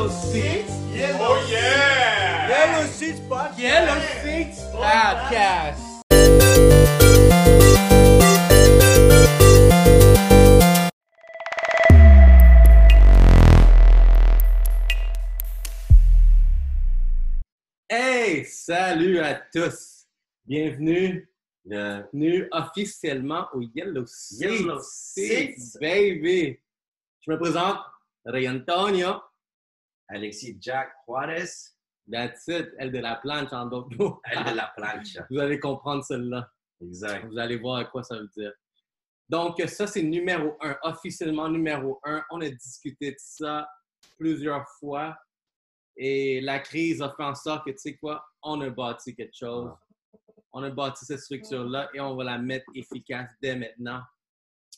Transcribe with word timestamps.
Yellow 0.00 0.12
Seats. 0.12 0.72
Oh 1.20 1.46
yeah! 1.50 2.48
Yellow 2.48 2.86
Seats 2.86 3.20
Podcast. 3.28 3.58
Yellow 3.58 4.00
Seats 4.24 4.64
Podcast. 4.72 5.84
Hey, 17.90 18.44
salut 18.46 19.18
à 19.18 19.34
tous. 19.34 20.06
Bienvenue, 20.46 21.28
bienvenue 21.62 22.48
officiellement 22.52 23.48
au 23.52 23.60
Yellow 23.60 24.06
Seats. 24.06 24.46
Yellow 24.46 24.80
Seats. 24.82 25.76
baby. 25.78 26.58
Je 27.20 27.30
me 27.30 27.36
présente, 27.38 27.80
Ray 28.24 28.48
Antonio. 28.48 29.20
Alexis 30.10 30.56
Jack 30.60 30.92
Juarez. 31.06 31.48
That's 32.10 32.46
it, 32.48 32.68
elle 32.78 32.90
de 32.90 32.98
la 32.98 33.16
planche 33.16 33.52
en 33.52 33.66
d'autres 33.66 33.96
mots. 33.96 34.20
Elle 34.24 34.44
de 34.44 34.56
la 34.56 34.72
planche. 34.76 35.16
Vous 35.30 35.38
allez 35.38 35.60
comprendre 35.60 36.04
celle-là. 36.04 36.50
Exact. 36.80 37.26
Vous 37.26 37.38
allez 37.38 37.56
voir 37.56 37.76
à 37.76 37.84
quoi 37.84 38.02
ça 38.02 38.16
veut 38.16 38.28
dire. 38.36 38.52
Donc, 39.28 39.60
ça, 39.68 39.86
c'est 39.86 40.02
numéro 40.02 40.56
un, 40.60 40.76
officiellement 40.82 41.48
numéro 41.48 42.00
un. 42.04 42.24
On 42.30 42.40
a 42.40 42.48
discuté 42.48 43.12
de 43.12 43.16
ça 43.18 43.68
plusieurs 44.18 44.66
fois. 44.80 45.16
Et 45.96 46.40
la 46.40 46.58
crise 46.58 47.00
a 47.00 47.14
fait 47.16 47.22
en 47.22 47.34
sorte 47.34 47.66
que, 47.66 47.70
tu 47.70 47.78
sais 47.78 47.96
quoi, 47.96 48.24
on 48.42 48.60
a 48.60 48.70
bâti 48.70 49.14
quelque 49.14 49.36
chose. 49.36 49.70
On 50.52 50.62
a 50.64 50.70
bâti 50.70 51.04
cette 51.04 51.20
structure-là 51.20 51.90
et 51.94 52.00
on 52.00 52.16
va 52.16 52.24
la 52.24 52.38
mettre 52.38 52.66
efficace 52.74 53.30
dès 53.40 53.54
maintenant. 53.54 54.00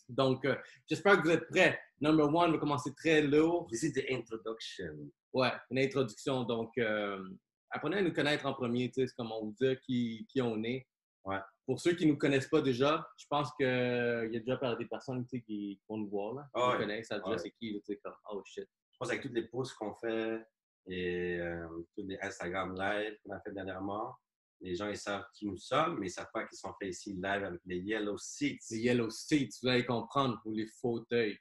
Donc, 0.08 0.44
euh, 0.44 0.56
j'espère 0.86 1.16
que 1.22 1.28
vous 1.28 1.34
êtes 1.34 1.48
prêts. 1.48 1.80
Number 2.00 2.26
one, 2.26 2.50
on 2.50 2.52
va 2.52 2.58
commencer 2.58 2.92
très 2.94 3.22
lourd. 3.22 3.68
This 3.70 3.84
is 3.84 3.92
the 3.92 4.04
introduction. 4.10 5.10
Ouais, 5.32 5.52
une 5.70 5.78
introduction. 5.78 6.44
Donc, 6.44 6.76
euh, 6.78 7.26
apprenez 7.70 7.98
à 7.98 8.02
nous 8.02 8.12
connaître 8.12 8.46
en 8.46 8.52
premier, 8.54 8.88
tu 8.90 9.00
sais, 9.00 9.06
c'est 9.06 9.14
comment 9.16 9.40
vous 9.42 9.54
dire 9.60 9.80
qui, 9.80 10.26
qui 10.28 10.42
on 10.42 10.62
est. 10.62 10.86
Ouais. 11.24 11.38
Pour 11.66 11.80
ceux 11.80 11.94
qui 11.94 12.04
ne 12.06 12.12
nous 12.12 12.18
connaissent 12.18 12.48
pas 12.48 12.60
déjà, 12.60 13.06
je 13.16 13.24
pense 13.30 13.50
qu'il 13.54 13.66
y 13.66 14.36
a 14.36 14.40
déjà 14.40 14.74
des 14.76 14.86
personnes 14.86 15.24
tu 15.26 15.36
sais, 15.38 15.42
qui, 15.42 15.80
vont 15.88 15.98
nous 15.98 16.08
voir, 16.08 16.34
là, 16.34 16.42
qui 16.42 16.50
Ah 16.54 16.60
nous 16.66 16.72
ouais. 16.72 16.78
connaissent, 16.78 17.08
savent 17.08 17.20
déjà 17.20 17.30
Ouais. 17.30 17.38
c'est 17.38 17.50
qui, 17.52 17.72
tu 17.74 17.80
sais, 17.84 17.96
comme, 18.02 18.14
oh 18.30 18.42
shit. 18.44 18.68
Je 18.92 18.98
pense 18.98 19.08
avec 19.10 19.22
toutes 19.22 19.32
les 19.32 19.46
posts 19.48 19.74
qu'on 19.74 19.94
fait 19.94 20.44
et 20.88 21.38
euh, 21.40 21.68
tous 21.96 22.04
les 22.06 22.18
Instagram 22.20 22.74
live 22.76 23.16
qu'on 23.24 23.32
a 23.32 23.40
fait 23.40 23.52
dernièrement, 23.52 24.16
les 24.60 24.74
gens 24.74 24.88
ils 24.88 24.96
savent 24.96 25.24
qui 25.34 25.46
nous 25.46 25.56
sommes, 25.56 25.94
mais 25.98 26.06
ils 26.06 26.10
ne 26.10 26.14
savent 26.14 26.30
pas 26.32 26.44
qu'ils 26.44 26.58
sont 26.58 26.72
faits 26.80 26.90
ici 26.90 27.12
live 27.14 27.44
avec 27.44 27.60
les 27.64 27.78
Yellow 27.78 28.18
Seats. 28.18 28.58
Les 28.70 28.78
Yellow 28.78 29.10
Seats, 29.10 29.48
vous 29.62 29.68
allez 29.68 29.84
comprendre, 29.86 30.40
ou 30.44 30.52
les 30.52 30.66
fauteuils 30.80 31.38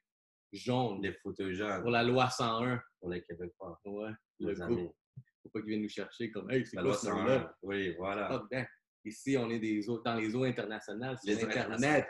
jaunes 0.52 1.02
Les 1.02 1.13
photos 1.13 1.52
jeunes 1.52 1.81
pour 1.81 1.91
la 1.91 2.03
loi 2.03 2.30
101. 2.30 2.81
pour 2.99 3.09
les 3.09 3.23
Québécois. 3.23 3.80
Ouais, 3.85 4.11
le 4.39 4.49
Les 4.49 4.53
groupe. 4.55 4.63
amis. 4.69 4.89
Faut 5.44 5.49
pas 5.49 5.59
qu'ils 5.61 5.69
viennent 5.69 5.81
nous 5.81 5.89
chercher 5.89 6.31
comme, 6.31 6.49
hey, 6.52 6.66
c'est 6.66 6.75
quoi 6.77 6.83
loi 6.83 6.94
ce 6.95 7.07
nom-là? 7.09 7.39
101. 7.39 7.53
Oui, 7.63 7.95
voilà. 7.97 8.27
Fuck 8.30 8.49
that. 8.52 8.67
Ici, 9.03 9.35
on 9.38 9.49
est 9.49 9.59
des 9.59 9.89
eaux, 9.89 9.99
dans 10.02 10.16
les 10.16 10.35
eaux 10.35 10.44
internationales, 10.44 11.17
sur 11.17 11.33
Les 11.33 11.44
Internet. 11.44 12.07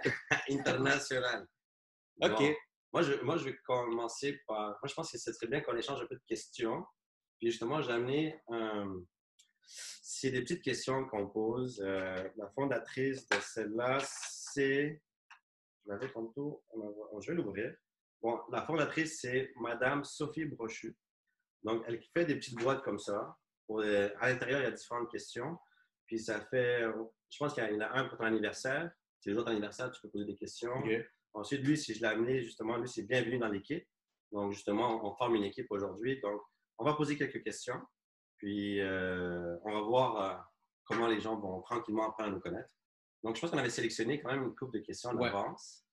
International. 0.49 1.47
OK. 2.21 2.29
Bon. 2.39 2.53
Moi, 2.93 3.01
je, 3.03 3.13
moi, 3.23 3.37
je 3.37 3.45
vais 3.45 3.57
commencer 3.65 4.41
par. 4.45 4.67
Moi, 4.71 4.79
je 4.89 4.93
pense 4.93 5.09
que 5.11 5.17
ce 5.17 5.31
serait 5.31 5.47
bien 5.47 5.61
qu'on 5.61 5.77
échange 5.77 6.01
un 6.01 6.05
peu 6.07 6.15
de 6.15 6.23
questions. 6.27 6.83
Puis 7.39 7.49
justement, 7.49 7.81
j'ai 7.81 7.91
amené. 7.91 8.35
euh, 8.51 8.99
c'est 9.63 10.29
des 10.31 10.41
petites 10.41 10.61
questions 10.61 11.05
qu'on 11.07 11.29
pose. 11.29 11.81
Euh, 11.85 12.27
la 12.35 12.49
fondatrice 12.49 13.25
de 13.29 13.37
celle-là, 13.39 13.99
c'est. 14.03 15.01
Je 15.85 15.89
l'avais 15.89 16.11
tantôt. 16.11 16.61
on 16.71 16.89
va- 16.89 17.21
Je 17.21 17.31
vais 17.31 17.37
l'ouvrir. 17.37 17.73
Bon, 18.21 18.39
la 18.51 18.61
fondatrice, 18.61 19.19
c'est 19.21 19.51
Madame 19.59 20.03
Sophie 20.03 20.45
Brochu. 20.45 20.95
Donc, 21.63 21.83
elle 21.87 22.01
fait 22.13 22.25
des 22.25 22.35
petites 22.35 22.57
boîtes 22.59 22.83
comme 22.83 22.99
ça. 22.99 23.35
Pour, 23.67 23.81
à 23.81 24.29
l'intérieur, 24.29 24.59
il 24.59 24.63
y 24.63 24.67
a 24.67 24.71
différentes 24.71 25.09
questions. 25.11 25.57
Puis 26.05 26.19
ça 26.19 26.41
fait. 26.41 26.81
Je 27.29 27.37
pense 27.37 27.53
qu'il 27.53 27.63
y 27.63 27.75
en 27.75 27.79
a 27.81 27.89
un 27.97 28.05
pour 28.05 28.17
ton 28.17 28.25
anniversaire. 28.25 28.91
C'est 29.19 29.29
les 29.31 29.37
autres 29.37 29.51
anniversaires, 29.51 29.91
tu 29.91 30.01
peux 30.01 30.09
poser 30.09 30.25
des 30.25 30.35
questions. 30.35 30.73
Ensuite, 31.33 31.61
lui, 31.61 31.77
si 31.77 31.93
je 31.93 32.01
l'ai 32.01 32.07
amené, 32.07 32.41
justement, 32.41 32.77
lui, 32.77 32.89
c'est 32.89 33.03
bienvenu 33.03 33.37
dans 33.37 33.47
l'équipe. 33.47 33.87
Donc, 34.31 34.51
justement, 34.51 35.05
on 35.05 35.15
forme 35.15 35.35
une 35.35 35.43
équipe 35.43 35.67
aujourd'hui. 35.69 36.19
Donc, 36.21 36.41
on 36.77 36.83
va 36.85 36.93
poser 36.95 37.17
quelques 37.17 37.43
questions. 37.43 37.79
Puis, 38.37 38.81
euh, 38.81 39.55
on 39.63 39.73
va 39.73 39.81
voir 39.81 40.17
euh, 40.21 40.37
comment 40.85 41.07
les 41.07 41.19
gens 41.21 41.39
vont 41.39 41.61
tranquillement 41.61 42.09
apprendre 42.09 42.29
à 42.31 42.33
nous 42.33 42.39
connaître. 42.41 42.73
Donc, 43.23 43.35
je 43.35 43.41
pense 43.41 43.51
qu'on 43.51 43.57
avait 43.59 43.69
sélectionné 43.69 44.19
quand 44.21 44.31
même 44.31 44.43
une 44.43 44.55
couple 44.55 44.79
de 44.79 44.83
questions 44.83 45.11
en 45.11 45.15
Ouais. 45.17 45.29
avance. 45.29 45.85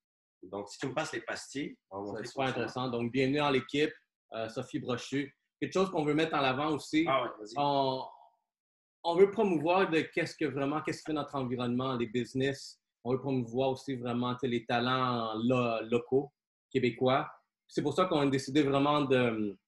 Donc, 0.50 0.68
si 0.70 0.78
tu 0.78 0.86
me 0.88 0.94
passes 0.94 1.12
les 1.12 1.20
pastilles, 1.20 1.76
on 1.90 2.12
va 2.12 2.18
C'est 2.22 2.28
super 2.28 2.46
intéressant. 2.46 2.88
Donc, 2.88 3.12
bienvenue 3.12 3.38
dans 3.38 3.50
l'équipe, 3.50 3.92
euh, 4.32 4.48
Sophie 4.48 4.78
Brochu. 4.78 5.34
Quelque 5.60 5.72
chose 5.72 5.90
qu'on 5.90 6.04
veut 6.04 6.14
mettre 6.14 6.34
en 6.34 6.42
avant 6.42 6.70
aussi, 6.70 7.04
Ah 7.08 7.24
ouais, 7.24 7.28
on, 7.56 8.02
on 9.04 9.16
veut 9.16 9.30
promouvoir 9.30 9.90
de 9.90 10.00
qu'est-ce 10.00 10.34
que 10.36 10.44
vraiment, 10.46 10.80
qu'est-ce 10.82 10.98
que 11.02 11.10
fait 11.10 11.12
notre 11.12 11.34
environnement, 11.34 11.96
les 11.96 12.06
business. 12.06 12.80
On 13.04 13.12
veut 13.12 13.18
promouvoir 13.20 13.70
aussi 13.70 13.96
vraiment 13.96 14.36
les 14.42 14.64
talents 14.64 15.34
lo- 15.34 15.82
locaux, 15.88 16.32
québécois. 16.70 17.28
C'est 17.66 17.82
pour 17.82 17.92
ça 17.94 18.06
qu'on 18.06 18.20
a 18.20 18.26
décidé 18.26 18.62
vraiment 18.62 19.02
de 19.02 19.16
euh, 19.16 19.58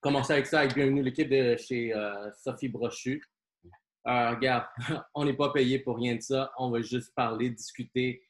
commencer 0.00 0.34
avec 0.34 0.46
ça, 0.46 0.60
avec 0.60 0.74
bienvenue 0.74 1.02
l'équipe 1.02 1.28
de 1.28 1.56
chez 1.56 1.92
euh, 1.94 2.30
Sophie 2.32 2.68
Brochu. 2.68 3.22
Euh, 4.06 4.30
regarde, 4.30 4.66
on 5.14 5.24
n'est 5.24 5.36
pas 5.36 5.50
payé 5.50 5.78
pour 5.78 5.96
rien 5.96 6.16
de 6.16 6.20
ça. 6.20 6.52
On 6.58 6.70
va 6.70 6.80
juste 6.82 7.14
parler, 7.14 7.50
discuter. 7.50 8.22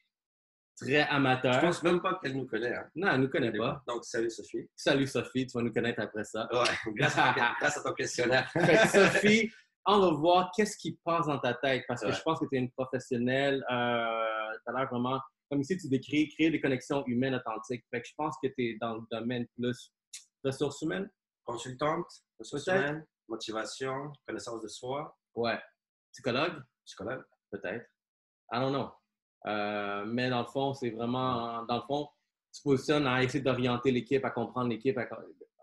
Très 0.76 1.02
Je 1.02 1.10
amateur. 1.10 1.60
pense 1.60 1.82
même 1.82 2.00
pas 2.00 2.18
qu'elle 2.22 2.36
nous 2.36 2.46
connaît. 2.46 2.74
hein. 2.74 2.88
Non, 2.94 3.08
elle 3.12 3.20
nous 3.20 3.28
connaît 3.28 3.56
pas. 3.56 3.82
Donc, 3.86 4.04
salut 4.04 4.30
Sophie. 4.30 4.68
Salut 4.74 5.06
Sophie, 5.06 5.46
tu 5.46 5.56
vas 5.56 5.62
nous 5.62 5.72
connaître 5.72 6.00
après 6.02 6.24
ça. 6.24 6.48
Ouais, 6.52 6.64
grâce 6.94 7.16
à, 7.18 7.34
grâce 7.60 7.76
à 7.78 7.82
ton 7.82 7.92
questionnaire. 7.94 8.50
Sophie, 8.90 9.52
on 9.86 10.00
va 10.00 10.10
voir 10.12 10.50
qu'est-ce 10.56 10.76
qui 10.76 10.98
passe 11.04 11.26
dans 11.26 11.38
ta 11.38 11.54
tête 11.54 11.84
parce 11.86 12.00
que 12.00 12.06
Ouais. 12.06 12.12
je 12.12 12.22
pense 12.22 12.40
que 12.40 12.46
tu 12.46 12.56
es 12.56 12.58
une 12.58 12.70
professionnelle. 12.72 13.64
Euh, 13.70 14.52
tu 14.64 14.72
as 14.74 14.78
l'air 14.78 14.88
vraiment, 14.90 15.20
comme 15.50 15.60
ici 15.60 15.76
tu 15.76 15.88
décris, 15.88 16.28
créer 16.34 16.50
des 16.50 16.60
connexions 16.60 17.04
humaines 17.06 17.34
authentiques. 17.34 17.84
Fait 17.90 18.00
que 18.00 18.08
je 18.08 18.14
pense 18.16 18.34
que 18.42 18.48
tu 18.48 18.70
es 18.70 18.78
dans 18.80 18.94
le 18.96 19.02
domaine 19.10 19.46
plus 19.56 19.92
ressources 20.44 20.80
humaines. 20.82 21.08
Consultante, 21.44 22.06
ressources 22.38 22.66
humaines, 22.68 23.04
motivation, 23.28 24.12
connaissance 24.26 24.62
de 24.62 24.68
soi, 24.68 25.16
Ouais. 25.34 25.58
Psychologue, 26.12 26.62
psychologue. 26.84 27.24
peut-être. 27.50 27.86
I 28.52 28.58
don't 28.60 28.70
know. 28.72 28.90
Euh, 29.46 30.04
mais 30.06 30.30
dans 30.30 30.40
le 30.40 30.46
fond, 30.46 30.74
c'est 30.74 30.90
vraiment, 30.90 31.64
dans 31.64 31.76
le 31.76 31.82
fond, 31.82 32.08
tu 32.52 32.62
positionnes 32.62 33.06
à 33.06 33.22
essayer 33.22 33.42
d'orienter 33.42 33.90
l'équipe, 33.90 34.24
à 34.24 34.30
comprendre 34.30 34.68
l'équipe, 34.68 34.98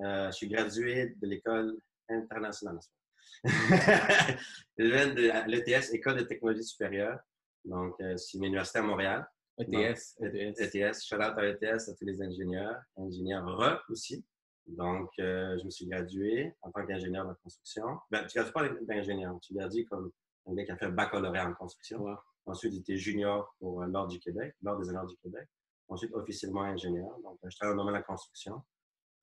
euh, 0.00 0.26
je 0.26 0.32
suis 0.32 0.48
gradué 0.48 1.14
de 1.20 1.26
l'école 1.26 1.76
internationale. 2.08 2.78
je 3.44 4.84
viens 4.84 5.08
de 5.14 5.50
l'ETS, 5.50 5.92
École 5.92 6.16
de 6.18 6.22
technologie 6.22 6.64
supérieure. 6.64 7.18
Donc, 7.64 7.94
euh, 8.00 8.16
c'est 8.16 8.36
une 8.38 8.44
université 8.44 8.80
à 8.80 8.82
Montréal. 8.82 9.26
ETS, 9.58 10.16
ETS. 10.20 10.60
ETS, 10.60 11.04
shout 11.04 11.16
out 11.16 11.36
à 11.36 11.46
ETS, 11.46 11.88
à 11.88 11.94
tous 11.94 12.04
les 12.04 12.20
ingénieurs, 12.22 12.80
ingénieurs 12.96 13.44
RE 13.44 13.80
aussi. 13.90 14.24
Donc, 14.66 15.10
euh, 15.18 15.58
je 15.58 15.64
me 15.64 15.70
suis 15.70 15.86
gradué 15.86 16.54
en 16.62 16.70
tant 16.70 16.86
qu'ingénieur 16.86 17.28
de 17.28 17.34
construction. 17.42 17.98
Ben, 18.10 18.26
tu 18.26 18.38
ne 18.38 18.44
gradues 18.44 18.52
pas 18.52 18.84
d'ingénieur, 18.84 19.38
tu 19.40 19.54
gradues 19.54 19.84
comme 19.86 20.10
un 20.46 20.54
gars 20.54 20.64
qui 20.64 20.70
a 20.70 20.76
fait 20.76 20.88
baccalauréat 20.88 21.48
en 21.48 21.54
construction. 21.54 22.02
Ouais. 22.02 22.14
Ensuite, 22.46 22.72
j'étais 22.72 22.96
junior 22.96 23.54
pour 23.58 23.82
euh, 23.82 23.86
l'Ordre 23.86 24.10
du 24.10 24.20
Québec, 24.20 24.54
l'Ordre 24.62 24.82
des 24.82 24.88
honneurs 24.88 25.06
du 25.06 25.16
Québec. 25.16 25.48
Ensuite, 25.88 26.12
officiellement 26.14 26.62
ingénieur. 26.62 27.10
Donc, 27.22 27.38
euh, 27.44 27.50
je 27.50 27.56
travaille 27.56 27.76
dans 27.76 27.82
le 27.82 27.88
domaine 27.88 28.00
de 28.00 28.06
la 28.06 28.14
construction. 28.14 28.62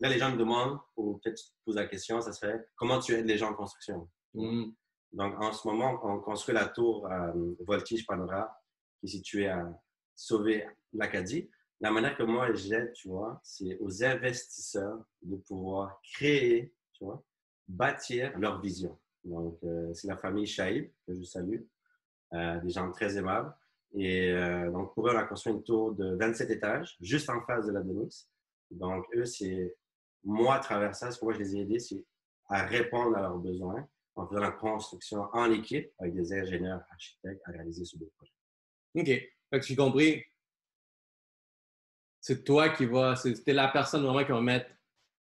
Là, 0.02 0.10
les 0.10 0.20
gens 0.20 0.32
me 0.32 0.38
demandent, 0.38 0.80
ou 0.96 1.18
peut-être 1.18 1.38
tu 1.38 1.46
te 1.46 1.56
poses 1.66 1.76
la 1.76 1.88
question, 1.88 2.22
ça 2.22 2.32
serait 2.32 2.66
comment 2.76 3.00
tu 3.00 3.14
aides 3.14 3.26
les 3.26 3.38
gens 3.38 3.50
en 3.50 3.56
construction? 3.56 4.08
Mm. 4.34 4.72
Donc, 5.14 5.42
en 5.42 5.52
ce 5.52 5.68
moment, 5.68 6.00
on 6.04 6.20
construit 6.20 6.54
la 6.54 6.68
tour 6.68 7.08
euh, 7.08 7.56
Voltige 7.66 8.06
Panora, 8.06 8.56
qui 9.00 9.08
est 9.08 9.10
située 9.10 9.48
à 9.48 9.68
Sauvé-l'Acadie. 10.20 11.50
La 11.80 11.92
manière 11.92 12.18
que 12.18 12.24
moi 12.24 12.54
j'aide, 12.54 12.92
tu 12.92 13.08
vois, 13.08 13.40
c'est 13.42 13.78
aux 13.80 14.04
investisseurs 14.04 15.00
de 15.22 15.38
pouvoir 15.38 16.02
créer, 16.14 16.74
tu 16.92 17.06
vois, 17.06 17.24
bâtir 17.68 18.38
leur 18.38 18.60
vision. 18.60 19.00
Donc, 19.24 19.58
euh, 19.64 19.94
c'est 19.94 20.08
la 20.08 20.18
famille 20.18 20.46
Chaïb, 20.46 20.92
que 21.08 21.14
je 21.14 21.24
salue, 21.24 21.62
euh, 22.34 22.60
des 22.60 22.70
gens 22.70 22.92
très 22.92 23.18
aimables. 23.18 23.56
Et 23.94 24.32
euh, 24.32 24.70
donc, 24.70 24.94
pour 24.94 25.08
eux, 25.08 25.14
on 25.16 25.18
a 25.18 25.24
construit 25.24 25.54
une 25.54 25.64
tour 25.64 25.94
de 25.94 26.16
27 26.16 26.52
étages, 26.52 26.98
juste 27.00 27.30
en 27.30 27.40
face 27.46 27.66
de 27.66 27.72
la 27.72 27.82
Denix. 27.82 28.30
Donc, 28.72 29.06
eux, 29.16 29.26
c'est 29.26 29.74
moi, 30.26 30.56
à 30.56 30.60
travers 30.60 30.96
ça, 30.96 31.12
ce 31.12 31.20
que 31.20 31.24
moi 31.24 31.34
je 31.34 31.40
les 31.40 31.56
ai 31.56 31.62
aidés, 31.62 31.80
c'est 31.80 32.04
à 32.50 32.66
répondre 32.66 33.16
à 33.16 33.22
leurs 33.22 33.38
besoins 33.38 33.88
en 34.16 34.28
faisant 34.28 34.42
la 34.42 34.52
construction 34.52 35.30
en 35.32 35.50
équipe 35.50 35.90
avec 35.98 36.14
des 36.14 36.34
ingénieurs, 36.34 36.82
architectes 36.92 37.42
à 37.46 37.52
réaliser 37.52 37.86
ce 37.86 37.98
beau 37.98 38.12
projet. 38.18 38.34
OK. 38.96 39.39
Fait 39.50 39.60
que 39.60 39.66
j'ai 39.66 39.76
compris. 39.76 40.24
C'est 42.22 42.44
toi 42.44 42.70
qui 42.70 42.86
vas. 42.86 43.16
c'est- 43.16 43.44
T'es 43.44 43.54
la 43.54 43.70
personne 43.70 44.04
vraiment 44.04 44.24
qui 44.26 44.32
va 44.32 44.42
mettre, 44.42 44.70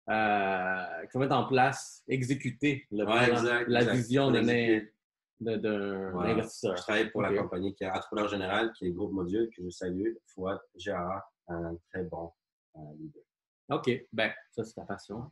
euh, 0.09 1.07
qui 1.07 1.13
va 1.19 1.21
mettre 1.21 1.37
en 1.37 1.47
place, 1.47 2.03
exécuter 2.09 2.87
le 2.91 3.05
Ouais, 3.05 3.27
plan, 3.27 3.37
exact, 3.39 3.69
la 3.69 3.81
exact. 3.81 3.95
vision 3.97 4.31
d'un 4.31 6.11
Voilà. 6.13 6.33
investisseur. 6.33 6.77
Je 6.77 6.83
travaille 6.83 7.11
pour 7.11 7.23
la 7.23 7.33
compagnie 7.37 7.75
qui 7.75 7.85
est 7.85 7.91
entrepreneur 7.91 8.29
général, 8.29 8.73
qui 8.73 8.87
est 8.87 8.91
Groupe 8.93 9.13
Module, 9.13 9.51
que 9.55 9.63
je 9.63 9.69
salue, 9.71 10.15
Fouad 10.27 10.59
Gérard, 10.77 11.31
un 11.49 11.77
très 11.93 12.03
bon 12.05 12.33
euh, 12.77 12.81
leader. 12.99 13.23
OK. 13.71 13.91
Ben, 14.13 14.33
ça, 14.53 14.65
c'est 14.65 14.75
ta 14.75 14.85
passion. 14.85 15.31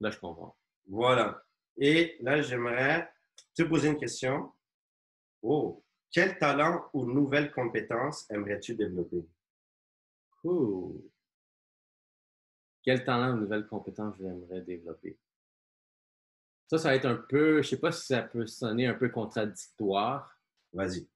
Là, 0.00 0.10
je 0.10 0.18
comprends. 0.18 0.56
Voilà. 0.88 1.42
Et 1.76 2.16
là, 2.20 2.42
j'aimerais 2.42 3.08
te 3.54 3.62
poser 3.62 3.88
une 3.88 3.96
question. 3.98 4.52
Oh, 5.42 5.82
quel 6.12 6.38
talent 6.38 6.84
ou 6.92 7.04
nouvelle 7.04 7.52
compétence 7.52 8.30
aimerais-tu 8.30 8.74
développer? 8.74 9.24
Quel 12.82 13.04
talent 13.04 13.34
ou 13.34 13.40
nouvelle 13.40 13.66
compétence 13.66 14.16
j'aimerais 14.18 14.62
développer? 14.62 15.18
Ça, 16.68 16.78
ça 16.78 16.88
va 16.90 16.94
être 16.94 17.06
un 17.06 17.16
peu, 17.16 17.62
je 17.62 17.68
sais 17.68 17.80
pas 17.80 17.92
si 17.92 18.06
ça 18.06 18.22
peut 18.22 18.46
sonner 18.46 18.86
un 18.86 18.94
peu 18.94 19.08
contradictoire. 19.08 20.32
Vas-y. 20.72 21.08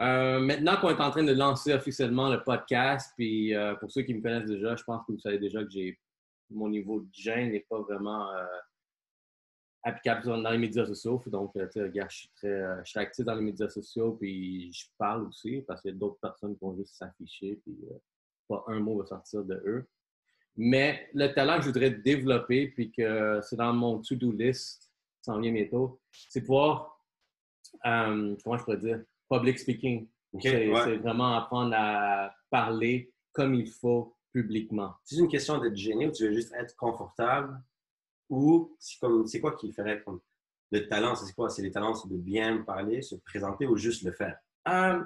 Euh, 0.00 0.40
maintenant 0.40 0.80
qu'on 0.80 0.90
est 0.90 1.00
en 1.00 1.10
train 1.10 1.22
de 1.22 1.32
lancer 1.32 1.72
officiellement 1.72 2.30
le 2.30 2.42
podcast, 2.42 3.12
puis 3.16 3.54
euh, 3.54 3.74
pour 3.76 3.90
ceux 3.90 4.02
qui 4.02 4.14
me 4.14 4.22
connaissent 4.22 4.48
déjà, 4.48 4.74
je 4.74 4.82
pense 4.82 5.06
que 5.06 5.12
vous 5.12 5.18
savez 5.18 5.38
déjà 5.38 5.62
que 5.62 5.70
j'ai 5.70 5.98
mon 6.50 6.68
niveau 6.68 7.00
de 7.00 7.08
gêne 7.12 7.52
n'est 7.52 7.66
pas 7.68 7.80
vraiment 7.80 8.32
euh, 8.32 8.44
applicable 9.82 10.26
dans 10.42 10.50
les 10.50 10.58
médias 10.58 10.86
sociaux. 10.86 11.22
Donc, 11.26 11.56
euh, 11.56 11.66
tu 11.66 11.72
sais, 11.72 11.82
regarde, 11.82 12.10
je 12.10 12.16
suis 12.16 12.30
très, 12.36 12.48
euh, 12.48 12.84
je 12.84 12.90
suis 12.90 13.00
actif 13.00 13.24
dans 13.24 13.34
les 13.34 13.42
médias 13.42 13.68
sociaux, 13.68 14.12
puis 14.12 14.72
je 14.72 14.86
parle 14.98 15.26
aussi 15.26 15.62
parce 15.66 15.80
qu'il 15.80 15.92
y 15.92 15.94
a 15.94 15.96
d'autres 15.96 16.18
personnes 16.20 16.54
qui 16.54 16.60
vont 16.60 16.76
juste 16.76 16.96
s'afficher, 16.96 17.60
puis 17.64 17.78
euh, 17.90 17.94
pas 18.48 18.64
un 18.68 18.80
mot 18.80 18.98
va 18.98 19.06
sortir 19.06 19.44
de 19.44 19.54
eux. 19.66 19.88
Mais 20.56 21.08
le 21.14 21.28
talent 21.28 21.56
que 21.56 21.62
je 21.62 21.68
voudrais 21.68 21.90
développer, 21.90 22.68
puis 22.68 22.90
que 22.92 23.40
c'est 23.42 23.56
dans 23.56 23.72
mon 23.72 24.00
to-do 24.00 24.32
list, 24.32 24.92
ça 25.22 25.32
en 25.32 25.40
vient 25.40 25.52
bientôt, 25.52 26.00
c'est 26.28 26.40
pouvoir, 26.42 27.00
euh, 27.86 28.36
comment 28.42 28.58
je 28.58 28.64
pourrais 28.64 28.78
dire, 28.78 29.02
public 29.30 29.58
speaking. 29.58 30.08
OK, 30.32 30.42
C'est 30.42 30.68
ouais. 30.70 30.80
c'est 30.84 30.96
vraiment 30.96 31.36
apprendre 31.36 31.74
à 31.76 32.34
parler 32.50 33.12
comme 33.32 33.54
il 33.54 33.68
faut 33.68 34.16
publiquement. 34.32 34.94
C'est 35.04 35.16
une 35.16 35.28
question 35.28 35.58
d'être 35.58 35.76
gêné 35.76 36.08
ou 36.08 36.12
tu 36.12 36.24
veux 36.24 36.34
juste 36.34 36.52
être 36.54 36.76
confortable 36.76 37.60
ou 38.30 38.74
c'est 38.78 39.40
quoi 39.40 39.56
qui 39.56 39.72
ferait 39.72 40.02
comme 40.02 40.20
le 40.70 40.88
talent, 40.88 41.14
c'est 41.16 41.34
quoi? 41.34 41.50
C'est 41.50 41.62
les 41.62 41.70
talents, 41.72 41.94
c'est 41.94 42.08
de 42.08 42.16
bien 42.16 42.62
parler, 42.62 43.02
se 43.02 43.16
présenter 43.16 43.66
ou 43.66 43.76
juste 43.76 44.02
le 44.04 44.12
faire? 44.12 44.38
Euh, 44.68 45.02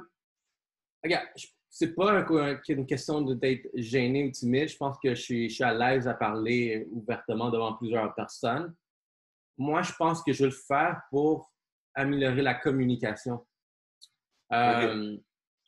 regarde, 1.02 1.26
c'est 1.70 1.94
pas 1.94 2.12
un- 2.12 2.26
un- 2.36 2.60
une 2.68 2.86
question 2.86 3.22
d'être 3.22 3.68
gêné 3.74 4.24
ou 4.28 4.30
timide. 4.30 4.68
Je 4.68 4.76
pense 4.76 4.98
que 5.02 5.14
je 5.14 5.20
suis, 5.20 5.48
je 5.48 5.54
suis 5.54 5.64
à 5.64 5.72
l'aise 5.72 6.06
à 6.06 6.14
parler 6.14 6.86
ouvertement 6.90 7.50
devant 7.50 7.72
plusieurs 7.74 8.14
personnes. 8.14 8.74
Moi, 9.56 9.82
je 9.82 9.92
pense 9.94 10.22
que 10.22 10.32
je 10.32 10.44
vais 10.44 10.50
le 10.50 10.56
faire 10.56 11.00
pour 11.10 11.50
améliorer 11.94 12.42
la 12.42 12.54
communication. 12.54 13.44
Euh, 14.52 15.16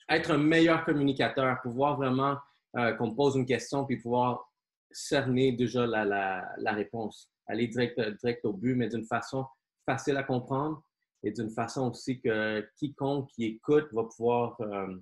Être 0.09 0.31
un 0.33 0.39
meilleur 0.39 0.85
communicateur, 0.85 1.61
pouvoir 1.63 1.97
vraiment 1.97 2.37
euh, 2.77 2.93
qu'on 2.95 3.11
me 3.11 3.15
pose 3.17 3.35
une 3.37 3.47
question 3.47 3.85
puis 3.87 3.97
pouvoir 3.97 4.53
cerner 4.91 5.53
déjà 5.53 5.87
la, 5.87 6.05
la- 6.05 6.49
la 6.59 6.73
réponse. 6.73 7.31
Aller 7.47 7.69
direct, 7.69 8.01
direct 8.21 8.45
au 8.45 8.53
but, 8.53 8.75
mais 8.75 8.89
d'une 8.89 9.05
façon 9.05 9.47
facile 9.85 10.17
à 10.17 10.23
comprendre 10.23 10.83
et 11.23 11.31
d'une 11.31 11.51
façon 11.51 11.91
aussi 11.91 12.21
que 12.21 12.69
quiconque 12.77 13.31
qui 13.31 13.45
écoute 13.45 13.89
va 13.93 14.05
pouvoir 14.05 14.61
euh, 14.61 14.97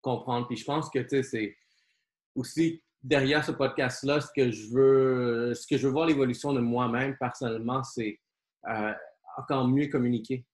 comprendre. 0.00 0.46
Puis 0.46 0.56
je 0.56 0.64
pense 0.64 0.88
que 0.90 1.04
c'est 1.22 1.56
aussi 2.34 2.82
derrière 3.02 3.44
ce 3.44 3.52
podcast-là, 3.52 4.20
ce 4.20 4.30
que 4.34 4.50
je 4.50 4.68
veux, 4.72 5.54
ce 5.54 5.66
que 5.66 5.76
je 5.76 5.86
veux 5.86 5.92
voir 5.92 6.06
l'évolution 6.06 6.52
de 6.52 6.60
moi-même 6.60 7.16
personnellement, 7.18 7.82
c'est 7.82 8.20
euh, 8.68 8.92
encore 9.38 9.66
mieux 9.66 9.88
communiquer. 9.88 10.46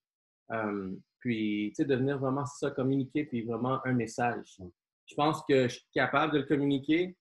Euh, 0.53 0.95
puis, 1.21 1.73
tu 1.75 1.83
sais, 1.83 1.85
devenir 1.85 2.19
vraiment 2.19 2.47
ça, 2.47 2.71
communiquer, 2.71 3.25
puis 3.25 3.43
vraiment 3.43 3.85
un 3.85 3.93
message. 3.93 4.59
Je 5.07 5.15
pense 5.15 5.43
que 5.49 5.69
je 5.69 5.75
suis 5.75 5.89
capable 5.93 6.33
de 6.33 6.39
le 6.39 6.45
communiquer, 6.45 7.17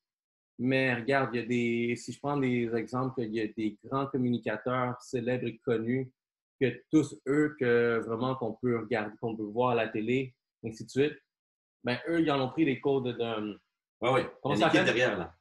mais 0.58 0.94
regarde, 0.96 1.30
il 1.34 1.40
y 1.40 1.44
a 1.44 1.46
des, 1.46 1.96
si 1.96 2.12
je 2.14 2.20
prends 2.20 2.38
des 2.38 2.70
exemples, 2.76 3.22
il 3.22 3.34
y 3.36 3.42
a 3.42 3.48
des 3.48 3.78
grands 3.84 4.08
communicateurs 4.08 5.02
célèbres 5.02 5.48
et 5.48 5.58
connus, 5.60 6.12
que 6.60 6.82
tous 6.90 7.20
eux, 7.28 7.56
que 7.60 8.00
vraiment 8.06 8.36
qu'on 8.36 8.54
peut 8.54 8.80
regarder, 8.80 9.16
qu'on 9.20 9.36
peut 9.36 9.44
voir 9.44 9.72
à 9.72 9.76
la 9.76 9.88
télé, 9.90 10.34
ainsi 10.66 10.86
de 10.86 10.90
suite, 10.90 11.18
ben 11.84 11.98
eux, 12.08 12.22
ils 12.22 12.32
en 12.32 12.40
ont 12.42 12.50
pris 12.50 12.66
des 12.66 12.80
cours 12.80 13.02
de, 13.02 13.12
Oui, 14.02 14.10
oui. 14.14 14.22
Comment 14.42 14.56
Il 14.56 14.58
y 14.58 14.62
ça 14.62 14.68
a 14.68 14.70
s'appelle? 14.72 14.86
derrière, 14.86 15.18
là. 15.18 15.36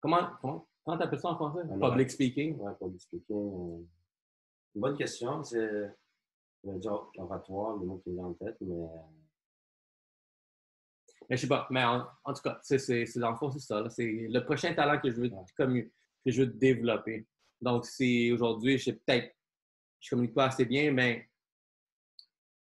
comment, 0.00 0.28
comment, 0.40 0.68
comment 0.84 0.98
t'appelles 0.98 1.20
ça 1.20 1.30
en 1.30 1.36
français? 1.36 1.60
Alors, 1.70 1.90
Public 1.92 2.10
speaking. 2.10 2.56
Ouais, 2.58 2.72
pour 2.78 2.92
expliquer. 2.92 3.32
euh, 3.32 3.78
Une 4.74 4.80
bonne 4.80 4.96
question. 4.96 5.42
C'est. 5.44 5.90
Je 6.64 6.70
vais 6.70 6.78
dire 6.78 7.06
oratoire, 7.18 7.76
le 7.76 7.86
mot 7.86 7.98
qui 7.98 8.10
me 8.10 8.16
vient 8.16 8.24
en 8.26 8.34
tête, 8.34 8.56
mais. 8.60 8.74
Mais 11.28 11.36
je 11.36 11.42
sais 11.42 11.48
pas, 11.48 11.66
mais 11.70 11.82
en, 11.84 12.06
en 12.24 12.32
tout 12.34 12.42
cas, 12.42 12.58
c'est, 12.62 13.04
dans 13.16 13.30
le 13.30 13.36
fond, 13.36 13.50
c'est 13.50 13.60
ça. 13.60 13.88
C'est 13.90 14.26
le 14.28 14.40
prochain 14.40 14.74
talent 14.74 15.00
que 15.00 15.10
je 15.10 15.20
veux, 15.20 15.28
que 15.28 16.30
je 16.30 16.42
veux 16.42 16.48
développer. 16.48 17.26
Donc, 17.60 17.86
si 17.86 18.30
aujourd'hui, 18.32 18.78
je 18.78 18.84
sais 18.84 18.92
peut-être, 18.92 19.34
je 20.00 20.10
communique 20.10 20.34
pas 20.34 20.46
assez 20.46 20.66
bien, 20.66 20.92
mais 20.92 21.28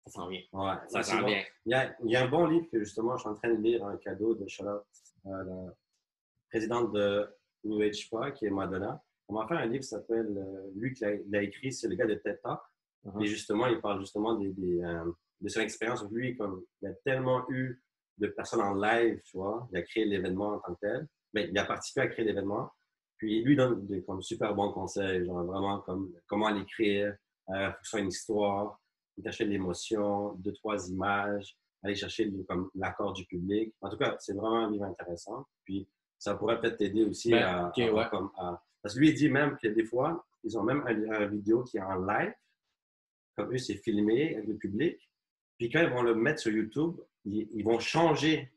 ça 0.06 0.12
s'en 0.12 0.28
vient. 0.28 0.40
Ouais, 0.52 0.74
Ça 0.88 1.02
c'est 1.02 1.12
s'en 1.12 1.26
vient. 1.26 1.42
Il 1.66 1.72
y, 1.72 1.74
a, 1.74 1.94
il 2.02 2.10
y 2.10 2.16
a 2.16 2.24
un 2.24 2.28
bon 2.28 2.46
livre 2.46 2.66
que 2.72 2.78
justement 2.78 3.16
je 3.16 3.20
suis 3.20 3.28
en 3.28 3.34
train 3.34 3.52
de 3.52 3.60
lire, 3.60 3.84
un 3.84 3.98
cadeau 3.98 4.34
de 4.34 4.48
Charlotte, 4.48 4.86
euh, 5.26 5.44
la 5.44 5.74
présidente 6.48 6.92
de 6.92 7.28
New 7.64 7.82
Age 7.82 8.06
Spa, 8.06 8.30
qui 8.30 8.46
est 8.46 8.50
Madonna. 8.50 9.02
On 9.28 9.34
m'a 9.34 9.46
fait 9.46 9.54
un 9.54 9.66
livre 9.66 9.82
qui 9.82 9.88
s'appelle, 9.88 10.34
euh, 10.38 10.70
lui 10.74 10.94
qui 10.94 11.04
l'a 11.28 11.42
écrit, 11.42 11.70
c'est 11.70 11.88
le 11.88 11.96
gars 11.96 12.06
de 12.06 12.14
TED 12.14 12.40
Talk. 12.42 12.60
Uh-huh. 13.04 13.22
Et 13.22 13.26
justement, 13.26 13.66
il 13.66 13.80
parle 13.80 14.00
justement 14.00 14.34
des, 14.34 14.48
des, 14.54 14.80
euh, 14.82 15.04
de 15.42 15.48
son 15.48 15.60
expérience. 15.60 16.02
Lui, 16.10 16.34
comme 16.36 16.64
il 16.80 16.88
a 16.88 16.94
tellement 17.04 17.44
eu 17.50 17.82
de 18.18 18.26
personnes 18.28 18.60
en 18.60 18.74
live, 18.74 19.20
tu 19.24 19.36
vois, 19.36 19.68
il 19.72 19.78
a 19.78 19.82
créé 19.82 20.04
l'événement 20.04 20.54
en 20.54 20.58
tant 20.60 20.74
que 20.74 20.80
tel. 20.80 21.06
Mais 21.34 21.48
il 21.50 21.58
a 21.58 21.64
participé 21.64 22.00
à 22.02 22.06
créer 22.08 22.24
l'événement. 22.24 22.70
Puis 23.16 23.42
lui 23.42 23.56
donne 23.56 23.86
des 23.86 24.02
comme, 24.04 24.22
super 24.22 24.54
bons 24.54 24.72
conseils, 24.72 25.24
genre 25.26 25.44
vraiment 25.44 25.80
comme 25.80 26.12
comment 26.26 26.48
l'écrire, 26.50 27.16
euh, 27.50 27.70
faut 27.72 27.78
que 27.78 27.84
ce 27.84 27.90
soit 27.90 28.00
une 28.00 28.08
histoire, 28.08 28.80
chercher 29.22 29.44
de 29.46 29.50
l'émotion, 29.50 30.34
deux, 30.34 30.52
trois 30.52 30.88
images, 30.90 31.56
aller 31.82 31.94
chercher 31.96 32.26
le- 32.26 32.44
comme 32.44 32.70
l'accord 32.74 33.12
du 33.12 33.24
public. 33.26 33.74
En 33.80 33.88
tout 33.90 33.96
cas, 33.96 34.16
c'est 34.20 34.32
vraiment 34.34 34.66
un 34.66 34.70
livre 34.70 34.84
intéressant. 34.84 35.44
Puis 35.64 35.88
ça 36.18 36.34
pourrait 36.36 36.60
peut-être 36.60 36.76
t'aider 36.78 37.04
aussi 37.04 37.30
Ben, 37.32 37.42
à, 37.42 37.68
ok, 37.68 37.78
à- 37.78 37.92
ouais. 37.92 38.08
comme 38.10 38.30
à- 38.38 38.62
Parce 38.82 38.94
que 38.94 39.00
lui, 39.00 39.08
il 39.10 39.14
dit 39.14 39.28
même 39.28 39.56
que 39.60 39.66
des 39.68 39.84
fois, 39.84 40.24
ils 40.44 40.56
ont 40.56 40.62
même 40.62 40.82
un, 40.86 41.10
un 41.22 41.26
vidéo 41.26 41.64
qui 41.64 41.78
est 41.78 41.82
en 41.82 42.04
live. 42.06 42.32
Comme 43.36 43.52
eux, 43.52 43.58
c'est 43.58 43.76
filmé 43.76 44.36
avec 44.36 44.48
le 44.48 44.56
public. 44.56 44.96
Puis 45.58 45.68
quand 45.70 45.80
ils 45.80 45.90
vont 45.90 46.02
le 46.02 46.14
mettre 46.14 46.40
sur 46.40 46.52
YouTube, 46.52 47.00
ils, 47.24 47.48
ils 47.54 47.64
vont 47.64 47.78
changer. 47.78 48.52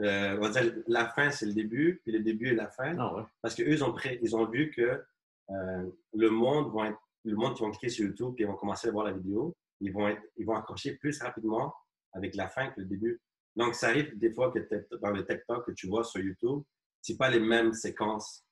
euh, 0.00 0.36
on 0.38 0.40
va 0.40 0.48
dire 0.50 0.74
la 0.86 1.08
fin, 1.08 1.30
c'est 1.30 1.46
le 1.46 1.52
début, 1.52 2.00
puis 2.02 2.12
le 2.12 2.20
début 2.20 2.48
et 2.48 2.54
la 2.54 2.68
fin. 2.68 2.96
Ah 2.98 3.14
ouais. 3.16 3.22
Parce 3.42 3.54
qu'eux, 3.54 3.68
ils 3.68 3.84
ont, 3.84 3.92
pré- 3.92 4.18
ils 4.22 4.34
ont 4.36 4.46
vu 4.46 4.70
que 4.70 5.02
euh, 5.50 5.90
le 6.14 6.30
monde 6.30 6.72
va 6.74 6.88
être, 6.88 6.98
le 7.24 7.36
monde 7.36 7.54
qui 7.54 7.62
vont 7.62 7.70
cliquer 7.70 7.88
sur 7.90 8.06
YouTube 8.06 8.34
et 8.38 8.44
vont 8.44 8.56
commencer 8.56 8.88
à 8.88 8.90
voir 8.90 9.04
la 9.06 9.12
vidéo, 9.12 9.54
ils 9.80 9.92
vont, 9.92 10.08
être, 10.08 10.22
ils 10.36 10.46
vont 10.46 10.54
accrocher 10.56 10.94
plus 10.96 11.20
rapidement 11.22 11.74
avec 12.12 12.34
la 12.36 12.48
fin 12.48 12.68
que 12.70 12.80
le 12.80 12.86
début. 12.86 13.20
Donc, 13.56 13.74
ça 13.74 13.88
arrive 13.88 14.16
des 14.18 14.32
fois 14.32 14.50
que 14.50 14.58
dans 15.00 15.10
le 15.10 15.24
TikTok 15.26 15.66
que 15.66 15.72
tu 15.72 15.86
vois 15.88 16.04
sur 16.04 16.20
YouTube, 16.20 16.62
c'est 17.00 17.16
pas 17.18 17.28
les 17.30 17.40
mêmes 17.40 17.72
séquences 17.74 18.44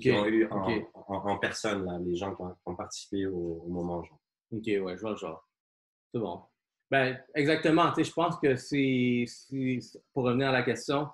qu'ils 0.00 0.12
ont 0.14 0.26
eu 0.26 0.46
en, 0.46 0.64
en- 0.94 1.28
en 1.30 1.38
personne, 1.38 1.84
là, 1.84 1.98
les 2.00 2.14
gens 2.16 2.34
qui 2.34 2.42
ont, 2.42 2.50
qui 2.50 2.60
ont 2.66 2.76
participé 2.76 3.26
au, 3.26 3.62
au 3.64 3.68
moment. 3.68 4.02
Genre. 4.02 4.20
OK, 4.52 4.62
ouais, 4.66 4.96
je 4.96 5.00
vois 5.00 5.10
le 5.12 5.16
genre. 5.16 5.48
C'est 6.12 6.18
bon. 6.20 6.42
Ben, 6.90 7.18
exactement. 7.34 7.88
Tu 7.92 7.96
sais, 7.96 8.04
je 8.04 8.12
pense 8.12 8.36
que 8.38 8.56
c'est, 8.56 9.24
c'est- 9.26 10.00
pour 10.12 10.24
revenir 10.24 10.48
à 10.48 10.52
la 10.52 10.62
question, 10.62 11.08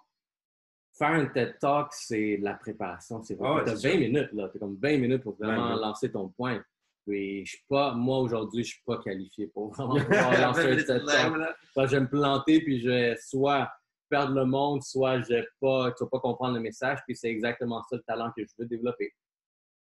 faire 0.96 1.10
un 1.10 1.26
TED 1.26 1.58
Talk, 1.58 1.88
c'est 1.92 2.38
de 2.38 2.44
la 2.44 2.54
préparation. 2.54 3.22
C'est 3.22 3.36
Ah 3.40 3.54
ouais, 3.56 3.64
t'as 3.64 3.76
c'est 3.76 3.88
20 3.88 3.94
sûr. 3.94 4.00
minutes, 4.00 4.32
là. 4.32 4.48
T'as 4.52 4.58
comme 4.58 4.76
20 4.80 4.98
minutes 4.98 5.22
pour 5.22 5.36
vraiment 5.36 5.56
20 5.62 5.68
minutes. 5.68 5.82
lancer 5.82 6.10
ton 6.12 6.28
point. 6.30 6.62
Puis, 7.06 7.44
je 7.46 7.50
suis 7.56 7.64
pas, 7.68 7.92
moi, 7.92 8.18
aujourd'hui, 8.18 8.64
je 8.64 8.70
suis 8.72 8.82
pas 8.84 8.98
qualifié 8.98 9.46
pour 9.48 9.72
vraiment 9.74 9.94
lancer 10.54 10.72
un 10.72 10.76
TED 10.76 11.04
Talk. 11.04 11.34
Je 11.76 11.82
vais 11.96 12.00
me 12.00 12.08
planter, 12.08 12.60
puis 12.62 12.80
je 12.80 12.88
vais 12.88 13.16
soit 13.20 13.70
perdre 14.08 14.34
le 14.34 14.44
monde, 14.46 14.82
soit 14.82 15.20
je 15.20 15.28
vais 15.34 15.46
pas, 15.60 15.92
tu 15.92 16.02
vas 16.04 16.10
pas 16.10 16.20
comprendre 16.20 16.54
le 16.54 16.60
message. 16.60 17.00
Puis, 17.06 17.14
c'est 17.14 17.28
exactement 17.28 17.82
ça 17.82 17.96
le 17.96 18.02
talent 18.02 18.32
que 18.36 18.42
je 18.42 18.52
veux 18.58 18.66
développer, 18.66 19.12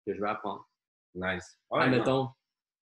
que 0.08 0.14
je 0.16 0.20
veux 0.20 0.28
apprendre. 0.28 0.68
Nice. 1.14 1.58
Admettons, 1.72 2.30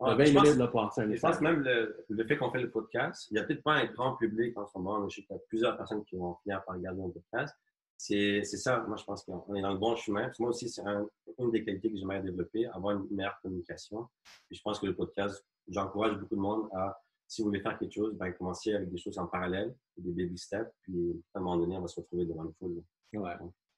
Ouais, 0.00 0.10
t'as 0.10 0.14
20 0.16 0.24
je 0.24 0.32
pense- 0.34 0.42
minutes 0.54 0.70
pour 0.70 0.80
lancer 0.82 1.00
un 1.02 1.14
Je 1.14 1.20
pense 1.20 1.40
même 1.40 1.60
le, 1.60 2.04
le 2.08 2.24
fait 2.26 2.36
qu'on 2.36 2.50
fait 2.50 2.60
le 2.62 2.70
podcast, 2.70 3.26
il 3.30 3.34
n'y 3.34 3.40
a 3.40 3.44
peut-être 3.44 3.62
pas 3.62 3.74
un 3.74 3.86
grand 3.86 4.16
public 4.16 4.56
en 4.56 4.66
ce 4.66 4.78
moment. 4.78 5.08
Je 5.08 5.16
sais 5.16 5.22
qu'il 5.22 5.34
y 5.36 5.38
a 5.38 5.42
plusieurs 5.48 5.76
personnes 5.76 6.04
qui 6.04 6.16
vont 6.16 6.34
finir 6.42 6.62
par 6.64 6.76
regarder 6.76 7.02
le 7.02 7.12
podcast. 7.12 7.54
C'est 7.96 8.42
ça, 8.44 8.78
moi 8.88 8.96
je 8.96 9.04
pense 9.04 9.22
qu'on 9.24 9.54
est 9.54 9.60
dans 9.60 9.72
le 9.72 9.78
bon 9.78 9.94
chemin. 9.96 10.30
Moi 10.38 10.50
aussi, 10.50 10.70
c'est 10.70 10.80
un- 10.86 11.06
une 11.38 11.50
des 11.50 11.62
qualités 11.62 11.90
que 11.92 11.98
j'aimerais 11.98 12.22
développer, 12.22 12.66
avoir 12.68 12.96
une 12.96 13.06
meilleure 13.14 13.38
communication. 13.42 14.08
Et 14.50 14.54
je 14.54 14.62
pense 14.62 14.78
que 14.78 14.86
le 14.86 14.94
podcast, 14.94 15.44
j'encourage 15.68 16.16
beaucoup 16.18 16.34
de 16.36 16.40
monde 16.40 16.68
à, 16.72 16.98
si 17.28 17.42
vous 17.42 17.48
voulez 17.48 17.60
faire 17.60 17.78
quelque 17.78 17.92
chose, 17.92 18.14
ben, 18.14 18.32
commencer 18.32 18.74
avec 18.74 18.90
des 18.90 18.96
choses 18.98 19.18
en 19.18 19.26
parallèle, 19.26 19.74
des 19.98 20.12
baby 20.12 20.38
steps, 20.38 20.70
puis 20.82 21.22
à 21.34 21.38
un 21.38 21.42
moment 21.42 21.58
donné, 21.58 21.76
on 21.76 21.82
va 21.82 21.88
se 21.88 22.00
retrouver 22.00 22.24
devant 22.24 22.44
une 22.44 22.54
foule. 22.54 22.82
Ouais. 23.12 23.34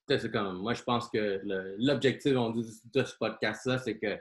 C'est 0.09 0.31
comme, 0.31 0.59
moi, 0.59 0.75
je 0.75 0.83
pense 0.85 1.09
que 1.09 1.41
le- 1.45 1.75
l'objectif 1.79 2.33
de 2.35 3.02
ce 3.05 3.17
podcast-là, 3.19 3.79
c'est 3.79 3.99
que 3.99 4.17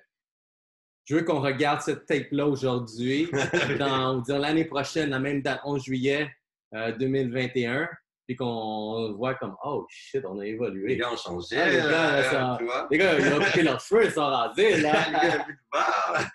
je 1.05 1.15
veux 1.15 1.24
qu'on 1.24 1.41
regarde 1.41 1.81
cette 1.81 2.05
tape-là 2.05 2.48
aujourd'hui, 2.48 3.29
dans 3.79 4.20
dire, 4.20 4.39
l'année 4.39 4.65
prochaine, 4.65 5.10
la 5.10 5.20
même 5.20 5.41
date, 5.41 5.62
11 5.65 5.84
juillet 5.84 6.29
euh, 6.74 6.91
2021, 6.98 7.89
puis 8.27 8.36
qu'on 8.36 9.13
voit 9.17 9.36
comme, 9.36 9.55
oh 9.63 9.86
shit, 9.89 10.24
on 10.25 10.39
a 10.39 10.43
Les 10.43 10.51
évolué. 10.51 10.96
gars 10.98 11.12
ont 11.12 11.17
changé. 11.17 11.58
Ah, 11.60 11.70
les 11.70 11.77
gars, 11.77 12.13
euh, 12.13 12.24
ça-. 12.31 12.58
Les 12.91 12.98
gars, 12.98 13.20
ils 13.20 13.34
ont 13.34 13.39
coupé 13.43 13.63
leurs 13.63 13.79
cheveux, 13.81 14.05
ils 14.05 14.12
sont 14.12 14.22
rasés, 14.25 14.75
Les 14.77 14.81
là. 14.81 14.91
gars, 15.12 15.43
plus 15.43 15.53
de. 15.53 15.60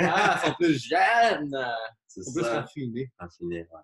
Ah, 0.00 0.40
ils 0.42 0.46
sont 0.49 0.54
plus 0.54 0.88
jeunes, 0.88 1.56
C'est 2.08 2.20
ils 2.20 2.25
sont 2.25 2.32
plus 2.35 2.42
raffinés. 2.42 3.11
Raffiné, 3.18 3.58
ouais. 3.61 3.80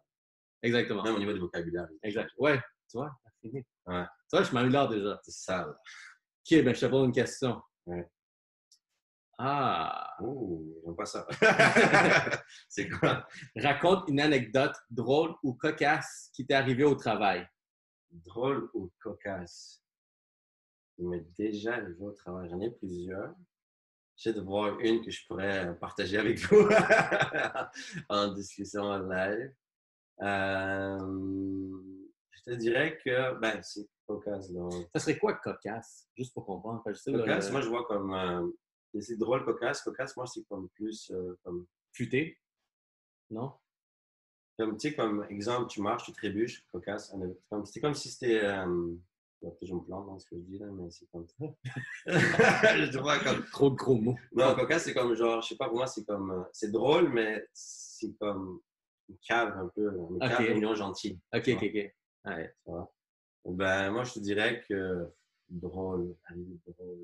Exactement. 0.64 1.02
Même 1.04 1.14
au 1.14 1.18
niveau 1.18 1.32
du 1.32 1.40
vocabulaire. 1.40 1.86
Exact. 2.02 2.30
Ouais, 2.38 2.58
tu 2.90 2.98
vois, 2.98 3.10
raffiné. 3.24 3.64
Ouais. 3.86 4.04
Tu 4.30 4.36
vois, 4.36 4.42
je 4.42 4.52
m'améliore 4.52 4.88
déjà. 4.88 5.18
C'est 5.24 5.32
ça. 5.32 5.56
là. 5.58 5.68
OK, 5.70 6.64
ben, 6.64 6.74
je 6.74 6.80
te 6.80 6.86
pose 6.86 7.06
une 7.06 7.12
question. 7.12 7.60
Ouais. 7.86 8.06
Ah, 9.44 10.14
Ouh, 10.20 10.72
j'aime 10.84 10.94
pas 10.94 11.04
ça. 11.04 11.26
c'est 12.68 12.88
quoi? 12.88 13.26
raconte 13.56 14.08
une 14.08 14.20
anecdote 14.20 14.76
drôle 14.88 15.34
ou 15.42 15.54
cocasse 15.54 16.30
qui 16.32 16.46
t'est 16.46 16.54
arrivée 16.54 16.84
au 16.84 16.94
travail. 16.94 17.44
Drôle 18.12 18.70
ou 18.72 18.92
cocasse? 19.00 19.82
Il 20.98 21.08
m'est 21.08 21.26
déjà 21.36 21.74
arrivé 21.74 22.04
au 22.04 22.12
travail. 22.12 22.48
J'en 22.50 22.60
ai 22.60 22.70
plusieurs. 22.70 23.34
J'essaie 24.14 24.36
de 24.38 24.42
voir 24.44 24.78
une 24.78 25.04
que 25.04 25.10
je 25.10 25.26
pourrais 25.26 25.76
partager 25.80 26.18
avec 26.18 26.38
vous 26.38 26.68
en 28.08 28.28
discussion 28.32 28.82
en 28.82 28.98
live. 28.98 29.52
Euh, 30.20 30.98
je 32.30 32.42
te 32.44 32.50
dirais 32.56 32.96
que, 33.04 33.40
ben, 33.40 33.60
c'est 33.62 33.88
cocasse. 34.06 34.52
Donc. 34.52 34.88
Ça 34.94 35.00
serait 35.00 35.18
quoi 35.18 35.34
cocasse? 35.34 36.08
Juste 36.16 36.32
pour 36.32 36.46
comprendre. 36.46 36.80
Je 36.86 36.92
sais, 36.92 37.10
Cocasse, 37.10 37.46
le- 37.46 37.52
moi, 37.52 37.60
je 37.62 37.68
vois 37.68 37.84
comme. 37.86 38.14
euh, 38.14 38.46
c'est 39.00 39.16
drôle, 39.16 39.44
cocasse. 39.44 39.82
Cocasse, 39.82 40.16
moi, 40.16 40.26
c'est 40.26 40.44
comme 40.44 40.68
plus. 40.70 41.10
euh, 41.12 41.38
comme, 41.44 41.66
futé. 41.92 42.38
Non? 43.30 43.52
comme, 44.58 44.76
tu 44.76 44.90
sais, 44.90 44.94
comme 44.94 45.24
exemple, 45.30 45.68
tu 45.68 45.80
marches, 45.80 46.04
tu 46.04 46.12
trébuches, 46.12 46.64
cocasse. 46.72 47.14
C'est 47.64 47.80
comme, 47.80 47.94
si 47.94 48.10
c'était. 48.10 48.44
Euh, 48.44 48.94
je 49.60 49.74
me 49.74 49.80
plante 49.80 50.06
dans 50.06 50.18
ce 50.18 50.26
que 50.26 50.36
je 50.36 50.42
dis 50.42 50.58
là, 50.58 50.66
mais 50.70 50.88
c'est 50.90 51.06
comme. 51.10 51.26
je 52.06 52.98
vois 52.98 53.18
comme. 53.20 53.44
Trop 53.46 53.70
de 53.70 53.74
gros 53.76 53.96
mots. 53.96 54.16
Non, 54.32 54.54
cocasse, 54.54 54.84
c'est 54.84 54.94
comme 54.94 55.14
genre, 55.14 55.42
je 55.42 55.48
sais 55.48 55.56
pas, 55.56 55.68
pour 55.68 55.78
moi, 55.78 55.86
c'est 55.86 56.04
comme. 56.04 56.30
euh, 56.30 56.42
C'est 56.52 56.70
drôle, 56.70 57.08
mais 57.08 57.44
c'est 57.52 58.14
comme. 58.18 58.60
Une 59.08 59.18
cave 59.26 59.56
un 59.58 59.68
peu. 59.74 59.90
Une 60.10 60.18
cave, 60.20 60.40
Ok. 60.40 60.48
mignon, 60.54 60.74
gentil. 60.74 61.18
OK, 61.34 61.48
OK, 61.48 61.62
OK. 61.64 61.94
Ouais. 62.24 62.54
Ben, 63.46 63.90
moi, 63.90 64.04
je 64.04 64.12
te 64.14 64.18
dirais 64.20 64.62
que. 64.68 65.06
Drôle. 65.48 66.14
allez, 66.26 66.46
drôle. 66.66 66.98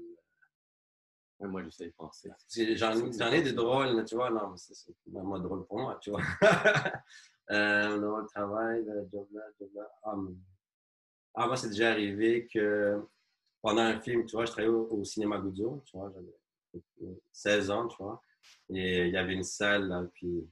Ouais, 1.39 1.49
Moi, 1.49 1.63
j'essaie 1.65 1.87
de 1.87 1.93
penser. 1.93 2.31
J'en 2.77 3.31
ai 3.33 3.43
des 3.43 3.53
drôles, 3.53 4.05
tu 4.05 4.15
vois, 4.17 4.31
non, 4.31 4.51
mais 4.51 4.57
c'est 4.57 4.93
vraiment 5.07 5.39
drôle 5.39 5.67
pour 5.67 5.79
moi, 5.79 5.99
tu 6.01 6.11
vois. 6.11 6.21
euh, 7.51 7.99
dans 8.01 8.19
le 8.19 8.27
travail, 8.27 8.85
le 8.85 9.07
job 9.11 9.27
là, 9.33 9.43
job 9.59 9.69
là. 9.75 9.91
Ah, 10.03 10.17
mais- 10.17 10.35
ah, 11.35 11.47
moi, 11.47 11.57
c'est 11.57 11.69
déjà 11.69 11.93
arrivé 11.93 12.49
que 12.53 13.01
pendant 13.63 13.83
un 13.83 14.01
film, 14.01 14.27
tu 14.27 14.35
vois, 14.37 14.45
je 14.47 14.51
travaillais 14.53 14.73
au, 14.75 14.89
au 14.91 15.05
cinéma 15.05 15.39
Goudzo, 15.39 15.83
tu 15.87 15.97
vois, 15.97 16.13
j'avais 16.15 16.35
16 17.33 17.71
ans, 17.71 17.87
tu 17.89 18.03
vois, 18.03 18.23
et 18.71 19.07
il 19.07 19.13
y 19.13 19.17
avait 19.17 19.35
une 19.35 19.45
salle, 19.45 19.89
là, 19.89 20.05
puis 20.15 20.49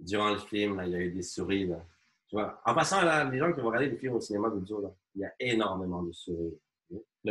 durant 0.00 0.30
le 0.30 0.38
film, 0.38 0.76
là, 0.76 0.86
il 0.86 0.92
y 0.92 0.96
a 0.96 1.00
eu 1.00 1.10
des 1.12 1.22
souris, 1.22 1.66
là. 1.66 1.84
Tu 2.28 2.36
vois, 2.36 2.60
en 2.64 2.74
passant, 2.74 3.02
là, 3.02 3.24
les 3.24 3.38
gens 3.38 3.52
qui 3.52 3.60
vont 3.60 3.66
regarder 3.68 3.90
le 3.90 3.96
film 3.96 4.14
au 4.14 4.20
cinéma 4.20 4.48
Goudzo, 4.48 4.80
là, 4.80 4.90
il 5.14 5.22
y 5.22 5.24
a 5.24 5.32
énormément 5.40 6.02
de 6.02 6.12
souris. 6.12 6.58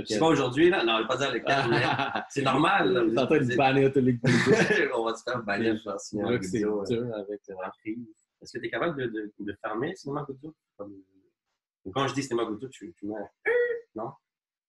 C'est 0.06 0.20
pas 0.20 0.28
aujourd'hui, 0.28 0.70
là, 0.70 0.84
non, 0.84 1.00
je 1.02 1.08
pas 1.08 1.18
dire 1.18 1.32
lequel, 1.32 1.44
mais 1.70 2.22
c'est 2.30 2.42
normal. 2.42 3.12
T'es 3.14 3.20
en 3.20 3.26
train 3.28 3.38
de 3.38 3.44
tous 3.44 3.50
les 3.52 3.56
on 4.96 5.04
va 5.06 5.16
se 5.16 5.24
faire 5.24 5.44
bannir 5.44 5.80
cinéma 6.00 6.32
Là 6.32 6.40
que 6.40 6.46
c'est 6.46 6.66
euh, 6.66 6.84
dur 6.86 7.16
avec 7.16 7.42
euh, 7.50 7.54
la 7.62 7.70
crise. 7.80 8.00
Est-ce 8.42 8.54
que 8.54 8.60
tu 8.60 8.66
es 8.68 8.70
capable 8.72 8.98
de, 9.00 9.06
de, 9.08 9.32
de 9.40 9.54
fermer 9.62 9.96
cinéma 9.96 10.24
Goudzo? 10.28 10.54
Comme- 10.78 11.02
Quand 11.94 12.08
je 12.08 12.14
dis 12.16 12.24
cinéma 12.24 12.46
Goudzo, 12.46 12.68
tu, 12.70 12.94
tu 12.98 13.06
mets 13.06 13.14
Non, 13.96 14.12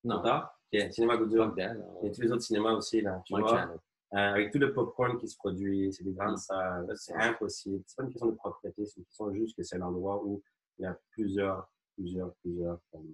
D'accord? 0.05 0.51
Ok, 0.73 0.93
cinéma 0.93 1.17
that. 1.57 1.75
Et 2.03 2.13
tous 2.13 2.21
les 2.21 2.31
autres 2.33 2.43
cinémas 2.43 2.73
aussi, 2.73 3.01
là, 3.01 3.23
tu 3.25 3.35
vois. 3.39 3.71
Euh, 4.13 4.17
avec 4.19 4.53
tout 4.53 4.59
le 4.59 4.73
popcorn 4.73 5.19
qui 5.19 5.27
se 5.27 5.37
produit, 5.37 5.93
c'est 5.93 6.05
des 6.05 6.13
grandes 6.13 6.35
Mm. 6.35 6.37
salles, 6.37 6.93
c'est 6.97 7.15
impossible. 7.15 7.83
C'est 7.87 7.97
pas 7.97 8.03
une 8.05 8.11
question 8.11 8.29
de 8.29 8.37
propriété, 8.37 8.85
c'est 8.87 8.99
une 9.01 9.05
question 9.07 9.33
juste 9.35 9.57
que 9.57 9.63
c'est 9.65 9.77
un 9.77 9.83
endroit 9.83 10.23
où 10.25 10.41
il 10.79 10.83
y 10.83 10.87
a 10.87 10.97
plusieurs, 11.11 11.69
plusieurs, 11.97 12.33
plusieurs 12.43 12.79
comme, 12.93 13.13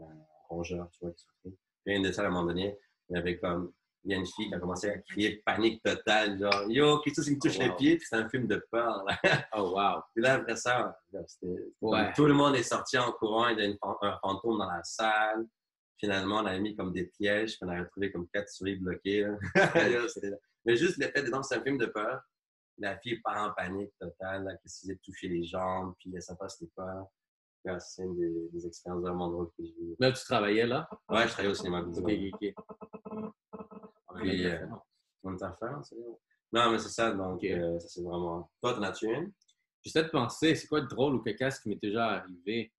euh, 0.00 0.04
rongeurs, 0.54 0.88
tu 0.92 0.98
vois, 1.02 1.12
qui 1.12 1.22
se 1.22 1.26
retrouvent. 1.36 1.58
Puis, 1.84 1.94
une 1.96 2.02
de 2.02 2.12
ça, 2.12 2.22
à 2.22 2.26
un 2.26 2.30
moment 2.30 2.46
donné, 2.46 2.78
il 3.10 3.16
y 3.16 3.18
avait 3.18 3.38
comme, 3.38 3.72
il 4.04 4.12
y 4.12 4.14
a 4.14 4.18
une 4.18 4.26
fille 4.26 4.48
qui 4.48 4.54
a 4.54 4.58
commencé 4.60 4.90
à 4.90 4.98
crier 4.98 5.42
panique 5.46 5.82
totale, 5.82 6.38
genre, 6.38 6.64
yo, 6.70 7.00
chose 7.06 7.24
qui 7.24 7.34
me 7.34 7.38
touche 7.40 7.56
Oh, 7.58 7.62
wow. 7.62 7.68
les 7.68 7.76
pieds, 7.76 7.96
puis 7.96 8.06
c'est 8.08 8.16
un 8.16 8.28
film 8.28 8.46
de 8.46 8.62
peur, 8.70 9.04
là. 9.04 9.18
Oh, 9.56 9.72
wow. 9.74 10.02
Puis 10.14 10.22
là, 10.22 10.34
après 10.34 10.56
ça, 10.56 10.96
Ouais. 11.80 12.12
tout 12.14 12.26
le 12.26 12.34
monde 12.34 12.54
est 12.56 12.62
sorti 12.62 12.98
en 12.98 13.12
courant, 13.12 13.48
il 13.48 13.58
y 13.58 13.62
a 13.62 13.64
une 13.64 13.78
un 14.02 14.18
fantôme 14.20 14.58
dans 14.58 14.70
la 14.70 14.82
salle. 14.84 15.46
Finalement, 15.98 16.38
on 16.40 16.46
avait 16.46 16.60
mis 16.60 16.74
comme 16.76 16.92
des 16.92 17.04
pièges, 17.06 17.56
puis 17.56 17.60
on 17.62 17.68
a 17.68 17.78
retrouvé 17.80 18.10
comme 18.12 18.28
quatre 18.28 18.48
souris 18.50 18.76
bloquées. 18.76 19.22
là. 19.22 19.36
Mais 20.66 20.76
juste 20.76 20.96
le 20.98 21.06
fait 21.08 21.22
de 21.22 21.30
c'est 21.42 21.56
un 21.56 21.62
film 21.62 21.78
de 21.78 21.86
peur. 21.86 22.20
La 22.78 22.98
fille 22.98 23.20
part 23.20 23.48
en 23.50 23.52
panique 23.54 23.92
totale, 24.00 24.44
là, 24.44 24.56
qui 24.56 24.68
s'est 24.68 24.96
toucher 25.02 25.28
les 25.28 25.44
jambes, 25.44 25.94
puis 25.98 26.10
elle 26.10 26.16
ne 26.16 26.20
savait 26.20 26.38
pas 26.38 26.48
c'était 26.48 26.70
C'est 27.78 28.02
une 28.02 28.16
des, 28.16 28.48
des 28.52 28.66
expériences 28.66 29.02
vraiment 29.02 29.30
drôles 29.30 29.48
que 29.56 29.64
j'ai 29.64 29.74
eues. 29.80 29.96
Là, 29.98 30.12
tu 30.12 30.22
travaillais 30.24 30.66
là? 30.66 30.88
Ouais, 31.08 31.22
je 31.22 31.28
travaillais 31.28 31.50
au 31.50 31.54
cinéma. 31.54 31.80
OK. 31.80 31.96
OK, 31.98 32.12
OK. 32.32 32.54
Puis, 34.16 34.46
euh, 34.46 34.66
On 35.22 35.36
t'a 35.36 35.52
fait, 35.52 35.66
c'est 35.82 35.96
vrai. 35.96 36.18
Non, 36.52 36.70
mais 36.70 36.78
c'est 36.78 36.90
ça, 36.90 37.10
donc 37.12 37.42
euh, 37.42 37.78
ça 37.80 37.88
c'est 37.88 38.02
vraiment. 38.02 38.50
Toi, 38.60 38.74
t'en 38.74 38.82
as-tu 38.82 39.06
une? 39.06 39.32
J'essaie 39.82 40.04
de 40.04 40.08
penser, 40.08 40.54
c'est 40.54 40.68
quoi 40.68 40.80
de 40.80 40.86
drôle 40.86 41.14
ou 41.14 41.22
cocasse 41.22 41.58
qui 41.58 41.68
m'est 41.68 41.82
déjà 41.82 42.06
arrivé? 42.06 42.72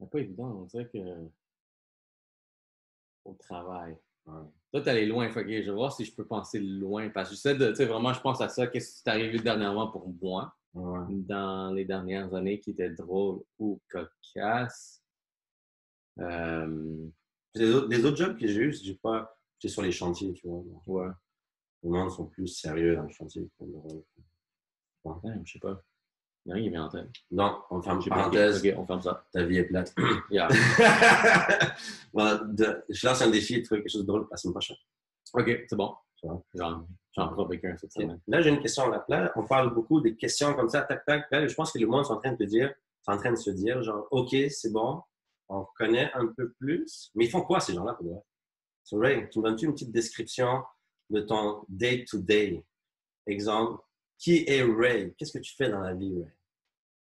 C'est 0.00 0.10
pas 0.10 0.18
évident, 0.20 0.44
on 0.44 0.64
dirait 0.64 0.88
que. 0.88 0.98
Au 3.24 3.34
travail. 3.34 3.96
Ouais. 4.26 4.42
Toi, 4.72 4.80
t'es 4.82 4.90
allé 4.90 5.06
loin, 5.06 5.28
fait 5.30 5.44
que 5.44 5.62
je 5.62 5.70
vais 5.70 5.76
voir 5.76 5.92
si 5.92 6.04
je 6.04 6.14
peux 6.14 6.26
penser 6.26 6.60
loin. 6.60 7.10
Parce 7.10 7.28
que 7.28 7.34
j'essaie 7.34 7.54
de, 7.54 7.68
tu 7.70 7.76
sais, 7.76 7.84
vraiment, 7.86 8.12
je 8.12 8.20
pense 8.20 8.40
à 8.40 8.48
ça. 8.48 8.66
Qu'est-ce 8.66 8.98
qui 8.98 9.02
t'est 9.04 9.10
arrivé 9.10 9.38
dernièrement 9.38 9.90
pour 9.90 10.08
moi, 10.22 10.54
Ouais. 10.78 11.00
dans 11.10 11.72
les 11.72 11.84
dernières 11.84 12.32
années, 12.34 12.60
qui 12.60 12.70
était 12.70 12.90
drôle 12.90 13.40
ou 13.58 13.80
cocasse? 13.90 15.02
Euh, 16.20 17.06
Puis 17.54 17.62
Les 17.64 17.72
autres, 17.74 17.88
les 17.88 18.04
autres 18.04 18.16
jobs 18.16 18.38
que 18.38 18.46
j'ai 18.46 18.60
eus, 18.60 18.80
j'ai 18.82 18.94
pas. 18.94 19.36
C'est 19.60 19.68
sur 19.68 19.82
les 19.82 19.92
chantiers, 19.92 20.32
tu 20.34 20.46
vois. 20.46 20.62
ouais, 20.86 21.08
Les 21.82 21.90
gens 21.90 22.08
sont 22.10 22.26
plus 22.26 22.46
sérieux 22.48 22.96
dans 22.96 23.02
le 23.02 23.10
chantier. 23.10 23.48
que 23.58 23.64
le 23.64 23.72
je 25.44 25.52
sais 25.52 25.58
pas. 25.58 25.82
Il 26.44 26.50
y 26.50 26.52
a 26.52 26.54
rien 26.54 26.64
qui 26.64 26.70
vient 26.70 26.84
en 26.84 26.88
tête. 26.88 27.08
Non, 27.30 27.60
on 27.70 27.82
ferme 27.82 28.02
pas- 28.04 28.10
parenthèse. 28.16 28.64
Ok, 28.64 28.74
on 28.76 28.86
ferme 28.86 29.02
ça. 29.02 29.24
Ta 29.32 29.44
vie 29.44 29.56
est 29.58 29.64
plate. 29.64 29.94
Yeah. 30.30 30.48
Voilà, 32.12 32.40
de- 32.44 32.84
je 32.88 33.06
lance 33.06 33.22
un 33.22 33.30
défi 33.30 33.58
de 33.60 33.64
trouver 33.64 33.82
quelque 33.82 33.90
chose 33.92 34.02
de 34.02 34.06
drôle 34.06 34.26
la 34.30 34.36
semaine 34.36 34.52
prochaine. 34.54 34.76
Ok, 35.34 35.64
c'est 35.68 35.76
bon. 35.76 35.94
Va. 36.54 36.84
J'en 37.18 37.28
j'en 37.28 37.32
prends 37.34 37.44
avec 37.46 37.64
un 37.64 37.76
cette 37.76 37.92
semaine. 37.92 38.20
Là, 38.26 38.40
j'ai 38.40 38.50
une 38.50 38.60
question. 38.60 38.88
Là. 38.88 39.04
Là, 39.08 39.32
on 39.36 39.44
parle 39.46 39.74
beaucoup 39.74 40.00
des 40.00 40.16
questions 40.16 40.54
comme 40.54 40.68
ça, 40.68 40.82
tac, 40.82 41.04
tac. 41.04 41.30
Là, 41.30 41.46
je 41.46 41.54
pense 41.54 41.72
que 41.72 41.78
le 41.78 41.86
monde 41.86 42.04
est 42.06 42.10
en 42.10 42.18
train 42.20 42.32
de 42.32 42.36
te 42.36 42.44
dire, 42.44 42.72
en 43.06 43.16
train 43.16 43.30
de 43.30 43.36
se 43.36 43.50
dire, 43.50 43.82
genre, 43.82 44.06
OK, 44.10 44.34
c'est 44.50 44.70
bon, 44.72 45.02
on 45.48 45.66
connaît 45.76 46.10
un 46.14 46.26
peu 46.28 46.52
plus. 46.52 47.10
Mais 47.14 47.24
ils 47.24 47.30
font 47.30 47.40
quoi, 47.42 47.58
ces 47.60 47.74
gens-là, 47.74 47.94
pour? 47.94 48.24
So, 48.84 48.98
Ray, 48.98 49.28
tu 49.30 49.38
me 49.40 49.44
donnes-tu 49.44 49.66
une 49.66 49.72
petite 49.72 49.92
description 49.92 50.62
de 51.10 51.20
ton 51.20 51.64
day-to-day? 51.68 52.64
Exemple, 53.26 53.82
qui 54.18 54.44
est 54.46 54.62
Ray? 54.62 55.14
Qu'est-ce 55.16 55.32
que 55.36 55.42
tu 55.42 55.54
fais 55.56 55.70
dans 55.70 55.80
la 55.80 55.94
vie, 55.94 56.14
Ray? 56.14 56.32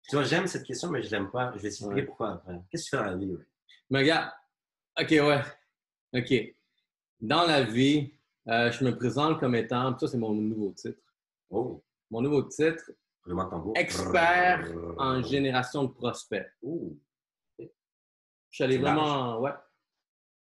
Tu 0.09 0.17
vois, 0.17 0.25
j'aime 0.25 0.47
cette 0.47 0.65
question, 0.65 0.91
mais 0.91 1.03
je 1.03 1.11
l'aime 1.11 1.31
pas. 1.31 1.53
Je 1.57 1.61
vais 1.63 1.69
expliquer 1.69 1.95
Ouais. 1.95 2.03
pourquoi 2.05 2.31
après. 2.33 2.61
Qu'est-ce 2.71 2.85
que 2.85 2.91
tu 2.91 2.97
fais 2.97 3.05
dans 3.05 3.11
la 3.11 3.17
vie, 3.17 3.37
Ray? 3.37 3.47
Mais 3.91 3.99
regarde, 4.01 4.31
ok, 5.01 5.11
ouais. 5.11 5.41
Ok. 6.13 6.55
Dans 7.21 7.47
la 7.47 7.63
vie, 7.63 8.15
euh, 8.49 8.71
je 8.71 8.85
me 8.85 8.97
présente 8.97 9.39
comme 9.41 9.55
étant, 9.55 9.97
ça 9.99 10.09
c'est 10.09 10.19
mon 10.19 10.33
nouveau 10.35 10.73
titre. 10.73 11.01
Oh, 11.51 11.83
Mon 12.11 12.21
nouveau 12.23 12.43
titre, 12.43 12.91
expert 13.75 14.73
en 14.99 15.23
génération 15.23 15.85
de 15.85 15.93
prospects. 15.93 16.47
Oh, 16.63 16.97
Je 17.59 17.67
suis 18.51 18.65
allé 18.65 18.79
large. 18.79 18.97
vraiment, 18.97 19.41
ouais. 19.41 19.53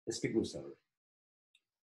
explique-nous 0.08 0.46
ça. 0.46 0.60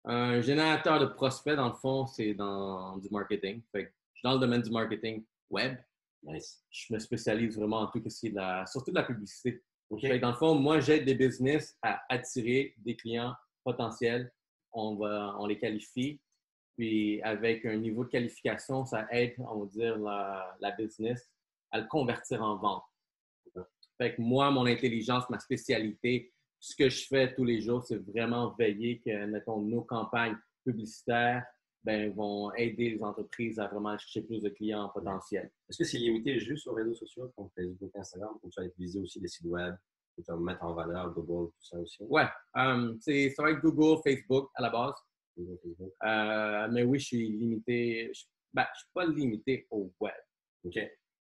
Un 0.05 0.41
générateur 0.43 1.01
de 1.01 1.07
prospects, 1.07 1.57
dans 1.57 1.69
le 1.69 1.75
fond, 1.75 2.07
c'est 2.07 2.35
dans 2.35 2.99
du 2.99 3.09
marketing. 3.11 3.63
Fait 3.73 3.87
que 3.87 3.91
je 4.13 4.19
suis 4.19 4.23
dans 4.29 4.35
le 4.35 4.39
domaine 4.41 4.61
du 4.63 4.71
marketing 4.71 5.25
web. 5.49 5.77
Nice. 6.23 6.63
Je 6.71 6.93
me 6.93 6.99
spécialise 6.99 7.57
vraiment 7.57 7.81
en 7.81 7.87
tout 7.87 8.03
ce 8.09 8.21
qui 8.21 8.27
est 8.29 8.31
de 8.31 8.37
la, 8.37 8.67
surtout 8.67 8.91
de 8.91 8.97
la 8.97 9.03
publicité. 9.05 9.63
OK. 9.91 10.01
Fait 10.03 10.17
que 10.19 10.23
dans 10.23 10.31
le 10.31 10.37
fond, 10.37 10.55
moi, 10.55 10.81
j'aide 10.81 11.05
des 11.05 11.15
business 11.15 11.77
à 11.83 12.03
attirer 12.09 12.75
des 12.79 12.97
clients 12.97 13.35
potentiels. 13.63 14.31
On, 14.75 14.97
va, 14.97 15.37
les 15.49 15.59
qualifie. 15.59 16.21
Puis 16.77 17.23
avec 17.23 17.65
un 17.65 17.77
niveau 17.77 18.05
de 18.05 18.11
qualification, 18.11 18.85
ça 18.85 19.07
aide, 19.11 19.35
on 19.39 19.61
va 19.61 19.67
dire, 19.67 19.97
la, 19.99 20.71
business 20.77 21.31
à 21.71 21.81
le 21.81 21.87
convertir 21.87 22.43
en 22.43 22.57
vente. 22.57 22.85
Fait 23.97 24.15
que 24.15 24.21
moi, 24.21 24.51
mon 24.51 24.67
intelligence, 24.67 25.29
ma 25.31 25.39
spécialité, 25.39 26.33
ce 26.59 26.75
que 26.75 26.89
je 26.89 27.07
fais 27.07 27.33
tous 27.35 27.45
les 27.45 27.61
jours, 27.61 27.85
c'est 27.85 27.99
vraiment 27.99 28.55
veiller 28.59 29.01
que, 29.01 29.27
mettons, 29.27 29.61
nos 29.61 29.83
campagnes 29.83 30.37
publicitaires 30.65 31.45
ben, 31.85 32.11
vont 32.13 32.53
aider 32.55 32.91
les 32.91 33.03
entreprises 33.03 33.59
à 33.59 33.69
vraiment 33.69 33.97
chercher 33.99 34.23
plus 34.23 34.43
de 34.43 34.49
clients 34.49 34.89
potentiels. 34.89 35.51
Est-ce 35.69 35.79
que 35.79 35.85
c'est 35.85 35.99
limité 35.99 36.41
juste 36.41 36.67
aux 36.67 36.73
réseaux 36.73 36.95
sociaux 36.95 37.31
comme 37.37 37.51
Facebook, 37.55 37.91
Instagram, 37.95 38.37
ou 38.43 38.51
vas 38.57 38.65
utiliser 38.65 38.99
aussi 38.99 39.21
des 39.21 39.29
sites 39.29 39.47
web, 39.47 39.75
vas 40.23 40.37
mettre 40.37 40.65
en 40.65 40.75
valeur 40.75 41.13
Google, 41.13 41.51
tout 41.51 41.65
ça 41.65 41.79
aussi? 41.79 42.03
Ouais, 42.05 42.27
euh, 42.57 42.95
c'est 43.01 43.31
ça 43.31 43.43
va 43.43 43.51
être 43.51 43.61
Google, 43.61 44.01
Facebook 44.03 44.51
à 44.55 44.63
la 44.63 44.71
base. 44.71 44.95
Google, 45.37 45.59
Facebook. 45.63 45.93
Euh, 46.05 46.69
mais 46.71 46.83
oui, 46.85 46.99
je 46.99 47.07
suis 47.07 47.29
limité. 47.29 48.11
Je, 48.15 48.25
ben, 48.53 48.67
je 48.75 48.81
suis 48.81 48.91
pas 48.93 49.07
limité 49.07 49.67
au 49.71 49.93
web. 50.01 50.15
OK? 50.65 50.79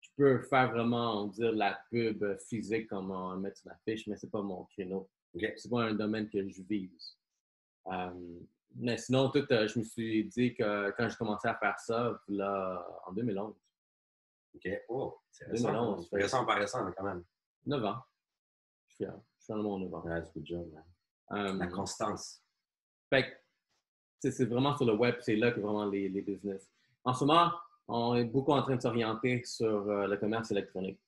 Je 0.00 0.08
peux 0.16 0.42
faire 0.42 0.70
vraiment, 0.70 1.24
on 1.24 1.26
dire, 1.28 1.52
la 1.52 1.78
pub 1.90 2.24
physique, 2.48 2.88
comme 2.88 3.10
on 3.10 3.36
mettre 3.36 3.58
sur 3.58 3.70
la 3.70 3.76
fiche, 3.84 4.06
mais 4.06 4.16
c'est 4.16 4.30
pas 4.30 4.42
mon 4.42 4.64
créneau. 4.66 5.10
OK. 5.34 5.52
C'est 5.56 5.70
pas 5.70 5.82
un 5.82 5.94
domaine 5.94 6.28
que 6.28 6.48
je 6.48 6.62
vise. 6.62 7.16
Euh, 7.88 8.40
mais 8.74 8.98
sinon, 8.98 9.30
tout, 9.30 9.46
euh, 9.50 9.68
je 9.68 9.78
me 9.78 9.84
suis 9.84 10.24
dit 10.24 10.54
que 10.54 10.90
quand 10.92 11.08
j'ai 11.08 11.16
commencé 11.16 11.48
à 11.48 11.54
faire 11.54 11.78
ça, 11.78 12.18
là, 12.28 12.86
en 13.06 13.12
2011, 13.12 13.54
OK. 14.54 14.70
Oh, 14.88 15.18
c'est 15.30 15.46
récent. 15.46 15.72
2011, 15.72 16.08
C'est 16.10 16.16
récent 16.16 16.46
par 16.46 16.58
récent, 16.58 16.84
mais 16.84 16.92
quand 16.96 17.04
même. 17.04 17.24
9 17.66 17.84
ans. 17.84 17.98
Je 19.00 19.04
suis. 19.04 19.12
Je 19.38 19.44
suis 19.44 19.54
dans 19.54 19.62
mon 19.62 19.78
9 19.78 19.94
ans. 19.94 20.02
Ouais, 20.02 20.22
c'est 20.24 20.34
good 20.34 20.46
job. 20.46 20.66
man. 20.72 20.84
Euh, 21.32 21.52
La 21.58 21.66
constance. 21.68 22.42
Fait 23.10 23.40
c'est 24.18 24.44
vraiment 24.46 24.76
sur 24.76 24.86
le 24.86 24.94
web, 24.94 25.14
c'est 25.20 25.36
là 25.36 25.52
que 25.52 25.60
vraiment 25.60 25.84
les, 25.84 26.08
les 26.08 26.22
business. 26.22 26.68
En 27.04 27.12
ce 27.14 27.24
moment, 27.24 27.52
on 27.86 28.16
est 28.16 28.24
beaucoup 28.24 28.50
en 28.52 28.62
train 28.62 28.74
de 28.74 28.80
s'orienter 28.82 29.44
sur 29.44 29.88
euh, 29.88 30.08
le 30.08 30.16
commerce 30.16 30.50
électronique. 30.50 30.98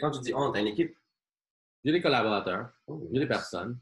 Quand 0.00 0.10
tu 0.10 0.20
dis 0.20 0.34
on, 0.34 0.50
t'as 0.52 0.60
une 0.60 0.66
équipe? 0.66 0.94
J'ai 1.84 1.92
des 1.92 2.02
collaborateurs, 2.02 2.68
Oh, 2.86 3.08
j'ai 3.12 3.20
des 3.20 3.26
personnes. 3.28 3.78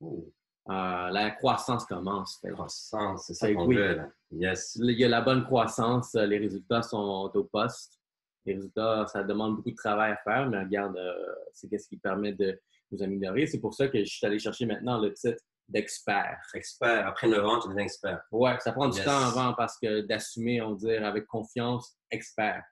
Oh, 0.00 0.32
Euh, 0.68 1.08
la 1.10 1.32
croissance 1.32 1.84
commence. 1.84 2.38
Que 2.38 2.52
croissance, 2.52 3.26
c'est 3.26 3.34
ça 3.34 3.52
qu'on 3.52 3.66
oui. 3.66 3.76
veut, 3.76 3.94
là. 3.96 4.08
Yes. 4.30 4.76
Il 4.76 4.98
y 4.98 5.04
a 5.04 5.08
la 5.08 5.20
bonne 5.20 5.44
croissance, 5.44 6.14
les 6.14 6.38
résultats 6.38 6.82
sont 6.82 7.30
au 7.34 7.44
poste. 7.44 7.98
Les 8.46 8.54
résultats, 8.54 9.06
ça 9.08 9.22
demande 9.24 9.56
beaucoup 9.56 9.70
de 9.72 9.74
travail 9.76 10.12
à 10.12 10.16
faire, 10.18 10.48
mais 10.48 10.60
regarde, 10.62 10.96
euh, 10.96 11.34
c'est 11.52 11.76
ce 11.76 11.88
qui 11.88 11.96
permet 11.98 12.32
de 12.32 12.58
nous 12.92 13.02
améliorer. 13.02 13.46
C'est 13.46 13.60
pour 13.60 13.74
ça 13.74 13.88
que 13.88 13.98
je 13.98 14.10
suis 14.10 14.26
allé 14.26 14.38
chercher 14.38 14.66
maintenant 14.66 14.98
le 15.00 15.12
titre 15.12 15.42
d'expert. 15.68 16.38
Expert. 16.54 17.06
Après 17.06 17.28
9 17.28 17.44
ans, 17.44 17.60
tu 17.60 17.68
deviens 17.68 17.84
expert. 17.84 18.20
Ouais, 18.32 18.56
ça 18.60 18.72
prend 18.72 18.88
du 18.88 18.96
Yes. 18.98 19.06
temps 19.06 19.18
avant 19.18 19.54
parce 19.54 19.78
que 19.78 20.00
d'assumer, 20.02 20.60
on 20.60 20.70
va 20.72 20.76
dire, 20.76 21.04
avec 21.06 21.26
confiance, 21.26 21.96
expert. 22.10 22.62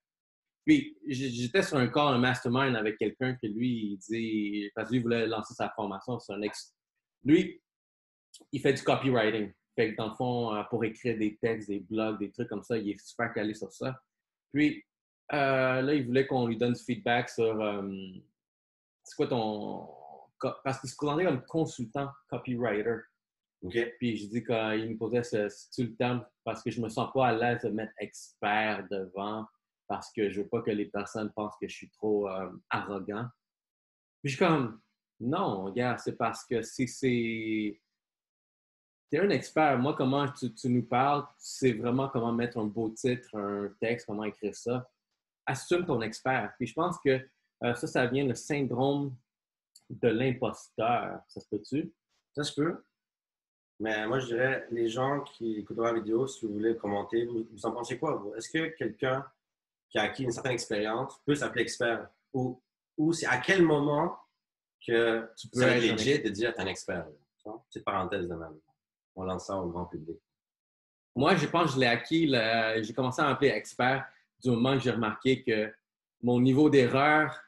Puis, 0.66 0.98
j'étais 1.06 1.62
sur 1.62 1.78
un 1.78 1.86
call, 1.88 2.14
un 2.14 2.18
mastermind 2.18 2.76
avec 2.76 2.98
quelqu'un 2.98 3.34
que 3.40 3.46
lui, 3.46 3.92
il 3.92 3.98
dit, 3.98 4.70
parce 4.74 4.88
que 4.88 4.94
lui 4.94 5.02
voulait 5.02 5.26
lancer 5.26 5.54
sa 5.54 5.70
formation 5.70 6.18
sur 6.18 6.34
un 6.34 6.42
ex. 6.42 6.74
Lui, 7.24 7.62
il 8.52 8.60
fait 8.60 8.74
du 8.74 8.82
copywriting. 8.82 9.52
Fait 9.74 9.92
que 9.92 9.96
dans 9.96 10.08
le 10.10 10.14
fond, 10.16 10.54
euh, 10.54 10.62
pour 10.64 10.84
écrire 10.84 11.16
des 11.16 11.38
textes, 11.40 11.68
des 11.68 11.80
blogs, 11.80 12.18
des 12.18 12.30
trucs 12.32 12.48
comme 12.48 12.62
ça, 12.62 12.76
il 12.76 12.90
est 12.90 12.98
super 12.98 13.32
calé 13.32 13.54
sur 13.54 13.72
ça. 13.72 13.98
Puis, 14.52 14.84
euh, 15.32 15.80
là, 15.82 15.94
il 15.94 16.04
voulait 16.04 16.26
qu'on 16.26 16.46
lui 16.46 16.56
donne 16.56 16.72
du 16.72 16.82
feedback 16.82 17.28
sur 17.30 17.60
euh, 17.62 17.88
c'est 19.04 19.14
quoi 19.16 19.26
ton. 19.28 19.88
Parce 20.40 20.80
qu'il 20.80 20.90
se 20.90 20.96
présentait 20.96 21.24
comme 21.24 21.44
consultant 21.46 22.10
copywriter. 22.28 22.98
Puis 23.98 24.16
je 24.16 24.26
dis 24.26 24.44
qu'il 24.44 24.90
me 24.90 24.96
posait 24.96 25.24
ce, 25.24 25.82
le 25.82 25.96
terme 25.96 26.24
parce 26.44 26.62
que 26.62 26.70
je 26.70 26.80
me 26.80 26.88
sens 26.88 27.10
pas 27.12 27.28
à 27.28 27.32
l'aise 27.32 27.62
de 27.62 27.70
mettre 27.70 27.92
expert 27.98 28.86
devant 28.90 29.46
parce 29.88 30.12
que 30.12 30.30
je 30.30 30.42
veux 30.42 30.48
pas 30.48 30.62
que 30.62 30.70
les 30.70 30.86
personnes 30.86 31.32
pensent 31.34 31.56
que 31.60 31.66
je 31.66 31.74
suis 31.74 31.90
trop 31.90 32.28
euh, 32.28 32.50
arrogant. 32.70 33.26
Puis 34.22 34.30
je 34.30 34.36
suis 34.36 34.44
comme 34.44 34.80
non, 35.20 35.64
regarde, 35.64 35.98
c'est 35.98 36.16
parce 36.16 36.44
que 36.44 36.62
si 36.62 36.86
c'est. 36.86 37.80
Tu 39.10 39.16
es 39.16 39.20
un 39.20 39.30
expert. 39.30 39.78
Moi, 39.78 39.94
comment 39.96 40.30
tu, 40.30 40.52
tu 40.54 40.68
nous 40.68 40.84
parles, 40.84 41.26
c'est 41.38 41.72
vraiment 41.72 42.08
comment 42.08 42.32
mettre 42.32 42.58
un 42.58 42.66
beau 42.66 42.90
titre, 42.90 43.34
un 43.36 43.72
texte, 43.80 44.06
comment 44.06 44.24
écrire 44.24 44.54
ça. 44.54 44.88
Assume 45.46 45.86
ton 45.86 46.02
expert. 46.02 46.52
Puis 46.58 46.68
je 46.68 46.74
pense 46.74 46.98
que 47.00 47.26
euh, 47.64 47.74
ça, 47.74 47.86
ça 47.86 48.06
vient 48.06 48.26
le 48.26 48.34
syndrome 48.34 49.16
de 49.90 50.08
l'imposteur. 50.08 51.20
Ça 51.28 51.40
se 51.40 51.48
peut-tu? 51.48 51.92
Ça 52.34 52.44
se 52.44 52.54
peut. 52.60 52.84
Mais 53.80 54.06
moi, 54.06 54.18
je 54.18 54.26
dirais, 54.26 54.66
les 54.70 54.88
gens 54.88 55.20
qui 55.20 55.58
écouteront 55.58 55.84
la 55.84 55.92
vidéo, 55.92 56.26
si 56.26 56.44
vous 56.44 56.52
voulez 56.52 56.76
commenter, 56.76 57.26
vous, 57.26 57.46
vous 57.50 57.66
en 57.66 57.72
pensez 57.72 57.98
quoi? 57.98 58.24
Est-ce 58.36 58.50
que 58.50 58.76
quelqu'un 58.76 59.24
qui 59.88 59.98
a 59.98 60.02
acquis 60.02 60.24
une 60.24 60.32
certaine 60.32 60.52
expérience 60.52 61.20
peut 61.24 61.34
s'appeler 61.34 61.62
expert? 61.62 62.08
Ou, 62.32 62.60
ou 62.96 63.12
c'est 63.12 63.26
à 63.26 63.38
quel 63.38 63.62
moment 63.62 64.18
que 64.84 65.28
Tu 65.36 65.48
va 65.54 65.76
être 65.76 65.92
legit 65.92 66.20
de 66.20 66.28
dire 66.28 66.54
t'es 66.54 66.62
un 66.62 66.66
expert? 66.66 67.06
Tu? 67.42 67.48
Petite 67.68 67.84
parenthèse 67.84 68.28
de 68.28 68.34
même. 68.34 68.58
On 69.14 69.24
lance 69.24 69.46
ça 69.46 69.56
au 69.56 69.68
grand 69.68 69.86
public. 69.86 70.18
Moi, 71.14 71.36
je 71.36 71.46
pense 71.46 71.70
que 71.70 71.74
je 71.76 71.80
l'ai 71.80 71.86
acquis. 71.86 72.32
J'ai 72.82 72.92
commencé 72.92 73.22
à 73.22 73.26
m'appeler 73.26 73.50
expert 73.50 74.06
du 74.42 74.50
moment 74.50 74.74
que 74.74 74.80
j'ai 74.80 74.90
remarqué 74.90 75.42
que 75.42 75.72
mon 76.22 76.40
niveau 76.40 76.68
d'erreur 76.68 77.40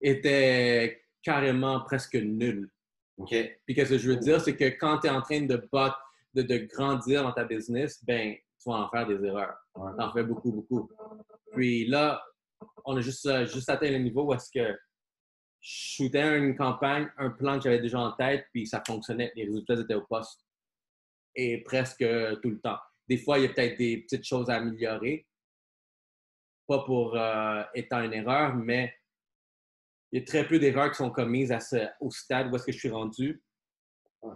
était 0.00 0.99
carrément 1.22 1.80
presque 1.80 2.14
nul. 2.14 2.70
OK? 3.18 3.34
Puis 3.66 3.74
qu'est-ce 3.74 3.90
que 3.90 3.98
je 3.98 4.10
veux 4.10 4.16
dire, 4.16 4.40
c'est 4.40 4.56
que 4.56 4.64
quand 4.64 5.00
tu 5.00 5.06
es 5.06 5.10
en 5.10 5.20
train 5.20 5.42
de, 5.42 5.56
bot- 5.72 5.92
de, 6.34 6.42
de 6.42 6.56
grandir 6.58 7.22
dans 7.22 7.32
ta 7.32 7.44
business, 7.44 8.02
ben, 8.04 8.34
tu 8.34 8.68
vas 8.68 8.76
en 8.76 8.90
faire 8.90 9.06
des 9.06 9.22
erreurs. 9.24 9.56
Ouais. 9.74 9.90
Tu 9.96 10.02
en 10.02 10.12
fais 10.12 10.24
beaucoup, 10.24 10.52
beaucoup. 10.52 10.90
Puis 11.52 11.86
là, 11.86 12.22
on 12.84 12.96
a 12.96 13.00
juste, 13.00 13.26
euh, 13.26 13.46
juste 13.46 13.68
atteint 13.68 13.90
le 13.90 13.98
niveau 13.98 14.24
où 14.24 14.34
est-ce 14.34 14.50
que 14.50 14.76
je 15.60 15.96
shootais 15.96 16.38
une 16.38 16.56
campagne, 16.56 17.10
un 17.18 17.30
plan 17.30 17.56
que 17.56 17.64
j'avais 17.64 17.80
déjà 17.80 17.98
en 17.98 18.12
tête, 18.12 18.46
puis 18.52 18.66
ça 18.66 18.82
fonctionnait. 18.86 19.32
Les 19.36 19.44
résultats 19.44 19.74
étaient 19.74 19.94
au 19.94 20.06
poste. 20.06 20.46
Et 21.34 21.62
presque 21.62 22.04
tout 22.42 22.50
le 22.50 22.60
temps. 22.60 22.78
Des 23.08 23.18
fois, 23.18 23.38
il 23.38 23.42
y 23.42 23.46
a 23.46 23.50
peut-être 23.50 23.78
des 23.78 23.98
petites 23.98 24.24
choses 24.24 24.48
à 24.48 24.56
améliorer. 24.56 25.26
Pas 26.66 26.84
pour 26.84 27.16
euh, 27.16 27.62
étant 27.74 28.02
une 28.02 28.14
erreur, 28.14 28.54
mais 28.54 28.94
il 30.12 30.20
y 30.20 30.22
a 30.22 30.26
très 30.26 30.46
peu 30.46 30.58
d'erreurs 30.58 30.90
qui 30.90 30.96
sont 30.96 31.10
commises 31.10 31.52
à 31.52 31.60
ce- 31.60 31.88
au 32.00 32.10
stade 32.10 32.50
où 32.52 32.56
est-ce 32.56 32.64
que 32.66 32.72
je 32.72 32.78
suis 32.78 32.90
rendu. 32.90 33.42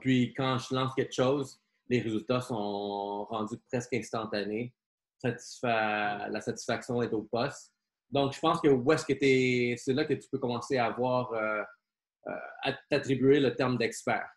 Puis 0.00 0.32
quand 0.34 0.58
je 0.58 0.74
lance 0.74 0.94
quelque 0.94 1.12
chose, 1.14 1.60
les 1.88 2.00
résultats 2.00 2.40
sont 2.40 3.24
rendus 3.24 3.58
presque 3.70 3.92
instantanés. 3.94 4.72
Satisfa- 5.22 6.28
la 6.30 6.40
satisfaction 6.40 7.02
est 7.02 7.12
au 7.12 7.22
poste. 7.22 7.72
Donc, 8.10 8.32
je 8.32 8.40
pense 8.40 8.60
que 8.60 8.68
où 8.68 8.92
est-ce 8.92 9.04
que 9.04 9.12
t'es- 9.14 9.74
c'est 9.78 9.92
là 9.94 10.04
que 10.04 10.14
tu 10.14 10.28
peux 10.30 10.38
commencer 10.38 10.76
à 10.78 10.86
avoir, 10.86 11.32
euh, 11.32 11.62
euh, 12.28 12.32
à 12.62 12.72
t'attribuer 12.90 13.40
le 13.40 13.54
terme 13.54 13.76
d'expert, 13.76 14.28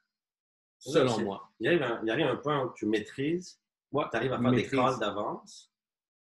selon 0.79 1.19
moi. 1.21 1.49
Il 1.59 1.67
arrive, 1.67 1.83
un, 1.83 2.01
il 2.03 2.09
arrive 2.09 2.25
un 2.27 2.35
point 2.37 2.63
où 2.65 2.73
tu 2.73 2.85
maîtrises, 2.85 3.59
Ouais, 3.91 4.05
tu 4.11 4.17
arrives 4.17 4.33
à 4.33 4.39
faire 4.39 4.51
maîtrise. 4.51 4.71
des 4.71 4.77
calls 4.77 4.99
d'avance, 4.99 5.71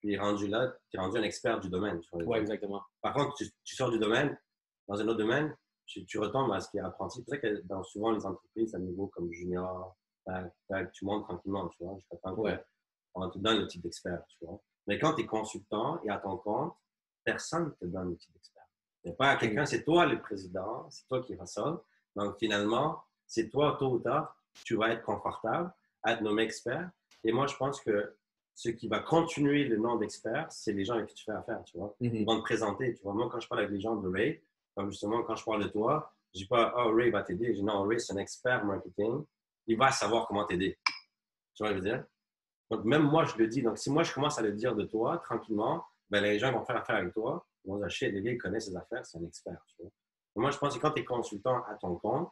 Puis 0.00 0.18
rendu 0.18 0.48
là, 0.48 0.72
tu 0.90 0.96
es 0.96 1.00
rendu 1.00 1.16
un 1.18 1.22
expert 1.22 1.60
du 1.60 1.68
domaine. 1.68 2.00
Ouais, 2.12 2.40
exactement. 2.40 2.82
Par 3.00 3.14
contre, 3.14 3.34
tu, 3.36 3.48
tu 3.62 3.76
sors 3.76 3.88
du 3.90 4.00
domaine, 4.00 4.36
dans 4.92 5.00
un 5.00 5.08
autre 5.08 5.18
domaine, 5.18 5.56
tu, 5.86 6.04
tu 6.04 6.18
retombes 6.18 6.52
à 6.52 6.60
ce 6.60 6.70
qui 6.70 6.76
est 6.76 6.80
apprenti. 6.80 7.22
C'est 7.24 7.30
ça 7.30 7.38
que 7.38 7.62
dans 7.64 7.82
souvent 7.82 8.12
les 8.12 8.24
entreprises 8.26 8.74
à 8.74 8.78
niveau 8.78 9.06
comme 9.06 9.32
junior, 9.32 9.96
tu 10.92 11.04
montes 11.06 11.24
tranquillement, 11.24 11.68
tu 11.68 11.82
vois, 11.82 11.94
jusqu'à 11.96 12.16
temps 12.18 12.34
Ouais. 12.34 12.62
on 13.14 13.28
te 13.30 13.38
donne 13.38 13.58
le 13.60 13.66
titre 13.66 13.84
d'expert, 13.84 14.22
tu 14.28 14.44
vois. 14.44 14.60
Mais 14.86 14.98
quand 14.98 15.14
tu 15.14 15.22
es 15.22 15.26
consultant 15.26 16.00
et 16.04 16.10
à 16.10 16.18
ton 16.18 16.36
compte, 16.36 16.74
personne 17.24 17.66
ne 17.66 17.70
te 17.70 17.84
donne 17.86 18.10
le 18.10 18.16
titre 18.16 18.32
d'expert. 18.34 18.62
Il 19.04 19.08
n'y 19.08 19.12
a 19.14 19.16
pas 19.16 19.36
quelqu'un, 19.36 19.64
c'est 19.64 19.82
toi 19.82 20.06
le 20.06 20.20
président, 20.20 20.88
c'est 20.90 21.06
toi 21.08 21.22
qui 21.22 21.34
ressort. 21.36 21.84
Donc 22.14 22.36
finalement, 22.38 23.02
c'est 23.26 23.48
toi, 23.48 23.76
tôt 23.78 23.92
ou 23.94 23.98
tard, 23.98 24.36
tu 24.64 24.76
vas 24.76 24.90
être 24.90 25.02
confortable 25.02 25.72
à 26.02 26.12
être 26.12 26.20
nommé 26.20 26.42
expert. 26.42 26.90
Et 27.24 27.32
moi, 27.32 27.46
je 27.46 27.56
pense 27.56 27.80
que 27.80 28.14
ce 28.54 28.68
qui 28.68 28.88
va 28.88 29.00
continuer 29.00 29.64
le 29.64 29.78
nom 29.78 29.96
d'expert, 29.96 30.46
c'est 30.50 30.72
les 30.72 30.84
gens 30.84 30.94
avec 30.94 31.06
qui 31.08 31.14
tu 31.14 31.24
fais 31.24 31.32
affaire, 31.32 31.62
tu 31.64 31.78
vois. 31.78 31.94
Ils 32.00 32.12
Mhm. 32.12 32.24
vont 32.26 32.36
te 32.38 32.42
présenter, 32.42 32.94
tu 32.94 33.02
vois. 33.02 33.14
Moi, 33.14 33.28
quand 33.30 33.40
je 33.40 33.48
parle 33.48 33.62
avec 33.62 33.72
les 33.72 33.80
gens 33.80 33.96
de 33.96 34.08
Ray, 34.08 34.42
comme 34.74 34.90
justement, 34.90 35.22
quand 35.22 35.36
je 35.36 35.44
parle 35.44 35.64
de 35.64 35.68
toi, 35.68 36.12
je 36.34 36.40
dis 36.40 36.46
pas, 36.46 36.72
oh, 36.76 36.94
Ray 36.94 37.10
va 37.10 37.22
t'aider. 37.22 37.48
Je 37.48 37.58
dis, 37.60 37.62
non, 37.62 37.82
Ray, 37.82 38.00
c'est 38.00 38.12
un 38.14 38.16
expert 38.18 38.64
marketing. 38.64 39.24
Il 39.66 39.76
va 39.76 39.90
savoir 39.90 40.26
comment 40.26 40.44
t'aider. 40.44 40.78
Tu 41.54 41.62
vois 41.62 41.68
ce 41.68 41.72
que 41.74 41.78
je 41.78 41.82
veux 41.84 41.90
dire? 41.96 42.04
Donc, 42.70 42.84
même 42.84 43.02
moi, 43.02 43.24
je 43.24 43.36
le 43.36 43.46
dis. 43.48 43.62
Donc, 43.62 43.78
si 43.78 43.90
moi, 43.90 44.02
je 44.02 44.12
commence 44.12 44.38
à 44.38 44.42
le 44.42 44.52
dire 44.52 44.74
de 44.74 44.84
toi, 44.84 45.18
tranquillement, 45.18 45.84
ben, 46.08 46.22
les 46.22 46.38
gens 46.38 46.52
vont 46.52 46.64
faire 46.64 46.76
affaire 46.76 46.96
avec 46.96 47.12
toi. 47.12 47.46
Ils 47.64 47.70
vont 47.70 47.78
dire, 47.78 47.90
shit, 47.90 48.12
le 48.12 48.20
gars, 48.20 48.32
il 48.32 48.38
connaît 48.38 48.60
ses 48.60 48.74
affaires, 48.76 49.04
c'est 49.04 49.18
un 49.18 49.24
expert, 49.24 49.62
tu 49.68 49.82
vois. 49.82 49.90
Moi, 50.34 50.50
je 50.50 50.58
pense 50.58 50.74
que 50.74 50.80
quand 50.80 50.92
tu 50.92 51.02
es 51.02 51.04
consultant 51.04 51.62
à 51.64 51.74
ton 51.74 51.96
compte, 51.96 52.30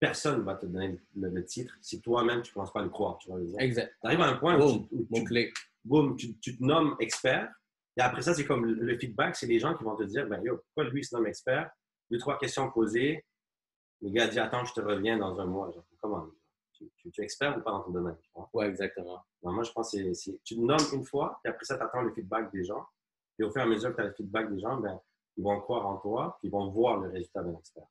personne 0.00 0.40
ne 0.40 0.42
va 0.44 0.56
te 0.56 0.66
donner 0.66 1.00
le, 1.14 1.28
le 1.28 1.44
titre 1.44 1.72
si 1.80 2.00
toi-même, 2.00 2.42
tu 2.42 2.50
ne 2.50 2.54
commences 2.54 2.72
pas 2.72 2.80
à 2.80 2.82
le 2.82 2.88
croire, 2.88 3.18
tu 3.18 3.28
vois 3.28 3.38
ce 3.38 3.42
que 3.42 3.46
je 3.46 3.52
veux 3.52 3.56
dire? 3.58 3.64
Exact. 3.64 3.94
Tu 4.00 4.06
arrives 4.08 4.20
à 4.20 4.26
un 4.26 4.36
point 4.36 4.56
où 4.56 4.88
Boom. 4.90 5.16
tu, 5.24 5.54
où 5.88 6.16
tu, 6.16 6.38
tu 6.40 6.58
te 6.58 6.64
nommes 6.64 6.96
expert. 6.98 7.48
Et 7.96 8.00
après 8.00 8.22
ça, 8.22 8.34
c'est 8.34 8.46
comme 8.46 8.64
le, 8.64 8.98
feedback, 8.98 9.36
c'est 9.36 9.46
les 9.46 9.58
gens 9.58 9.74
qui 9.74 9.84
vont 9.84 9.96
te 9.96 10.04
dire, 10.04 10.26
ben 10.26 10.42
yo, 10.42 10.56
pourquoi 10.58 10.84
lui 10.90 11.00
il 11.00 11.04
se 11.04 11.14
nomme 11.14 11.26
expert? 11.26 11.70
Deux, 12.10 12.18
trois 12.18 12.38
questions 12.38 12.70
posées. 12.70 13.24
Le 14.00 14.10
gars 14.10 14.26
dit, 14.26 14.38
attends, 14.38 14.64
je 14.64 14.72
te 14.72 14.80
reviens 14.80 15.18
dans 15.18 15.38
un 15.40 15.44
mois. 15.44 15.70
Genre, 15.70 15.84
comment? 16.00 16.26
Tu, 16.72 16.90
tu- 16.96 17.10
tu 17.10 17.20
es 17.20 17.24
expert 17.24 17.56
ou 17.56 17.60
pas 17.60 17.70
dans 17.70 17.80
ton 17.82 17.90
domaine? 17.90 18.16
tu 18.22 18.30
vois? 18.34 18.48
Ouais, 18.54 18.66
exactement. 18.68 19.22
Moi, 19.42 19.62
je 19.62 19.72
pense 19.72 19.92
que 19.92 19.98
c'est- 19.98 20.14
c'est- 20.14 20.40
tu 20.42 20.56
te 20.56 20.60
nommes 20.60 20.78
une 20.92 21.04
fois, 21.04 21.38
et 21.44 21.48
après 21.48 21.64
ça, 21.64 21.76
tu 21.76 21.82
attends 21.82 22.02
le 22.02 22.12
feedback 22.12 22.50
des 22.52 22.64
gens. 22.64 22.84
Et 23.38 23.44
au 23.44 23.50
fur 23.50 23.60
et 23.60 23.64
à 23.64 23.66
mesure 23.66 23.90
que 23.90 23.96
tu 23.96 24.00
as 24.02 24.06
le 24.06 24.12
feedback 24.14 24.52
des 24.52 24.60
gens, 24.60 24.78
ben, 24.78 24.98
ils 25.36 25.44
vont 25.44 25.60
croire 25.60 25.86
en 25.86 25.98
toi, 25.98 26.36
puis 26.40 26.48
ils 26.48 26.50
vont 26.50 26.70
voir 26.70 26.98
le 26.98 27.10
résultat 27.10 27.42
d'un 27.42 27.56
expert. 27.56 27.86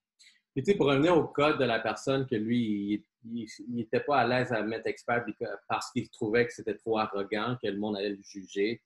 Puis, 0.53 0.63
tu 0.63 0.71
sais, 0.71 0.77
pour 0.77 0.87
revenir 0.87 1.15
au 1.17 1.27
cas 1.27 1.53
de 1.53 1.63
la 1.63 1.79
personne 1.79 2.27
que 2.27 2.35
lui, 2.35 3.05
il 3.23 3.47
n'était 3.69 4.01
pas 4.01 4.17
à 4.17 4.27
l'aise 4.27 4.51
à 4.51 4.61
mettre 4.63 4.87
expert 4.87 5.23
puis 5.23 5.35
parce 5.67 5.91
qu'il 5.91 6.09
trouvait 6.09 6.45
que 6.45 6.53
c'était 6.53 6.75
trop 6.75 6.97
arrogant, 6.97 7.55
que 7.61 7.67
le 7.67 7.77
monde 7.77 7.95
allait 7.95 8.09
le 8.09 8.21
juger. 8.21 8.81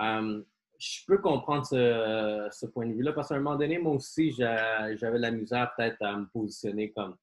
Euh, 0.00 0.42
je 0.78 1.04
peux 1.06 1.18
comprendre 1.18 1.64
ce, 1.66 2.48
ce 2.50 2.66
point 2.66 2.86
de 2.86 2.92
vue-là 2.92 3.12
parce 3.12 3.28
qu'à 3.28 3.36
un 3.36 3.40
moment 3.40 3.56
donné, 3.56 3.78
moi 3.78 3.92
aussi, 3.94 4.32
j'a- 4.32 4.94
j'avais 4.96 5.18
la 5.18 5.30
misère 5.30 5.72
peut-être 5.76 6.02
à 6.02 6.16
me 6.16 6.26
positionner 6.26 6.90
comme 6.92 7.16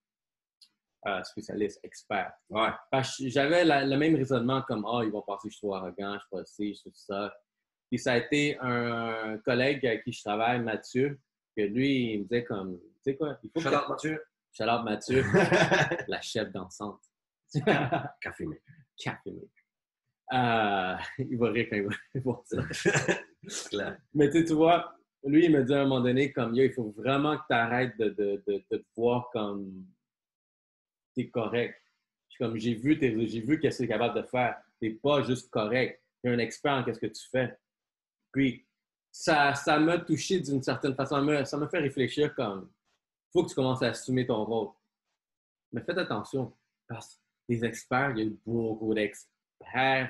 euh, 1.06 1.22
spécialiste, 1.24 1.80
expert. 1.82 2.32
Ouais. 2.50 2.68
Que 2.92 3.00
j'avais 3.28 3.64
le 3.64 3.96
même 3.96 4.14
raisonnement 4.16 4.62
comme 4.62 4.84
Ah, 4.86 5.00
ils 5.04 5.10
vont 5.10 5.22
penser 5.22 5.48
que 5.48 5.52
je 5.52 5.58
suis 5.58 5.66
trop 5.66 5.74
arrogant, 5.74 6.14
je 6.14 6.20
suis 6.20 6.28
pas 6.30 6.44
ci, 6.44 6.74
je 6.74 6.78
suis 6.80 6.90
tout 6.90 6.96
ça. 6.96 7.34
Puis 7.90 7.98
ça 7.98 8.12
a 8.12 8.16
été 8.18 8.56
un 8.60 9.38
collègue 9.38 9.84
avec 9.86 10.04
qui 10.04 10.12
je 10.12 10.22
travaille, 10.22 10.60
Mathieu, 10.60 11.18
que 11.56 11.62
lui, 11.62 12.12
il 12.14 12.18
me 12.20 12.22
disait 12.24 12.44
comme, 12.44 12.78
tu 12.78 12.86
sais 13.02 13.16
quoi, 13.16 13.36
il 13.42 13.50
faut 13.50 13.60
que... 13.60 13.68
Shout 13.68 13.74
out, 13.76 13.88
Mathieu. 13.88 14.22
Out 14.60 14.84
Mathieu, 14.84 15.24
la 16.08 16.20
chef 16.20 16.50
dansante. 16.52 17.00
Café. 18.20 18.46
Café. 18.96 19.32
Euh, 20.32 20.96
il 21.18 21.36
va 21.38 21.50
rire 21.50 21.66
quand 21.70 21.76
il 21.76 21.82
va 21.84 21.94
voir 22.22 22.42
ça. 22.44 22.62
Clair. 23.70 23.98
Mais 24.14 24.28
tu 24.30 24.44
vois, 24.52 24.94
lui, 25.24 25.46
il 25.46 25.50
me 25.52 25.64
dit 25.64 25.72
à 25.74 25.80
un 25.80 25.84
moment 25.84 26.00
donné, 26.02 26.30
comme, 26.32 26.54
yo, 26.54 26.64
il 26.64 26.72
faut 26.72 26.90
vraiment 26.90 27.36
que 27.38 27.42
tu 27.48 27.54
arrêtes 27.54 27.96
de, 27.98 28.10
de, 28.10 28.42
de, 28.46 28.62
de 28.70 28.76
te 28.78 28.84
voir 28.96 29.28
comme 29.32 29.86
t'es 31.14 31.28
correct. 31.28 31.74
Je 32.28 32.34
suis 32.34 32.44
comme, 32.44 32.56
j'ai 32.58 32.74
vu, 32.74 32.98
tes- 32.98 33.26
j'ai 33.26 33.40
vu 33.40 33.58
qu'est-ce 33.58 33.78
que 33.78 33.82
tu 33.82 33.88
es 33.88 33.92
capable 33.92 34.20
de 34.22 34.26
faire. 34.26 34.60
T'es 34.80 34.90
pas 34.90 35.22
juste 35.22 35.50
correct. 35.50 36.02
Tu 36.22 36.30
es 36.30 36.34
un 36.34 36.38
expert 36.38 36.72
en 36.74 36.84
qu'est-ce 36.84 37.00
que 37.00 37.06
tu 37.06 37.28
fais. 37.30 37.58
Puis, 38.32 38.66
ça 39.10 39.54
ça 39.54 39.78
m'a 39.80 39.98
touché 39.98 40.38
d'une 40.40 40.62
certaine 40.62 40.94
façon. 40.94 41.16
Ça 41.44 41.56
m'a- 41.56 41.68
fait 41.68 41.78
réfléchir 41.80 42.34
comme, 42.34 42.70
faut 43.32 43.42
que 43.44 43.48
tu 43.48 43.54
commences 43.54 43.82
à 43.82 43.88
assumer 43.88 44.26
ton 44.26 44.44
rôle. 44.44 44.68
Mais 45.72 45.82
faites 45.82 45.98
attention, 45.98 46.52
parce 46.86 47.14
que 47.16 47.20
les 47.48 47.64
experts, 47.64 48.12
il 48.16 48.24
y 48.24 48.28
a 48.28 48.30
beaucoup 48.46 48.92
d'experts. 48.94 49.30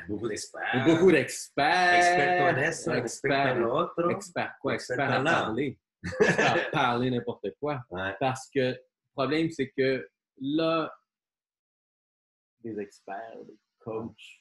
Beaucoup 0.09 0.29
d'experts. 0.29 0.85
Beaucoup 0.87 1.11
d'experts. 1.11 1.95
Expert 1.97 2.39
con 2.55 2.59
eso, 2.63 2.93
expert 2.95 3.53
con 3.55 3.63
lo 3.63 3.75
otro. 3.75 4.11
Expert 4.11 4.53
quoi? 4.61 4.75
Expert 4.75 4.99
Expert 5.01 5.21
à 5.21 5.25
parler. 5.25 5.79
À 6.39 6.71
parler 6.73 7.11
n'importe 7.11 7.51
quoi. 7.61 7.83
Ouais. 7.91 8.15
Parce 8.19 8.49
que 8.49 8.61
le 8.61 8.79
problème, 9.13 9.51
c'est 9.51 9.71
que 9.71 10.09
là, 10.41 10.91
des 12.61 12.79
experts, 12.81 13.37
des 13.45 13.59
coachs, 13.79 14.41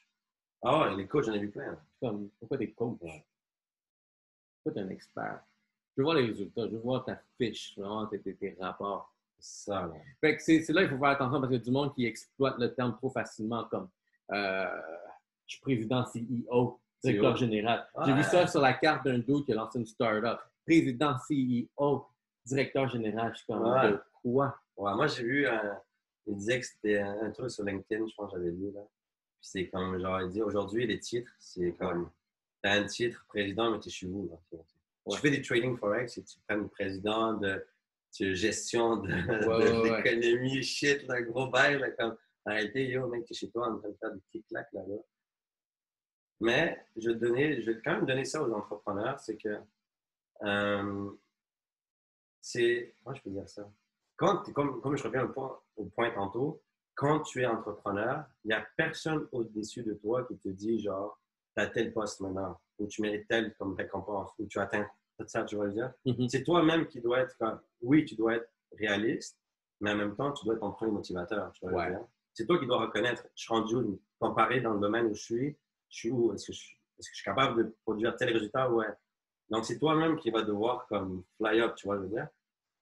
Ah 0.61 0.79
ouais, 0.89 0.95
les 0.95 1.07
coachs, 1.07 1.25
j'en 1.25 1.33
ai 1.33 1.39
vu 1.39 1.51
plein. 1.51 1.77
comme, 1.99 2.29
pourquoi 2.39 2.57
t'es 2.57 2.71
coach? 2.71 2.97
Ouais. 3.01 3.25
Pourquoi 4.63 4.81
t'es 4.81 4.87
un 4.87 4.89
expert? 4.89 5.41
Je 5.97 6.01
veux 6.01 6.03
voir 6.05 6.15
les 6.15 6.27
résultats, 6.27 6.61
je 6.65 6.75
veux 6.75 6.79
voir 6.81 7.03
ta 7.03 7.21
fiche, 7.37 7.77
vraiment 7.77 8.07
tes, 8.07 8.21
tes, 8.21 8.35
tes 8.35 8.55
rapports. 8.59 9.13
Ça, 9.37 9.87
là. 9.87 9.93
Fait 10.21 10.35
que 10.35 10.43
c'est 10.43 10.61
c'est 10.63 10.73
là 10.73 10.81
qu'il 10.81 10.91
faut 10.91 10.97
faire 10.99 11.09
attention 11.09 11.39
parce 11.39 11.47
qu'il 11.49 11.59
y 11.59 11.61
a 11.61 11.63
du 11.63 11.71
monde 11.71 11.93
qui 11.95 12.05
exploite 12.05 12.57
le 12.57 12.73
terme 12.73 12.95
trop 12.97 13.09
facilement 13.09 13.65
comme 13.65 13.89
euh, 14.31 14.67
je 15.47 15.55
suis 15.55 15.61
président 15.61 16.03
CEO, 16.05 16.79
directeur 17.03 17.33
CEO. 17.33 17.37
général. 17.37 17.87
J'ai 18.05 18.11
Ouais. 18.11 18.17
vu 18.17 18.23
ça 18.23 18.45
sur 18.47 18.61
la 18.61 18.73
carte 18.73 19.05
d'un 19.05 19.19
dude 19.19 19.45
qui 19.45 19.51
a 19.51 19.55
lancé 19.55 19.79
une 19.79 19.85
start-up. 19.85 20.39
Président 20.65 21.15
CEO, 21.27 22.05
directeur 22.45 22.87
général. 22.87 23.31
Je 23.33 23.37
suis 23.39 23.47
comme 23.47 23.63
Ouais. 23.63 23.91
de 23.91 24.01
quoi? 24.21 24.55
Ouais, 24.77 24.93
moi, 24.95 25.07
j'ai 25.07 25.23
vu, 25.23 25.47
euh, 25.47 25.57
il 26.27 26.35
disait 26.35 26.59
que 26.59 26.65
c'était 26.65 26.99
un, 26.99 27.31
truc 27.31 27.49
sur 27.51 27.63
LinkedIn, 27.63 28.05
je 28.07 28.13
pense 28.15 28.31
que 28.31 28.37
j'avais 28.37 28.51
lu, 28.51 28.71
là. 28.71 28.81
Puis 28.81 29.49
c'est 29.51 29.67
comme, 29.69 29.99
genre, 29.99 30.21
il 30.21 30.29
dit 30.29 30.41
aujourd'hui, 30.41 30.85
les 30.85 30.99
titres, 30.99 31.31
c'est 31.39 31.71
comme, 31.73 32.09
t'as 32.61 32.79
un 32.79 32.83
titre 32.85 33.25
président, 33.27 33.71
mais 33.71 33.79
t'es 33.79 33.89
chez 33.89 34.07
vous, 34.07 34.29
là. 34.29 34.59
Tu 35.09 35.17
fais 35.17 35.31
des 35.31 35.41
trading 35.41 35.75
forex 35.77 36.17
et 36.17 36.23
tu 36.23 36.37
prends 36.47 36.57
le 36.57 36.67
président 36.67 37.33
de, 37.33 37.65
de 38.19 38.33
gestion 38.33 38.97
de, 38.97 39.07
de- 39.07 39.47
ouais, 39.47 39.89
ouais. 39.91 40.03
d'économie, 40.03 40.61
shit, 40.61 41.07
là, 41.07 41.21
gros 41.23 41.47
bail, 41.47 41.79
là, 41.79 41.89
comme, 41.91 42.15
réalité, 42.53 42.87
yo, 42.87 43.07
mec, 43.07 43.25
t'es 43.25 43.33
chez 43.33 43.49
toi 43.49 43.67
en 43.69 43.77
train 43.77 43.89
de 43.89 43.95
faire 43.95 44.11
des 44.13 44.19
petits 44.21 44.43
claques 44.43 44.71
là-bas. 44.73 45.01
Mais 46.41 46.77
je 46.95 47.11
donner, 47.11 47.61
je 47.61 47.71
vais 47.71 47.81
quand 47.81 47.93
même 47.95 48.05
donner 48.05 48.25
ça 48.25 48.41
aux 48.41 48.51
entrepreneurs, 48.53 49.19
c'est 49.19 49.35
que, 49.37 49.59
euh, 50.43 51.11
c'est, 52.41 52.95
moi 53.03 53.13
je 53.13 53.21
peux 53.21 53.29
dire 53.29 53.47
ça? 53.49 53.69
Quand, 54.15 54.43
comme, 54.53 54.81
comme 54.81 54.95
je 54.97 55.03
reviens 55.03 55.25
au 55.25 55.29
point, 55.29 55.59
au 55.75 55.85
point 55.85 56.11
tantôt, 56.11 56.61
quand 56.95 57.21
tu 57.21 57.41
es 57.41 57.45
entrepreneur, 57.45 58.25
il 58.43 58.49
n'y 58.49 58.53
a 58.53 58.65
personne 58.75 59.27
au-dessus 59.31 59.83
de 59.83 59.93
toi 59.93 60.25
qui 60.25 60.37
te 60.37 60.49
dit 60.49 60.79
genre, 60.81 61.19
tu 61.55 61.61
as 61.61 61.67
tel 61.67 61.93
poste 61.93 62.21
maintenant, 62.21 62.59
ou 62.77 62.87
tu 62.87 63.01
mérites 63.01 63.27
tel 63.27 63.53
comme 63.55 63.75
récompense, 63.75 64.31
ou 64.39 64.45
tu 64.47 64.59
atteins 64.59 64.87
tout 65.17 65.27
ça, 65.27 65.43
tu 65.43 65.55
vas 65.57 65.65
le 65.65 65.73
dire? 65.73 65.93
Mhm. 66.05 66.29
C'est 66.29 66.43
toi-même 66.43 66.87
qui 66.87 67.01
dois 67.01 67.19
être, 67.19 67.37
comme- 67.37 67.59
oui, 67.81 68.05
tu 68.05 68.15
dois 68.15 68.35
être 68.35 68.49
réaliste, 68.77 69.37
mais 69.81 69.91
en 69.91 69.95
même 69.95 70.15
temps, 70.15 70.31
tu 70.31 70.45
dois 70.45 70.55
être 70.55 70.61
ton 70.61 70.71
premier 70.71 70.91
motivateur, 70.91 71.51
tu 71.53 71.65
vois 71.65 71.73
Ouais. 71.73 71.89
le 71.89 71.95
dire? 71.95 72.07
C'est 72.33 72.45
toi 72.45 72.59
qui 72.59 72.65
dois 72.65 72.79
reconnaître, 72.79 73.23
je 73.35 73.43
suis 73.43 73.53
rendu 73.53 73.75
où, 73.75 74.01
comparé 74.19 74.61
dans 74.61 74.73
le 74.73 74.79
domaine 74.79 75.07
où 75.07 75.13
je 75.13 75.21
suis, 75.21 75.57
je 75.89 75.97
suis 75.97 76.11
où, 76.11 76.33
est-ce 76.33 76.47
que 76.47 76.53
je, 76.53 76.61
est-ce 76.99 77.09
que 77.09 77.15
je 77.15 77.21
suis 77.21 77.25
capable 77.25 77.63
de 77.63 77.75
produire 77.83 78.15
tel 78.15 78.31
résultat, 78.33 78.69
ouais. 78.71 78.87
Donc, 79.49 79.65
c'est 79.65 79.79
toi-même 79.79 80.17
qui 80.17 80.29
va 80.29 80.43
devoir 80.43 80.85
comme 80.87 81.23
fly 81.37 81.59
up, 81.61 81.75
tu 81.75 81.87
vois, 81.87 81.97
je 81.97 82.01
veux 82.03 82.09
dire? 82.09 82.27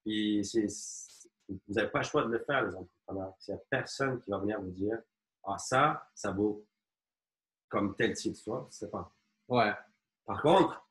Puis, 0.03 0.41
vous 1.47 1.73
n'avez 1.73 1.89
pas 1.89 1.99
le 1.99 2.05
choix 2.05 2.23
de 2.23 2.29
le 2.29 2.39
faire, 2.39 2.65
les 2.65 2.75
entrepreneurs. 2.75 3.33
Il 3.47 3.51
n'y 3.51 3.57
a 3.57 3.61
personne 3.69 4.19
qui 4.19 4.29
va 4.29 4.39
venir 4.39 4.61
vous 4.61 4.71
dire, 4.71 4.97
ah, 5.45 5.57
ça, 5.57 6.09
ça 6.13 6.31
vaut 6.31 6.65
comme 7.69 7.95
tel 7.95 8.13
titre, 8.13 8.39
tu 8.43 8.49
vois, 8.49 8.67
c'est 8.69 8.91
pas. 8.91 9.11
Ouais. 9.47 9.73
Par 10.25 10.41
contre, 10.41 10.85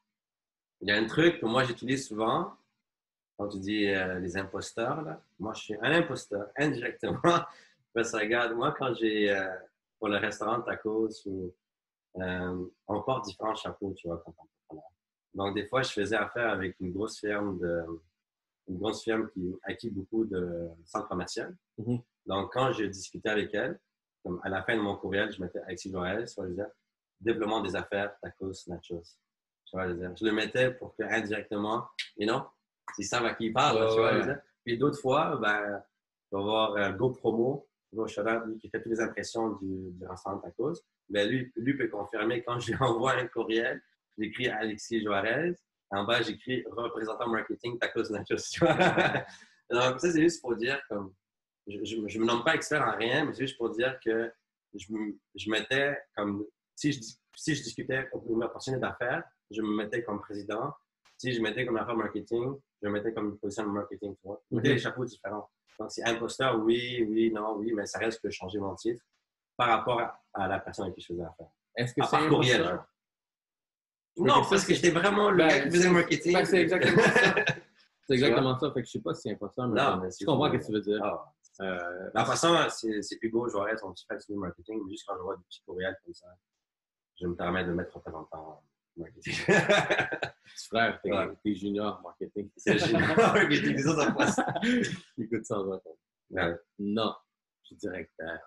il 0.81 0.89
y 0.89 0.93
a 0.93 0.97
un 0.97 1.07
truc 1.07 1.41
que 1.41 1.47
moi 1.47 1.65
j'utilise 1.65 2.09
souvent 2.09 2.55
quand 3.37 3.49
tu 3.49 3.59
dis 3.59 3.87
euh, 3.87 4.19
les 4.19 4.37
imposteurs. 4.37 5.03
Là. 5.03 5.21
Moi, 5.39 5.53
je 5.55 5.61
suis 5.61 5.75
un 5.75 5.93
imposteur 5.93 6.49
indirectement. 6.57 7.21
Parce 7.97 8.13
que 8.13 8.19
regarde, 8.19 8.53
moi, 8.53 8.75
quand 8.79 8.93
j'ai 8.93 9.31
euh, 9.31 9.49
pour 9.99 10.09
le 10.09 10.19
restaurant 10.19 10.61
Tacos, 10.61 11.09
ou, 11.25 11.51
euh, 12.21 12.67
on 12.87 13.03
porte 13.03 13.25
différents 13.25 13.55
chapeaux, 13.55 13.95
tu 13.95 14.07
vois, 14.07 14.23
quand 14.23 14.35
on. 14.69 14.83
Donc, 15.33 15.55
des 15.55 15.67
fois, 15.67 15.81
je 15.81 15.93
faisais 15.93 16.17
affaire 16.17 16.51
avec 16.51 16.79
une 16.79 16.93
grosse 16.93 17.19
firme 17.19 17.59
de 17.59 17.85
une 18.69 18.79
grosse 18.79 19.03
firme 19.03 19.31
qui 19.31 19.55
acquit 19.63 19.91
beaucoup 19.91 20.27
de 20.27 20.69
centres 20.85 21.09
commerciaux. 21.09 21.45
Mhm. 21.79 22.01
Donc, 22.27 22.53
quand 22.53 22.73
je 22.73 22.85
discutais 22.85 23.31
avec 23.31 23.55
elle, 23.55 23.81
comme 24.23 24.41
à 24.45 24.51
la 24.51 24.63
fin 24.63 24.77
de 24.77 24.83
mon 24.83 24.97
courriel, 24.97 25.33
je 25.33 25.41
mettais 25.41 25.61
Alexis 25.61 25.91
Joël, 25.91 26.29
soit 26.29 26.45
je 26.45 26.51
disais 26.51 26.67
développement 27.21 27.63
des 27.63 27.77
affaires, 27.77 28.15
tacos, 28.21 28.67
nachos. 28.67 29.17
Tu 29.65 29.75
vois, 29.75 29.89
je, 29.89 29.95
dire, 29.95 30.15
je 30.15 30.25
le 30.25 30.33
mettais 30.33 30.71
pour 30.71 30.95
que 30.97 31.03
indirectement, 31.03 31.87
et 32.19 32.27
non, 32.27 32.45
ils 32.99 33.05
savent 33.05 33.25
à 33.25 33.33
qui 33.33 33.47
ils 33.47 33.53
parlent. 33.55 33.89
Tu 33.89 34.01
vois, 34.01 34.13
ouais. 34.13 34.23
je. 34.23 34.33
Puis 34.65 34.77
d'autres 34.77 35.01
fois, 35.01 35.37
ben, 35.37 35.83
tu 36.29 36.37
vas 36.37 36.43
voir 36.43 36.73
euh, 36.77 36.93
GoPromo, 36.93 37.39
Go 37.39 37.69
Qui 38.61 38.69
fait 38.69 38.83
toutes 38.83 38.93
les 38.93 39.01
impressions 39.01 39.51
du, 39.63 39.91
du 39.93 40.07
restaurant 40.07 40.39
tacos. 40.39 40.75
ben 41.09 41.29
lui, 41.29 41.53
lui 41.57 41.77
peut 41.77 41.89
confirmer 41.89 42.43
quand 42.43 42.59
je 42.59 42.73
lui 42.73 42.79
envoie 42.81 43.13
un 43.15 43.27
courriel, 43.29 43.81
j'écris 44.19 44.49
Alexis 44.49 45.01
Juarez. 45.03 45.55
En 45.91 46.05
bas, 46.05 46.21
j'écris 46.21 46.65
représentant 46.69 47.29
marketing 47.29 47.79
Tacos 47.79 48.11
Nachos. 48.11 48.59
Donc, 49.71 50.01
ça, 50.01 50.13
c'est 50.13 50.21
juste 50.21 50.41
pour 50.43 50.57
dire 50.57 50.81
comme. 50.89 51.15
Je 51.69 51.97
ne 51.97 52.03
me 52.21 52.25
nomme 52.27 52.45
pas 52.45 52.55
expert 52.55 52.83
en 52.83 52.97
rien, 52.97 53.25
mais 53.25 53.33
c'est 53.35 53.43
juste 53.47 53.57
pour 53.57 53.71
dire 53.71 53.99
que 54.05 54.31
je, 54.75 54.87
je 55.35 55.51
mettais 55.51 55.97
comme. 56.17 56.45
Si 56.75 56.93
je, 56.93 57.01
si 57.37 57.55
je 57.55 57.63
discutais 57.63 58.05
pour 58.11 58.25
une 58.31 58.43
opportunité 58.45 58.81
d'affaires, 58.81 59.23
je 59.51 59.63
me 59.63 59.77
mettais 59.77 60.03
comme 60.03 60.21
président. 60.21 60.73
Si 61.17 61.33
je 61.33 61.41
mettais 61.41 61.65
comme 61.65 61.77
affaire 61.77 61.97
marketing, 61.97 62.55
je 62.83 62.89
me 62.89 62.93
mettais 62.93 63.13
comme 63.13 63.31
une 63.31 63.39
position 63.39 63.65
de 63.65 63.71
marketing, 63.71 64.15
tu 64.17 64.27
vois. 64.27 64.43
Je 64.51 64.57
Mhm. 64.57 64.63
des 64.63 64.79
chapeaux 64.79 65.05
différents. 65.05 65.49
Donc, 65.79 65.91
c'est 65.91 66.05
imposteur, 66.05 66.59
oui, 66.59 67.05
oui, 67.09 67.31
non, 67.33 67.57
oui, 67.57 67.73
mais 67.75 67.87
ça 67.87 67.99
reste 67.99 68.21
que 68.23 68.31
changer 68.31 68.59
mon 68.59 68.75
titre 68.75 69.03
par 69.57 69.69
rapport 69.69 70.01
à, 70.01 70.21
à 70.35 70.49
la 70.49 70.59
personne 70.61 70.85
avec 70.87 70.97
qui 70.97 71.03
je 71.03 71.09
faisais 71.09 71.23
affaire. 71.25 71.49
Est-ce 71.77 71.95
que 71.95 72.03
À 72.03 72.07
c'est 72.07 72.29
courriel, 72.29 72.65
genre. 72.65 72.85
Non, 74.19 74.43
parce 74.49 74.65
que 74.65 74.73
j'étais 74.75 74.91
vraiment 74.91 75.31
le 75.31 75.37
Ben, 75.39 75.49
gars 75.49 75.61
qui 75.65 75.71
faisait 75.71 75.89
le 75.89 75.95
marketing. 75.95 76.33
Ben, 76.33 76.45
c'est 76.45 76.63
exactement 76.63 77.03
ça. 77.03 77.35
C'est 78.09 78.15
exactement 78.15 78.57
ça. 78.57 78.71
Fait 78.71 78.83
que 78.83 78.87
je 78.87 78.93
sais 78.93 79.01
pas 79.01 79.15
si 79.15 79.23
c'est 79.23 79.33
imposteur, 79.33 79.67
mais 79.67 79.83
Non, 79.83 79.97
mais 79.97 80.09
je 80.17 80.25
comprends 80.25 80.47
ce 80.53 80.57
que 80.59 80.65
tu 80.65 80.73
veux 80.73 80.81
dire. 80.81 81.01
Ah. 81.03 81.35
Euh, 81.61 82.11
La 82.15 82.25
façon, 82.25 82.55
c'est 82.71 83.03
c'est 83.03 83.19
Hugo 83.21 83.49
Joarez, 83.49 83.77
son 83.79 83.93
petit 83.93 84.07
du 84.29 84.39
marketing, 84.39 84.81
mais 84.85 84.93
juste 84.93 85.05
quand 85.09 85.17
je 85.17 85.23
vois 85.23 85.37
des 85.37 85.43
petits 85.43 85.61
courriels 85.67 85.97
comme 86.05 86.15
ça, 86.15 86.29
je 87.21 87.27
me 87.27 87.35
permets 87.35 87.65
de 87.65 87.73
mettre 87.73 87.93
représentant 87.95 88.63
marketing. 88.97 89.35
frère, 90.69 91.01
t'es 91.03 91.11
Ouais. 91.13 91.55
junior 91.55 92.01
marketing. 92.03 92.51
c'est 92.57 92.79
génial. 92.79 93.17
marketing, 93.17 93.79
ça, 93.79 93.95
ça 93.97 94.13
passe. 94.13 94.41
Écoute 95.19 95.45
ça, 95.45 95.61
on. 95.61 95.81
Ouais. 96.31 96.55
Non, 96.79 97.15
je 97.63 97.67
suis 97.69 97.77
directeur. 97.77 98.39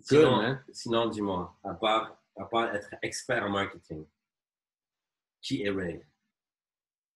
Sinon, 0.00 0.36
man. 0.36 0.64
sinon 0.72 1.08
dis-moi, 1.08 1.58
à 1.64 1.74
part, 1.74 2.22
à 2.36 2.44
part 2.44 2.74
être 2.74 2.94
expert 3.02 3.42
en 3.44 3.50
marketing, 3.50 4.06
qui 5.40 5.62
est 5.62 5.70
Ray? 5.70 6.04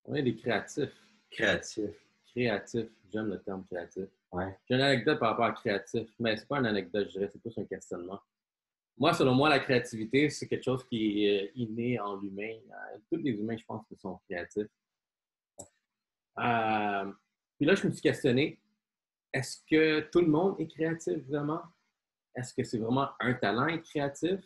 On 0.04 0.14
est 0.14 0.22
des 0.22 0.34
créatifs. 0.34 0.90
Créatif. 1.30 1.90
Créatif, 2.26 2.86
j'aime 3.12 3.28
le 3.28 3.40
terme 3.42 3.64
créatif. 3.66 4.08
Ouais. 4.32 4.58
J'ai 4.68 4.74
une 4.76 4.80
anecdote 4.80 5.18
par 5.18 5.30
rapport 5.30 5.44
à 5.46 5.52
créatif, 5.52 6.08
mais 6.18 6.36
c'est 6.36 6.46
pas 6.48 6.58
une 6.58 6.66
anecdote, 6.66 7.06
je 7.08 7.18
dirais, 7.18 7.28
c'est 7.32 7.40
plus 7.40 7.56
un 7.58 7.64
questionnement. 7.64 8.20
Moi, 9.00 9.14
selon 9.14 9.34
moi, 9.34 9.48
la 9.48 9.60
créativité, 9.60 10.28
c'est 10.28 10.46
quelque 10.46 10.62
chose 10.62 10.86
qui 10.86 11.24
est 11.24 11.44
euh, 11.44 11.50
inné 11.54 11.98
en 11.98 12.16
l'humain. 12.16 12.52
Euh, 12.52 12.98
Tous 13.10 13.16
les 13.16 13.30
humains, 13.30 13.56
je 13.56 13.64
pense, 13.64 13.82
sont 13.96 14.20
créatifs. 14.28 14.68
Euh, 16.38 17.12
puis 17.56 17.64
là, 17.64 17.74
je 17.74 17.86
me 17.86 17.92
suis 17.92 18.02
questionné, 18.02 18.60
est-ce 19.32 19.62
que 19.64 20.00
tout 20.10 20.20
le 20.20 20.26
monde 20.26 20.60
est 20.60 20.66
créatif 20.66 21.16
vraiment? 21.26 21.62
Est-ce 22.34 22.52
que 22.52 22.62
c'est 22.62 22.76
vraiment 22.76 23.08
un 23.20 23.32
talent 23.32 23.78
créatif? 23.78 24.40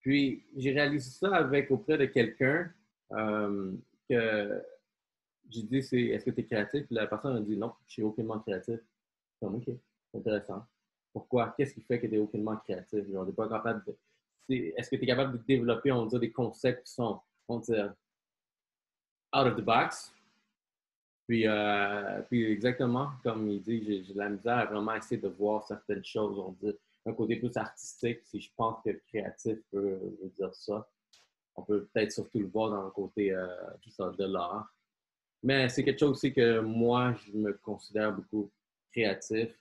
Puis 0.00 0.44
j'ai 0.56 0.72
réalisé 0.72 1.10
ça 1.10 1.36
avec 1.36 1.70
auprès 1.70 1.96
de 1.96 2.06
quelqu'un 2.06 2.70
que 3.10 4.62
j'ai 5.48 5.62
dit 5.62 5.76
est-ce 5.76 6.24
que 6.24 6.30
tu 6.30 6.40
es 6.40 6.44
créatif? 6.44 6.84
Puis 6.86 6.94
la 6.94 7.06
personne 7.06 7.36
a 7.36 7.40
dit 7.40 7.56
non, 7.56 7.72
je 7.86 7.92
suis 7.92 8.02
aucunement 8.02 8.40
créatif. 8.40 8.80
Comme 9.40 9.54
ok, 9.54 9.70
intéressant. 10.14 10.66
Pourquoi? 11.14 11.54
Qu'est-ce 11.56 11.72
qui 11.72 11.80
fait 11.80 12.00
que 12.00 12.08
tu 12.08 12.16
es 12.16 12.18
aucunement 12.18 12.56
créatif? 12.56 13.04
Pas 13.36 13.48
capable 13.48 13.84
de. 13.86 13.96
Est-ce 14.76 14.90
que 14.90 14.96
tu 14.96 15.04
es 15.04 15.06
capable 15.06 15.38
de 15.38 15.44
développer, 15.44 15.92
on 15.92 16.06
dire, 16.06 16.18
des 16.18 16.32
concepts 16.32 16.84
qui 16.84 16.92
sont, 16.92 17.20
on 17.48 17.60
dire, 17.60 17.94
out 19.32 19.46
of 19.46 19.56
the 19.56 19.62
box? 19.62 20.12
Puis, 21.26 21.46
euh, 21.46 22.20
puis 22.28 22.44
exactement, 22.50 23.12
comme 23.22 23.48
il 23.48 23.62
dit, 23.62 24.04
j'ai 24.04 24.12
la 24.14 24.28
misère 24.28 24.58
à 24.58 24.64
vraiment 24.66 24.94
essayer 24.96 25.18
de 25.20 25.28
voir 25.28 25.64
certaines 25.66 26.04
choses. 26.04 26.36
On 26.36 26.50
dit 26.50 26.76
un 27.06 27.12
côté 27.12 27.36
plus 27.36 27.56
artistique, 27.56 28.20
si 28.24 28.40
je 28.40 28.50
pense 28.56 28.82
que 28.84 28.90
créatif 29.06 29.58
peut, 29.70 30.00
veut 30.20 30.32
dire 30.36 30.54
ça. 30.54 30.86
On 31.54 31.62
peut 31.62 31.84
peut-être 31.92 32.10
surtout 32.10 32.40
le 32.40 32.48
voir 32.48 32.70
dans 32.70 32.82
le 32.82 32.90
côté 32.90 33.32
euh, 33.32 33.46
tout 33.80 33.90
ça, 33.90 34.10
de 34.10 34.24
l'art. 34.24 34.68
Mais 35.44 35.68
c'est 35.68 35.84
quelque 35.84 36.00
chose 36.00 36.10
aussi 36.10 36.32
que 36.32 36.58
moi, 36.58 37.14
je 37.14 37.32
me 37.38 37.52
considère 37.52 38.12
beaucoup 38.12 38.50
créatif. 38.90 39.56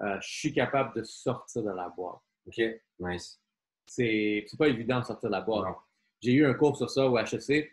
Euh, 0.00 0.18
je 0.20 0.28
suis 0.28 0.52
capable 0.52 0.94
de 0.94 1.02
sortir 1.02 1.62
de 1.62 1.70
la 1.70 1.88
boîte. 1.88 2.20
OK, 2.46 2.60
nice. 3.00 3.40
C'est 3.86 4.44
pas 4.58 4.68
évident 4.68 5.00
de 5.00 5.04
sortir 5.04 5.28
de 5.30 5.34
la 5.34 5.40
boîte. 5.40 5.74
J'ai 6.20 6.32
eu 6.32 6.46
un 6.46 6.54
cours 6.54 6.76
sur 6.76 6.90
ça 6.90 7.06
au 7.06 7.16
HEC. 7.18 7.72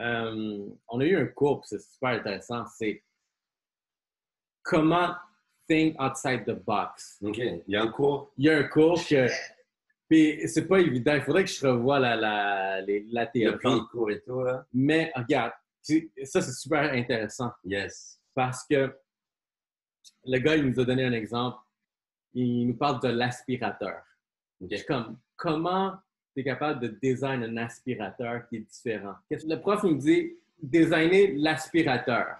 Euh, 0.00 0.66
on 0.88 1.00
a 1.00 1.04
eu 1.04 1.16
un 1.16 1.26
cours, 1.26 1.64
c'est 1.66 1.80
super 1.80 2.10
intéressant. 2.10 2.64
C'est 2.66 3.04
comment 4.62 5.14
think 5.68 5.96
outside 6.00 6.44
the 6.44 6.52
box. 6.64 7.18
OK, 7.22 7.38
il 7.38 7.62
y 7.68 7.76
a 7.76 7.82
un 7.82 7.88
cours. 7.88 8.32
Il 8.36 8.46
y 8.46 8.50
a 8.50 8.58
un 8.58 8.64
cours 8.64 8.98
que. 9.06 9.26
Puis 10.08 10.46
c'est 10.48 10.66
pas 10.66 10.80
évident. 10.80 11.14
Il 11.14 11.22
faudrait 11.22 11.44
que 11.44 11.50
je 11.50 11.66
revoie 11.66 11.98
la, 11.98 12.16
la, 12.16 12.80
les- 12.82 13.06
la 13.10 13.30
Il 13.34 13.42
y 13.42 13.46
a 13.46 13.52
plein 13.52 13.70
théorie. 13.70 13.80
de 13.80 13.86
cours 13.86 14.10
et 14.10 14.20
tout, 14.22 14.40
là. 14.42 14.66
Mais 14.72 15.10
regarde, 15.14 15.52
ça 15.82 16.40
c'est 16.42 16.52
super 16.52 16.92
intéressant 16.92 17.50
Yes. 17.64 18.20
parce 18.34 18.64
que 18.68 18.94
le 20.24 20.38
gars, 20.38 20.56
il 20.56 20.66
nous 20.66 20.80
a 20.80 20.84
donné 20.84 21.04
un 21.04 21.12
exemple. 21.12 21.58
Il 22.34 22.66
nous 22.66 22.76
parle 22.76 23.00
de 23.00 23.08
l'aspirateur. 23.08 24.02
Je 24.60 24.76
suis 24.76 24.86
comme, 24.86 25.18
comment 25.36 25.94
tu 26.34 26.40
es 26.40 26.44
capable 26.44 26.80
de 26.80 26.88
design 27.02 27.42
un 27.42 27.56
aspirateur 27.58 28.46
qui 28.48 28.56
est 28.56 28.60
différent? 28.60 29.14
Le 29.30 29.56
prof 29.56 29.82
me 29.82 29.98
dit, 29.98 30.32
designer 30.62 31.34
l'aspirateur. 31.36 32.38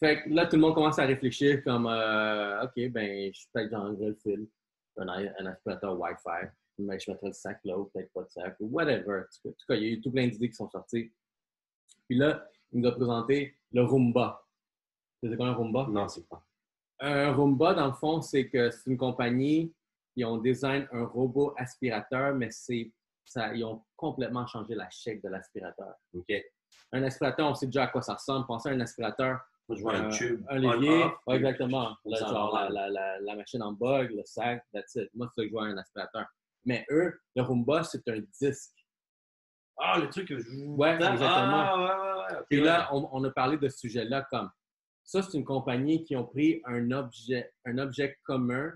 Fait 0.00 0.22
que 0.22 0.30
là, 0.30 0.46
tout 0.46 0.56
le 0.56 0.62
monde 0.62 0.74
commence 0.74 0.98
à 0.98 1.06
réfléchir 1.06 1.62
comme, 1.62 1.86
euh, 1.86 2.64
OK, 2.64 2.90
ben, 2.90 3.32
je 3.32 3.46
peut-être 3.52 3.70
j'enlèverai 3.70 4.08
le 4.08 4.14
fil, 4.14 4.48
un, 4.96 5.08
un 5.08 5.46
aspirateur 5.46 5.98
Wi-Fi, 5.98 6.48
mais 6.78 6.98
je 6.98 7.10
mettrai 7.10 7.28
le 7.28 7.32
sac 7.32 7.60
là, 7.64 7.78
ou 7.78 7.84
peut-être 7.86 8.12
pas 8.12 8.22
de 8.22 8.30
sac, 8.30 8.56
ou 8.60 8.66
whatever. 8.66 9.22
En 9.44 9.50
tout 9.50 9.66
cas, 9.68 9.74
il 9.74 9.82
y 9.82 9.86
a 9.86 9.88
eu 9.92 10.00
tout 10.00 10.10
plein 10.10 10.26
d'idées 10.26 10.48
qui 10.48 10.56
sont 10.56 10.68
sorties. 10.68 11.12
Puis 12.08 12.18
là, 12.18 12.46
il 12.72 12.80
nous 12.80 12.88
a 12.88 12.92
présenté 12.92 13.56
le 13.72 13.82
Roomba. 13.82 14.45
Sais 15.22 15.36
quoi 15.36 15.48
un 15.48 15.54
Roomba? 15.54 15.86
Non, 15.90 16.08
c'est 16.08 16.28
pas. 16.28 16.42
Un 17.00 17.32
Roomba, 17.32 17.74
dans 17.74 17.86
le 17.86 17.92
fond, 17.92 18.20
c'est 18.22 18.48
que 18.48 18.70
c'est 18.70 18.90
une 18.90 18.96
compagnie 18.96 19.74
qui 20.14 20.24
ont 20.24 20.38
design 20.38 20.88
un 20.92 21.04
robot 21.04 21.54
aspirateur, 21.56 22.34
mais 22.34 22.50
c'est 22.50 22.92
ça, 23.24 23.52
ils 23.54 23.64
ont 23.64 23.84
complètement 23.96 24.46
changé 24.46 24.74
la 24.74 24.88
shape 24.90 25.22
de 25.22 25.28
l'aspirateur. 25.28 25.94
OK. 26.14 26.32
Un 26.92 27.02
aspirateur, 27.02 27.50
on 27.50 27.54
sait 27.54 27.66
déjà 27.66 27.84
à 27.84 27.86
quoi 27.88 28.02
ça 28.02 28.14
ressemble. 28.14 28.46
Pensez 28.46 28.68
à 28.68 28.72
un 28.72 28.80
aspirateur, 28.80 29.40
je 29.68 29.82
vois 29.82 29.94
un 29.96 30.06
euh, 30.06 30.10
tube. 30.10 30.44
un 30.48 30.58
levier, 30.58 31.04
ouais, 31.26 31.36
exactement. 31.36 31.96
Là, 32.04 32.18
genre 32.18 32.54
la, 32.54 32.70
la, 32.70 32.88
la, 32.88 33.20
la 33.20 33.34
machine 33.36 33.62
en 33.62 33.72
bug, 33.72 34.12
le 34.12 34.22
sac, 34.24 34.64
that's 34.72 34.94
it. 34.94 35.10
Moi, 35.14 35.28
c'est 35.34 35.40
ça 35.40 35.44
que 35.44 35.48
je 35.48 35.52
vois 35.52 35.64
un 35.64 35.76
aspirateur. 35.76 36.24
Mais 36.64 36.86
eux, 36.90 37.20
le 37.34 37.42
Roomba, 37.42 37.82
c'est 37.82 38.06
un 38.08 38.20
disque. 38.40 38.72
Ah, 39.78 39.98
le 39.98 40.08
truc 40.08 40.28
que 40.28 40.38
je 40.38 40.64
Ouais, 40.66 40.94
exactement. 40.94 41.26
Ah, 41.28 41.76
ouais, 41.76 41.84
ouais, 41.84 42.36
ouais. 42.36 42.44
Puis 42.48 42.60
là, 42.60 42.88
on, 42.92 43.08
on 43.12 43.24
a 43.24 43.30
parlé 43.30 43.58
de 43.58 43.68
ce 43.68 43.78
sujet-là 43.78 44.26
comme 44.30 44.50
ça, 45.06 45.22
c'est 45.22 45.38
une 45.38 45.44
compagnie 45.44 46.04
qui 46.04 46.16
ont 46.16 46.24
pris 46.26 46.60
un 46.64 46.90
objet, 46.90 47.52
un 47.64 47.78
objet 47.78 48.18
commun 48.24 48.72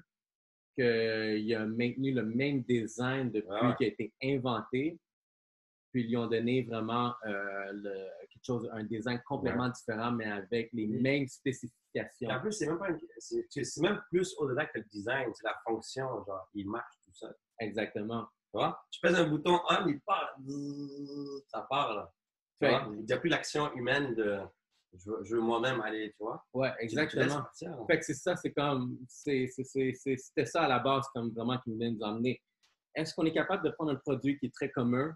qu'il 0.77 1.55
a 1.55 1.66
maintenu 1.66 2.12
le 2.12 2.25
même 2.25 2.62
design 2.62 3.31
depuis 3.31 3.49
Ah 3.51 3.69
ouais. 3.69 3.75
qu'il 3.77 3.87
a 3.87 3.90
été 3.90 4.12
inventé. 4.23 4.99
Puis 5.93 6.05
ils 6.05 6.09
lui 6.11 6.16
ont 6.16 6.29
donné 6.29 6.62
vraiment 6.62 7.12
euh, 7.27 7.73
le- 7.73 8.09
quelque 8.31 8.45
chose, 8.45 8.71
un 8.73 8.85
design 8.85 9.21
complètement 9.27 9.69
différent, 9.69 10.12
mais 10.12 10.25
avec 10.27 10.71
les 10.73 10.87
Oui. 10.87 11.01
mêmes 11.03 11.27
spécifications. 11.27 12.29
En 12.31 12.40
plus, 12.40 12.53
c'est 12.53 12.69
même 12.69 12.79
pas 12.79 12.90
une- 12.90 13.01
c'est 13.19 13.45
c'est 13.64 13.81
même 13.83 14.01
plus 14.09 14.33
au-delà 14.38 14.66
que 14.66 14.79
le 14.79 14.85
design, 14.85 15.29
c'est 15.35 15.45
la 15.45 15.57
fonction, 15.66 16.07
genre, 16.25 16.49
il 16.55 16.71
marche 16.71 16.95
tout 17.05 17.12
seul. 17.12 17.35
Exactement. 17.59 18.29
Tu 18.53 18.59
vois? 18.59 18.81
Tu 18.93 19.01
pèses 19.01 19.16
un 19.16 19.29
bouton 19.29 19.59
on, 19.69 19.87
il 19.88 20.01
part. 20.03 20.37
Ça 21.49 21.66
part, 21.69 21.95
là. 21.97 22.12
Tu 22.61 22.66
Fait- 22.66 22.71
vois? 22.71 22.88
Il 22.95 23.05
n'y 23.05 23.12
a 23.12 23.16
plus 23.19 23.29
l'action 23.29 23.75
humaine 23.75 24.14
de 24.14 24.38
je 24.92 25.35
veux, 25.35 25.40
moi-même 25.40 25.81
aller, 25.81 26.11
tu 26.11 26.22
vois? 26.24 26.44
Ouais, 26.53 26.72
exactement. 26.81 27.42
partir, 27.42 27.70
là. 27.70 27.85
Fait 27.87 27.98
que 27.98 28.05
c'est 28.05 28.14
ça, 28.14 28.37
c'est 28.37 28.53
comme, 28.53 28.98
c'était 29.09 30.46
ça 30.46 30.62
à 30.62 30.68
la 30.68 30.79
base, 30.79 31.07
comme 31.14 31.31
vraiment 31.31 31.59
qui 31.59 31.70
venait 31.70 31.90
nous 31.90 32.03
emmener. 32.03 32.42
Est-ce 32.94 33.14
qu'on 33.14 33.24
est 33.24 33.33
capable 33.33 33.64
de 33.64 33.70
prendre 33.70 33.92
un 33.92 33.96
produit 33.96 34.38
qui 34.38 34.46
est 34.46 34.55
très 34.55 34.70
commun 34.70 35.14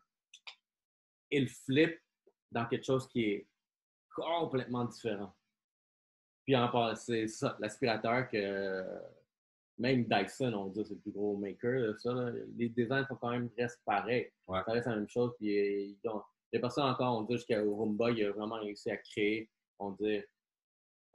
et 1.30 1.40
le 1.40 1.48
flip 1.48 1.98
dans 2.52 2.66
quelque 2.66 2.84
chose 2.84 3.08
qui 3.08 3.24
est 3.24 3.48
complètement 4.14 4.84
différent? 4.84 5.34
Puis 6.44 6.54
en 6.54 6.94
c'est 6.94 7.26
ça, 7.26 7.56
l'aspirateur 7.58 8.28
que 8.28 8.84
même 9.78 10.04
Dyson, 10.04 10.52
on 10.54 10.66
dit 10.66 10.84
c'est 10.84 10.94
le 10.94 11.00
plus 11.00 11.10
gros 11.10 11.36
maker, 11.36 11.98
ça, 11.98 12.12
là, 12.12 12.30
les 12.56 12.68
designs 12.68 13.06
sont 13.06 13.16
quand 13.16 13.30
même 13.30 13.50
restent 13.58 13.82
pareils. 13.84 14.30
Ouais. 14.46 14.60
Ça 14.64 14.72
reste 14.72 14.86
la 14.86 14.96
même 14.96 15.08
chose. 15.08 15.32
Puis 15.38 15.58
euh, 15.58 15.96
ils 16.04 16.08
ont- 16.08 16.22
les 16.52 16.60
personnes 16.60 16.84
encore, 16.84 17.18
on 17.18 17.22
dit 17.22 17.34
jusqu'à 17.34 17.60
Roomba, 17.60 18.10
il 18.12 18.24
a 18.24 18.30
vraiment 18.30 18.60
réussi 18.60 18.88
à 18.90 18.96
créer, 18.98 19.50
on 19.78 19.90
dit, 19.92 20.22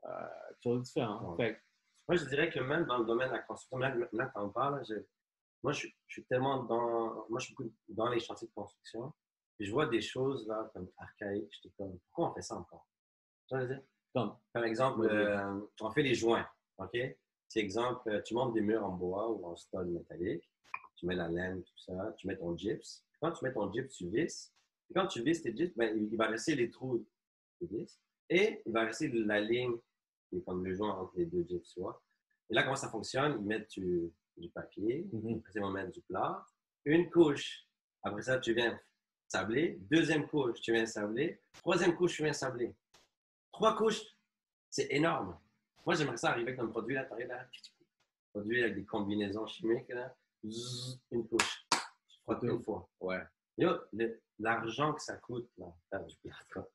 euh, 0.05 0.09
quelque 0.49 0.63
chose 0.63 0.79
de 0.79 0.83
différent. 0.83 1.35
Ouais. 1.35 1.45
Fait 1.47 1.55
que 1.55 1.59
Moi, 2.07 2.15
je 2.17 2.25
dirais 2.25 2.49
que 2.49 2.59
même 2.59 2.85
dans 2.85 2.97
le 2.97 3.05
domaine 3.05 3.27
de 3.29 3.33
la 3.33 3.39
construction, 3.43 3.77
là, 3.77 3.93
maintenant 3.93 4.25
que 4.27 4.31
tu 4.33 4.39
en 4.39 4.49
parles, 4.49 4.83
je- 4.89 4.95
moi, 5.61 5.73
je, 5.73 5.79
suis- 5.79 5.95
je 6.07 6.13
suis 6.13 6.25
tellement 6.25 6.63
dans. 6.63 7.27
Moi, 7.29 7.39
je 7.39 7.45
suis 7.45 7.53
beaucoup 7.55 7.71
dans 7.89 8.09
les 8.09 8.19
chantiers 8.19 8.47
de 8.47 8.53
construction. 8.53 9.13
Et 9.59 9.65
je 9.65 9.71
vois 9.71 9.85
des 9.87 10.01
choses 10.01 10.47
là 10.47 10.69
comme 10.73 10.89
archaïques. 10.97 11.51
J'étais 11.53 11.73
comme, 11.77 11.99
pourquoi 11.99 12.31
on 12.31 12.33
fait 12.33 12.41
ça 12.41 12.55
encore? 12.55 12.87
Tu 13.47 13.55
vois, 13.55 13.63
je 13.63 13.67
veux 13.67 13.75
dire? 13.75 13.83
Comme, 14.15 14.35
Par 14.53 14.63
exemple, 14.63 15.01
Oui, 15.01 15.07
euh, 15.11 15.59
on 15.81 15.91
fait 15.91 16.01
les 16.01 16.15
joints, 16.15 16.47
OK? 16.77 16.97
C'est 17.47 17.59
exemple, 17.59 18.09
euh, 18.09 18.21
tu 18.23 18.33
montes 18.35 18.53
des 18.53 18.61
murs 18.61 18.83
en 18.85 18.91
bois 18.91 19.29
ou 19.29 19.45
en 19.45 19.55
stone 19.55 19.91
métallique, 19.91 20.49
tu 20.95 21.05
mets 21.05 21.15
la 21.15 21.27
laine, 21.27 21.61
tout 21.63 21.77
ça, 21.77 22.13
tu 22.17 22.25
mets 22.27 22.37
ton 22.37 22.55
gyps. 22.57 23.03
Quand 23.21 23.31
tu 23.33 23.43
mets 23.45 23.53
ton 23.53 23.71
gyps, 23.71 23.91
tu 23.91 24.07
visses. 24.09 24.53
Et 24.89 24.93
quand 24.93 25.07
tu 25.07 25.21
visses 25.21 25.41
tes 25.43 25.55
gyps, 25.55 25.75
ben, 25.77 25.95
il 25.95 26.15
va 26.17 26.27
rester 26.27 26.55
les 26.55 26.69
trous 26.71 27.05
des 27.61 27.67
vis 27.67 27.99
et 28.29 28.61
il 28.65 28.71
va 28.71 28.85
rester 28.85 29.07
la 29.09 29.39
ligne 29.41 29.75
qui 30.29 30.37
est 30.37 30.41
comme 30.45 30.63
le 30.65 30.73
joint 30.75 30.95
entre 30.95 31.13
les 31.17 31.25
deux 31.25 31.43
gyps, 31.43 31.67
tu 31.73 31.79
vois. 31.79 32.01
Et 32.49 32.53
là, 32.53 32.63
comment 32.63 32.75
ça 32.75 32.89
fonctionne? 32.89 33.37
Ils 33.41 33.45
mettent 33.47 33.71
du, 33.71 34.11
du 34.37 34.49
papier, 34.49 35.07
Mhm. 35.11 35.37
après 35.39 35.51
ça, 35.51 35.59
ils 35.59 35.63
vont 35.63 35.71
mettre 35.71 35.91
du 35.91 36.01
plat, 36.01 36.45
une 36.85 37.09
couche. 37.09 37.65
Après 38.03 38.21
ça, 38.21 38.39
tu 38.39 38.53
viens 38.53 38.79
sabler. 39.27 39.77
Deuxième 39.91 40.27
couche, 40.27 40.61
tu 40.61 40.71
viens 40.71 40.85
sabler. 40.85 41.41
Troisième 41.53 41.95
couche, 41.95 42.15
tu 42.15 42.23
viens 42.23 42.33
sabler. 42.33 42.75
Trois 43.51 43.75
couches, 43.75 44.01
c'est 44.69 44.87
énorme. 44.91 45.37
Moi, 45.85 45.95
j'aimerais 45.95 46.17
ça 46.17 46.29
arriver 46.31 46.49
avec 46.51 46.59
un 46.59 46.67
produit 46.67 46.95
là, 46.95 47.05
t'arrives 47.05 47.27
là, 47.27 47.47
produit 48.31 48.61
avec 48.63 48.75
des 48.75 48.85
combinaisons 48.85 49.45
chimiques, 49.47 49.89
là, 49.89 50.15
Zzz, 50.45 50.99
une 51.11 51.27
couche. 51.27 51.65
Tu 51.71 52.19
frottes 52.23 52.43
une 52.43 52.61
fois. 52.63 52.87
Ouais. 53.01 53.21
L'argent 54.39 54.93
que 54.93 55.01
ça 55.01 55.17
coûte, 55.17 55.49
là, 55.57 55.67
faire 55.89 56.05
du 56.05 56.15
plâtre, 56.17 56.67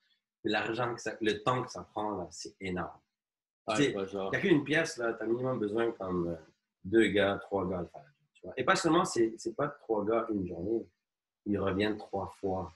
l'argent 0.51 0.95
que 0.95 1.01
ça, 1.01 1.13
le 1.21 1.43
temps 1.43 1.63
que 1.63 1.71
ça 1.71 1.83
prend, 1.93 2.17
là, 2.17 2.27
c'est 2.31 2.55
énorme. 2.61 2.99
Genre. 3.67 4.31
Calcule 4.31 4.53
une 4.53 4.65
pièce, 4.65 4.99
là, 4.99 5.15
tu 5.15 5.23
as 5.23 5.27
minimum 5.27 5.59
besoin 5.59 5.91
comme 5.93 6.29
euh, 6.29 6.37
deux 6.85 7.07
gars, 7.09 7.39
trois 7.41 7.67
gars 7.67 7.79
à 7.79 7.83
le 7.83 7.87
faire. 7.87 8.05
tu 8.35 8.43
vois. 8.45 8.53
Et 8.57 8.65
pas 8.65 8.77
seulement, 8.77 9.05
c'est 9.05 9.35
c'est 9.39 9.57
pas 9.57 9.69
trois 9.69 10.05
gars 10.05 10.27
une 10.31 10.47
journée. 10.47 10.87
Ils 11.47 11.59
reviennent 11.59 11.97
trois 11.97 12.35
fois. 12.41 12.73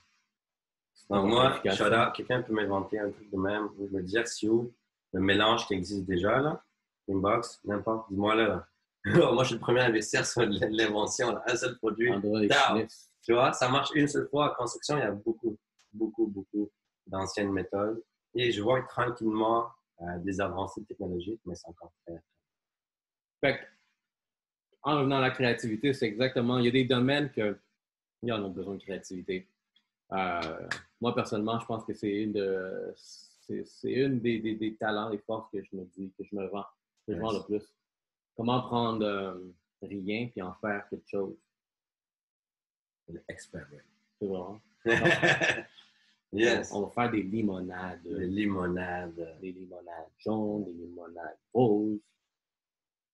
Donc, 1.10 1.24
Ouais, 1.24 1.30
moi, 1.30 1.56
out, 1.56 2.12
quelqu'un 2.14 2.42
peut 2.42 2.52
m'inventer 2.52 2.98
un 2.98 3.10
truc 3.10 3.30
de 3.30 3.36
même 3.36 3.68
je 3.78 3.84
me 3.96 4.02
dire 4.02 4.26
si 4.26 4.48
où 4.48 4.72
le 5.12 5.20
mélange 5.20 5.66
qui 5.66 5.74
existe 5.74 6.04
déjà, 6.04 6.40
là, 6.40 6.62
inbox, 7.08 7.60
n'importe, 7.64 8.10
dis-moi 8.10 8.34
là. 8.34 8.48
là. 8.48 8.68
moi, 9.32 9.42
je 9.42 9.48
suis 9.48 9.54
le 9.54 9.60
premier 9.60 9.80
à 9.80 9.84
investir 9.86 10.26
sur 10.26 10.42
l'invention, 10.42 11.32
là, 11.32 11.42
un 11.46 11.56
seul 11.56 11.76
produit. 11.78 12.10
Tu 13.22 13.32
vois, 13.34 13.52
ça 13.52 13.68
marche 13.68 13.90
une 13.94 14.08
seule 14.08 14.28
fois. 14.28 14.52
En 14.52 14.54
construction, 14.54 14.96
il 14.96 15.00
y 15.00 15.02
a 15.02 15.12
beaucoup, 15.12 15.56
beaucoup, 15.92 16.26
beaucoup 16.26 16.70
d'anciennes 17.08 17.52
méthodes. 17.52 18.02
Et 18.34 18.52
je 18.52 18.62
vois 18.62 18.82
tranquillement 18.82 19.68
euh, 20.00 20.18
des 20.18 20.40
avancées 20.40 20.84
technologiques, 20.84 21.40
mais 21.44 21.54
c'est 21.54 21.68
encore 21.68 21.92
très. 22.06 22.22
Fait 23.40 23.60
en 24.82 24.98
revenant 24.98 25.16
à 25.16 25.20
la 25.20 25.30
créativité, 25.30 25.92
c'est 25.92 26.06
exactement, 26.06 26.58
il 26.58 26.66
y 26.66 26.68
a 26.68 26.70
des 26.70 26.84
domaines 26.84 27.30
que 27.30 27.58
il 28.22 28.28
y 28.28 28.32
en 28.32 28.44
a 28.44 28.48
besoin 28.48 28.74
de 28.74 28.82
créativité. 28.82 29.48
Euh, 30.12 30.68
moi, 31.00 31.14
personnellement, 31.14 31.58
je 31.60 31.66
pense 31.66 31.84
que 31.84 31.94
c'est 31.94 32.22
une, 32.22 32.32
de, 32.32 32.92
c'est, 32.96 33.64
c'est 33.66 33.92
une 33.92 34.20
des, 34.20 34.40
des, 34.40 34.54
des 34.54 34.74
talents, 34.76 35.10
des 35.10 35.18
forces 35.18 35.50
que 35.52 35.62
je 35.62 35.76
me 35.76 35.84
dis, 35.84 36.12
que 36.16 36.24
je 36.24 36.34
me 36.34 36.46
vends, 36.48 36.66
que 37.06 37.14
je 37.14 37.20
vends 37.20 37.32
le 37.32 37.44
plus. 37.44 37.62
Comment 38.36 38.62
prendre 38.62 39.04
euh, 39.04 39.34
rien 39.82 40.28
puis 40.28 40.42
en 40.42 40.54
faire 40.54 40.88
quelque 40.88 41.08
chose. 41.08 41.36
L'expert. 43.28 43.66
C'est 44.18 44.26
vraiment. 44.26 44.60
yes. 46.32 46.72
On, 46.72 46.82
va 46.82 46.90
faire 46.90 47.10
des 47.10 47.22
limonades. 47.22 48.00
Les 48.04 48.26
limonades. 48.26 49.38
Des 49.40 49.52
limonades 49.52 50.08
jaunes, 50.18 50.64
des 50.64 50.72
limonades 50.72 51.38
roses, 51.52 52.00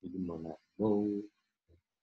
des 0.03 0.09
limonades 0.09 0.57
roses. 0.79 1.25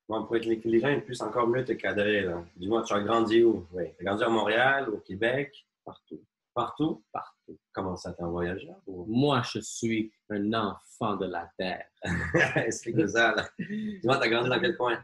Bon, 0.07 0.25
pour 0.25 0.35
être 0.35 0.45
les, 0.45 0.79
gens 0.79 0.99
puissent 1.01 1.21
encore 1.21 1.47
mieux 1.47 1.63
te 1.63 1.71
cadrer, 1.71 2.23
là. 2.23 2.43
Dis-moi, 2.57 2.83
tu 2.83 2.93
as 2.93 2.99
grandi 2.99 3.43
où? 3.43 3.65
Oui. 3.71 3.85
Tu 3.97 4.01
as 4.01 4.03
grandi 4.03 4.23
à 4.23 4.29
Montréal, 4.29 4.89
au 4.89 4.97
Québec, 4.97 5.53
Partout, 5.85 6.21
partout? 6.53 7.03
partout. 7.11 7.59
Comment 7.73 7.95
ça, 7.95 8.13
t'es 8.13 8.23
un 8.23 8.29
voyageur? 8.29 8.75
Ou... 8.85 9.05
Moi, 9.05 9.41
je 9.51 9.59
suis 9.59 10.11
un 10.29 10.53
enfant 10.53 11.15
de 11.15 11.25
la 11.25 11.49
terre. 11.57 11.85
Explique-nous 12.55 13.07
ça, 13.07 13.33
là. 13.35 13.47
Dis-moi, 13.57 14.17
tu 14.17 14.23
as 14.23 14.29
grandi 14.29 14.49
dans 14.49 14.59
quel 14.59 14.77
coin? 14.77 15.01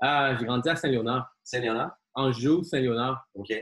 Ah, 0.00 0.36
j'ai 0.38 0.44
grandi 0.44 0.68
à 0.68 0.76
Saint-Léonard. 0.76 1.34
Saint-Léonard? 1.42 1.96
Anjou, 2.14 2.62
Saint-Léonard. 2.62 3.28
OK. 3.34 3.52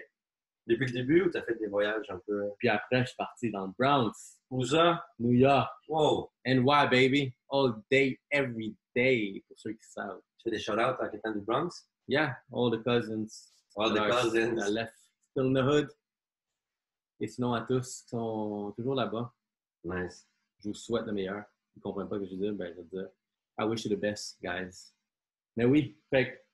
Depuis 0.67 0.87
le 0.87 0.93
début 0.93 1.23
ou 1.23 1.31
tu 1.31 1.37
as 1.39 1.43
fait 1.43 1.55
des 1.55 1.69
voyages 1.69 2.09
un 2.11 2.19
peu? 2.27 2.51
Puis 2.59 2.69
après, 2.69 3.01
je 3.03 3.07
suis 3.07 3.17
parti 3.17 3.51
dans 3.51 3.67
le 3.67 3.73
Bronx, 3.79 4.13
Où 4.51 4.65
ça? 4.65 5.05
New 5.19 5.33
York, 5.33 5.71
Wow! 5.89 6.31
NY, 6.45 6.89
baby? 6.91 7.35
All 7.51 7.75
day, 7.91 8.19
every 8.31 8.77
day, 8.95 9.45
pour 9.47 9.59
ceux 9.59 9.73
qui 9.73 9.85
savent. 9.85 10.21
Tu 10.39 10.45
fais 10.45 10.51
des 10.51 10.59
shout-outs 10.59 11.01
à 11.01 11.09
quelqu'un 11.09 11.33
du 11.33 11.41
Bronx? 11.41 11.69
Yeah, 12.09 12.37
all 12.53 12.71
the 12.71 12.83
cousins. 12.83 13.53
All 13.77 13.93
the 13.93 14.11
cousins. 14.11 14.57
that 14.57 14.71
left 14.71 14.95
still 15.31 15.47
in 15.47 15.53
the 15.55 15.63
hood. 15.65 15.89
Et 17.21 17.29
sinon, 17.29 17.55
à 17.55 17.63
tous 17.63 18.03
qui 18.03 18.09
sont 18.09 18.73
toujours 18.77 18.95
là-bas, 18.95 19.33
Nice. 19.85 20.29
je 20.59 20.69
vous 20.69 20.75
souhaite 20.75 21.07
le 21.07 21.13
meilleur. 21.13 21.45
Ils 21.75 21.79
ne 21.79 21.83
comprennent 21.83 22.09
pas 22.09 22.17
ce 22.17 22.23
que 22.25 22.27
je 22.31 22.35
dis, 22.35 22.51
ben, 22.53 22.73
je 22.75 22.81
vais 22.81 22.89
dire, 22.89 23.09
I 23.59 23.65
wish 23.65 23.85
you 23.85 23.95
the 23.95 23.99
best, 24.01 24.39
guys. 24.43 24.93
Mais 25.57 25.65
oui, 25.65 25.99
fait 26.11 26.46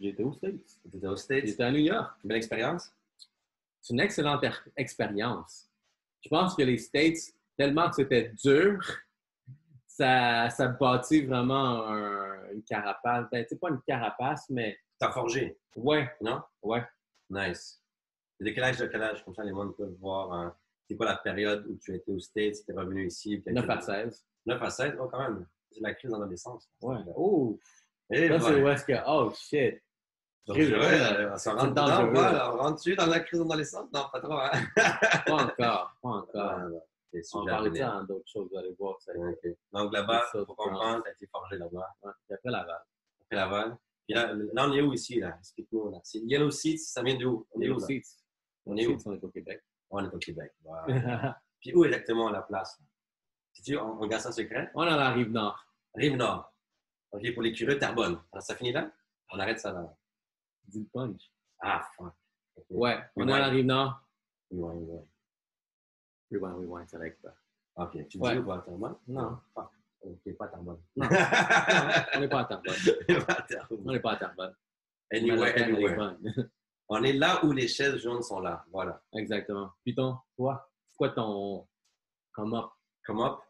j'étais 0.00 0.22
aux 0.22 0.32
States. 0.32 0.54
Tu 0.90 0.96
étais 0.96 1.06
aux 1.06 1.16
States? 1.16 1.46
J'étais 1.46 1.62
à 1.62 1.70
New 1.70 1.78
York. 1.80 2.12
Belle 2.24 2.36
expérience? 2.38 2.92
C'est 3.80 3.94
une 3.94 4.00
excellente 4.00 4.42
er- 4.44 4.64
expérience. 4.76 5.68
Je 6.22 6.28
pense 6.28 6.54
que 6.54 6.62
les 6.62 6.78
States, 6.78 7.18
tellement 7.56 7.88
que 7.88 7.96
c'était 7.96 8.32
dur, 8.42 8.80
ça, 9.86 10.50
ça 10.50 10.68
bâtit 10.68 11.24
vraiment 11.24 11.86
un- 11.86 12.50
une 12.52 12.62
carapace. 12.62 13.26
Ben, 13.30 13.44
c'est 13.48 13.58
pas 13.60 13.70
une 13.70 13.80
carapace, 13.82 14.48
mais 14.50 14.78
T'as 14.98 15.12
forgé, 15.12 15.58
ouais, 15.76 16.10
non? 16.20 16.40
ouais. 16.62 16.84
Nice. 17.30 17.82
Et 18.40 18.44
de 18.44 18.50
quel 18.50 18.64
âge 18.64 18.78
de 18.78 18.86
quel 18.86 19.02
âge? 19.02 19.24
Comme 19.24 19.34
ça, 19.34 19.44
les 19.44 19.50
gens 19.50 19.68
peuvent 19.72 19.96
voir. 20.00 20.32
hein, 20.32 20.56
c'est 20.88 20.96
quoi 20.96 21.06
la 21.06 21.16
période 21.16 21.66
où 21.68 21.76
tu 21.76 21.94
étais 21.94 22.10
aux 22.12 22.18
States, 22.20 22.56
tu 22.64 22.72
es 22.72 22.74
revenu 22.74 23.06
ici? 23.06 23.38
puis 23.38 23.52
9 23.54 23.68
à 23.68 23.80
16. 23.80 24.24
9 24.46 24.62
à 24.62 24.70
16? 24.70 24.96
Oh, 25.00 25.08
quand 25.10 25.18
même. 25.20 25.46
C'est 25.72 25.80
la 25.80 25.94
crise 25.94 26.10
d'adolescence. 26.10 26.68
Ouais. 26.80 26.96
Oh, 27.16 27.58
Et 28.10 28.28
là, 28.28 28.38
c'est 28.38 28.46
voilà. 28.52 28.64
où 28.64 28.68
est-ce 28.68 28.84
que. 28.84 28.92
Oh, 29.06 29.32
shit. 29.34 29.82
Donc, 30.46 30.56
Crise, 30.58 30.70
ouais, 30.70 30.78
euh, 30.78 31.32
on 31.34 31.38
se 31.38 31.48
rentre 31.48 31.66
dedans, 31.70 31.86
dangereux. 31.88 32.10
voilà, 32.12 32.54
on 32.54 32.58
rentre-tu 32.58 32.94
dans 32.94 33.06
la 33.06 33.20
crise 33.20 33.40
d'adolescence? 33.40 33.88
Non, 33.92 34.04
pas 34.12 34.20
trop, 34.20 34.34
hein? 34.34 34.50
Pas 35.26 35.32
encore, 35.34 35.96
pas 36.02 36.08
encore. 36.08 36.60
Ouais. 37.12 37.22
On 37.32 37.44
va 37.44 37.50
parler 37.52 37.78
ça 37.78 38.04
d'autres 38.06 38.28
choses, 38.30 38.48
vous 38.52 38.58
allez 38.58 38.74
voir. 38.78 39.00
Ça. 39.00 39.12
Donc 39.72 39.92
là-bas, 39.92 40.22
ça, 40.30 40.44
pour 40.44 40.54
comprendre, 40.54 41.02
tu 41.02 41.08
as 41.08 41.12
été 41.12 41.26
forgé 41.28 41.56
là-bas. 41.56 41.88
ouais. 42.02 42.12
Puis 42.26 42.34
après 42.34 42.50
Laval. 42.50 42.78
Après 43.22 43.36
Laval. 43.36 43.76
Puis 44.06 44.14
là, 44.14 44.34
là, 44.34 44.66
on 44.68 44.72
est 44.72 44.82
où 44.82 44.92
ici, 44.92 45.18
là? 45.20 45.34
Explique-nous. 45.38 45.92
Là. 45.92 45.98
C'est 46.04 46.18
Yellow 46.18 46.50
Seats, 46.50 46.76
ça 46.78 47.02
vient 47.02 47.16
d'où? 47.16 47.46
On 47.52 47.60
est 47.62 47.68
où? 47.70 47.78
Yellow? 47.78 47.80
Seats. 47.80 48.18
On 48.66 48.76
est 48.76 48.86
où? 48.86 48.98
On 49.06 49.12
est 49.14 49.24
au 49.24 49.28
Québec. 49.28 49.62
On 49.88 50.04
est 50.04 50.14
au 50.14 50.18
Québec. 50.18 50.52
Puis 51.60 51.74
où 51.74 51.84
exactement 51.86 52.28
la 52.28 52.42
place? 52.42 52.76
là? 52.80 52.84
C'est-tu 53.52 53.78
en, 53.78 53.98
en 53.98 54.06
Garçon 54.06 54.30
secret? 54.32 54.70
On 54.74 54.84
est 54.84 54.90
à 54.90 54.96
la 54.96 55.10
rive 55.12 55.30
nord. 55.30 55.64
Rive-Nord. 55.94 56.52
OK, 57.12 57.32
pour 57.32 57.42
les 57.42 57.52
curieux, 57.52 57.78
Terrebonne. 57.78 58.20
Alors, 58.30 58.42
ça 58.42 58.54
finit 58.54 58.72
là? 58.72 58.90
On 59.32 59.38
arrête 59.38 59.58
ça 59.58 59.72
là. 59.72 59.96
Dis 60.68 60.80
le 60.80 60.86
punch. 60.92 61.22
Ah, 61.60 61.86
fuck. 61.96 62.12
Ok. 62.56 62.64
Ouais, 62.70 62.98
on 63.16 63.28
est 63.28 63.32
à 63.32 63.38
la 63.38 63.48
rive 63.48 63.66
nord. 63.66 64.00
Rewind, 64.50 64.88
rewind. 64.88 65.06
Rewind, 66.30 66.56
rewind, 66.56 66.88
ça 66.88 66.98
règle 66.98 67.16
pas. 67.22 67.34
OK, 67.84 67.92
tu 68.08 68.18
dis 68.18 68.18
Ouais. 68.18 68.38
où, 68.38 68.44
pas 68.46 68.58
Terrebonne? 68.60 68.96
Non. 69.08 69.38
Fuck. 69.54 69.70
OK, 70.02 70.36
pas 70.36 70.48
Terrebonne. 70.48 70.80
Non. 70.96 71.06
On 72.14 72.20
n'est 72.20 72.28
pas 72.28 72.40
à 72.40 72.44
Terrebonne. 72.44 72.74
On 73.84 73.92
n'est 73.92 74.00
pas 74.00 74.12
à 74.12 74.16
Terrebonne. 74.16 74.54
Anywhere, 75.12 75.54
anywhere. 75.62 76.16
On 76.88 77.02
est 77.02 77.12
là 77.12 77.44
où 77.44 77.52
les 77.52 77.68
chaises 77.68 77.96
jaunes 77.98 78.22
sont 78.22 78.40
là. 78.40 78.64
Voilà. 78.70 79.02
Exactement. 79.14 79.72
Ton, 79.96 80.16
toi, 80.36 80.70
c'est 80.90 80.96
quoi 80.96 81.10
ton 81.10 81.66
come 82.32 82.54
up? 82.54 82.70
Come 83.04 83.20
up. 83.22 83.40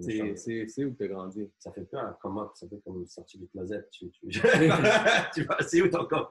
C'est 0.00 0.84
où 0.84 0.94
tu 0.94 1.04
as 1.04 1.08
grandi? 1.08 1.50
Ça 1.58 1.70
fait 1.72 1.84
peur, 1.84 2.16
come 2.20 2.38
up. 2.38 2.50
Ça 2.54 2.66
fait 2.68 2.80
comme 2.84 3.06
sortir 3.06 3.40
du 3.40 3.48
closet. 3.48 3.86
Tu, 3.92 4.10
tu... 4.10 4.26
tu 4.30 5.44
vas, 5.44 5.58
c'est 5.60 5.82
où 5.82 5.88
ton 5.88 6.08
up? 6.10 6.28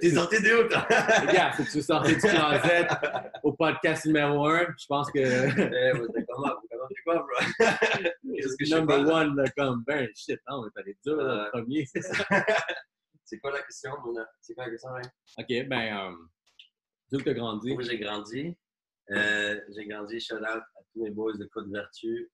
T'es 0.00 0.10
sorti 0.10 0.42
de 0.42 0.64
où, 0.64 0.68
toi? 0.68 0.86
Regarde, 1.26 1.54
faut 1.54 1.62
que 1.62 1.70
tu 1.70 1.82
sortes 1.82 2.06
du 2.08 2.16
closet 2.16 2.88
au 3.42 3.52
podcast 3.52 4.06
numéro 4.06 4.46
1. 4.46 4.74
Je 4.78 4.86
pense 4.86 5.10
que 5.10 5.18
Eh, 5.18 5.92
ouais, 5.92 6.06
t'es 6.14 6.24
come 6.24 6.44
up. 6.46 6.58
Comment 6.68 6.88
tu 6.88 7.02
quoi, 7.04 7.14
bro? 7.16 7.26
Qu'est-ce 8.34 8.56
que 8.56 8.64
je 8.64 8.74
number 8.74 9.04
pas, 9.04 9.22
one, 9.22 9.36
là, 9.36 9.44
comme, 9.56 9.84
ben, 9.86 10.08
shit, 10.14 10.40
non, 10.48 10.68
allé 10.76 10.96
dur, 11.04 11.16
là, 11.16 11.24
Euh, 11.24 11.44
le 11.44 11.50
premier. 11.50 11.86
C'est 13.24 13.38
quoi 13.38 13.52
la 13.52 13.62
question, 13.62 13.92
Mona? 14.04 14.28
C'est 14.40 14.54
quoi 14.54 14.64
la 14.64 14.70
question, 14.70 14.90
hein? 14.90 15.02
OK, 15.38 15.68
ben, 15.68 15.96
euh, 15.96 16.16
c'est 17.08 17.16
où 17.16 17.20
tu 17.22 17.28
as 17.28 17.34
grandi? 17.34 17.72
Où 17.72 17.80
j'ai 17.80 17.98
grandi? 17.98 18.56
Euh, 19.10 19.60
j'ai 19.74 19.86
grandi, 19.86 20.20
shout 20.20 20.36
out 20.36 20.44
à 20.44 20.82
tous 20.92 21.02
mes 21.02 21.10
boys 21.10 21.36
de 21.36 21.44
Côte-Vertu. 21.46 22.30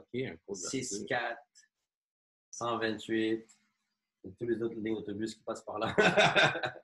OK, 0.00 0.20
un 0.22 0.36
cours 0.44 0.56
de 0.56 0.60
6-4, 0.60 1.36
128, 2.50 3.46
et 4.24 4.32
tous 4.38 4.46
les 4.46 4.62
autres 4.62 4.74
lignes 4.74 4.96
d'autobus 4.96 5.34
qui 5.34 5.42
passent 5.42 5.64
par 5.64 5.78
là. 5.78 5.94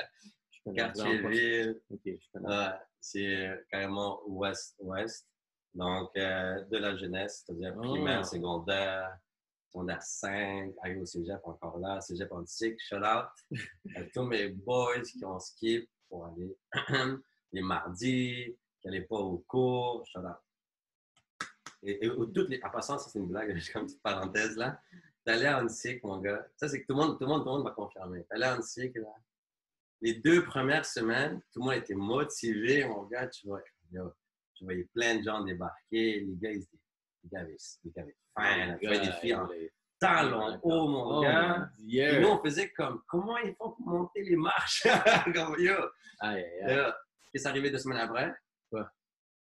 Ouais, 2.34 2.70
c'est 3.00 3.46
euh, 3.46 3.56
carrément 3.70 4.20
ouest-ouest. 4.26 5.28
Donc, 5.74 6.10
euh, 6.16 6.64
de 6.64 6.78
la 6.78 6.96
jeunesse, 6.96 7.44
c'est-à-dire 7.44 7.74
Ah. 7.76 7.80
primaire, 7.82 8.26
secondaire, 8.26 9.18
secondaire 9.68 10.02
5, 10.02 10.74
arrive 10.82 11.02
au 11.02 11.06
cégep 11.06 11.40
encore 11.44 11.78
là, 11.78 12.00
cégep 12.00 12.32
antique, 12.32 12.80
shout 12.80 12.96
out 12.96 13.28
à 13.94 14.02
tous 14.14 14.24
mes 14.24 14.48
boys 14.48 15.02
qui 15.02 15.24
ont 15.24 15.38
skip 15.38 15.88
pour 16.08 16.26
aller 16.26 16.56
les 17.52 17.62
mardis, 17.62 18.56
qui 18.80 18.86
n'allaient 18.88 19.02
pas 19.02 19.18
au 19.18 19.38
cours, 19.46 20.04
shout 20.06 20.20
out. 20.20 20.36
Et, 21.88 22.04
et 22.06 22.10
au- 22.10 22.26
toutes 22.26 22.48
les, 22.48 22.60
en 22.62 22.70
passant, 22.70 22.98
ça 22.98 23.08
c'est 23.10 23.18
une 23.18 23.28
blague, 23.28 23.54
j'ai 23.56 23.72
comme 23.72 23.82
une 23.82 23.88
petite 23.88 24.02
parenthèse 24.02 24.56
là. 24.56 24.80
T'allais 25.24 25.46
à 25.46 25.60
Hansik, 25.60 26.04
mon 26.04 26.18
gars. 26.20 26.46
Ça, 26.56 26.68
c'est 26.68 26.80
que 26.82 26.86
tout 26.86 26.92
le 26.96 27.02
monde, 27.04 27.18
tout 27.18 27.24
le 27.24 27.26
monde, 27.30 27.40
tout 27.42 27.48
le 27.48 27.56
monde 27.56 27.64
va 27.64 27.72
confirmer. 27.72 28.22
T'allais 28.30 28.46
à 28.46 28.56
Hansik, 28.56 28.94
là. 28.94 29.08
Les 30.00 30.14
deux 30.14 30.44
premières 30.44 30.84
semaines, 30.86 31.40
tout 31.52 31.58
le 31.58 31.64
monde 31.64 31.74
était 31.74 31.96
motivé, 31.96 32.84
mon 32.84 33.02
gars. 33.06 33.26
Tu 33.26 33.48
vois, 33.48 33.60
tu 34.54 34.64
voyais 34.64 34.84
plein 34.94 35.16
de 35.16 35.22
gens 35.24 35.42
débarquer. 35.42 36.20
Les 36.20 36.36
gars, 36.36 36.52
ils 36.52 36.62
étaient, 36.62 36.78
les 37.24 37.30
gars 37.30 37.40
avaient, 37.40 37.56
les 37.84 37.90
gars 37.90 38.02
avaient 38.02 38.16
faim. 38.36 38.66
là. 38.68 38.78
Tu 38.78 38.86
vois 38.86 38.98
des 38.98 39.12
filles 39.20 39.34
en 39.34 39.48
talons 39.98 40.60
hauts, 40.62 40.86
mon 40.86 41.18
Oh, 41.18 41.22
gars. 41.22 41.58
mon 41.58 41.64
Et 41.64 41.84
Dieu. 41.88 42.20
nous, 42.20 42.28
on 42.28 42.42
faisait 42.44 42.70
comme, 42.70 43.02
comment 43.08 43.36
ils 43.38 43.54
font 43.56 43.72
pour 43.72 43.80
monter 43.88 44.22
les 44.22 44.36
marches? 44.36 44.86
Comme, 45.34 45.56
yo. 45.58 45.74
Aïe, 46.20 46.44
aïe, 46.44 46.44
Et 46.68 46.72
aïe. 46.72 46.92
est 47.34 47.46
arrivé 47.46 47.70
deux 47.72 47.78
semaines 47.78 47.98
après? 47.98 48.32
Quoi? 48.70 48.88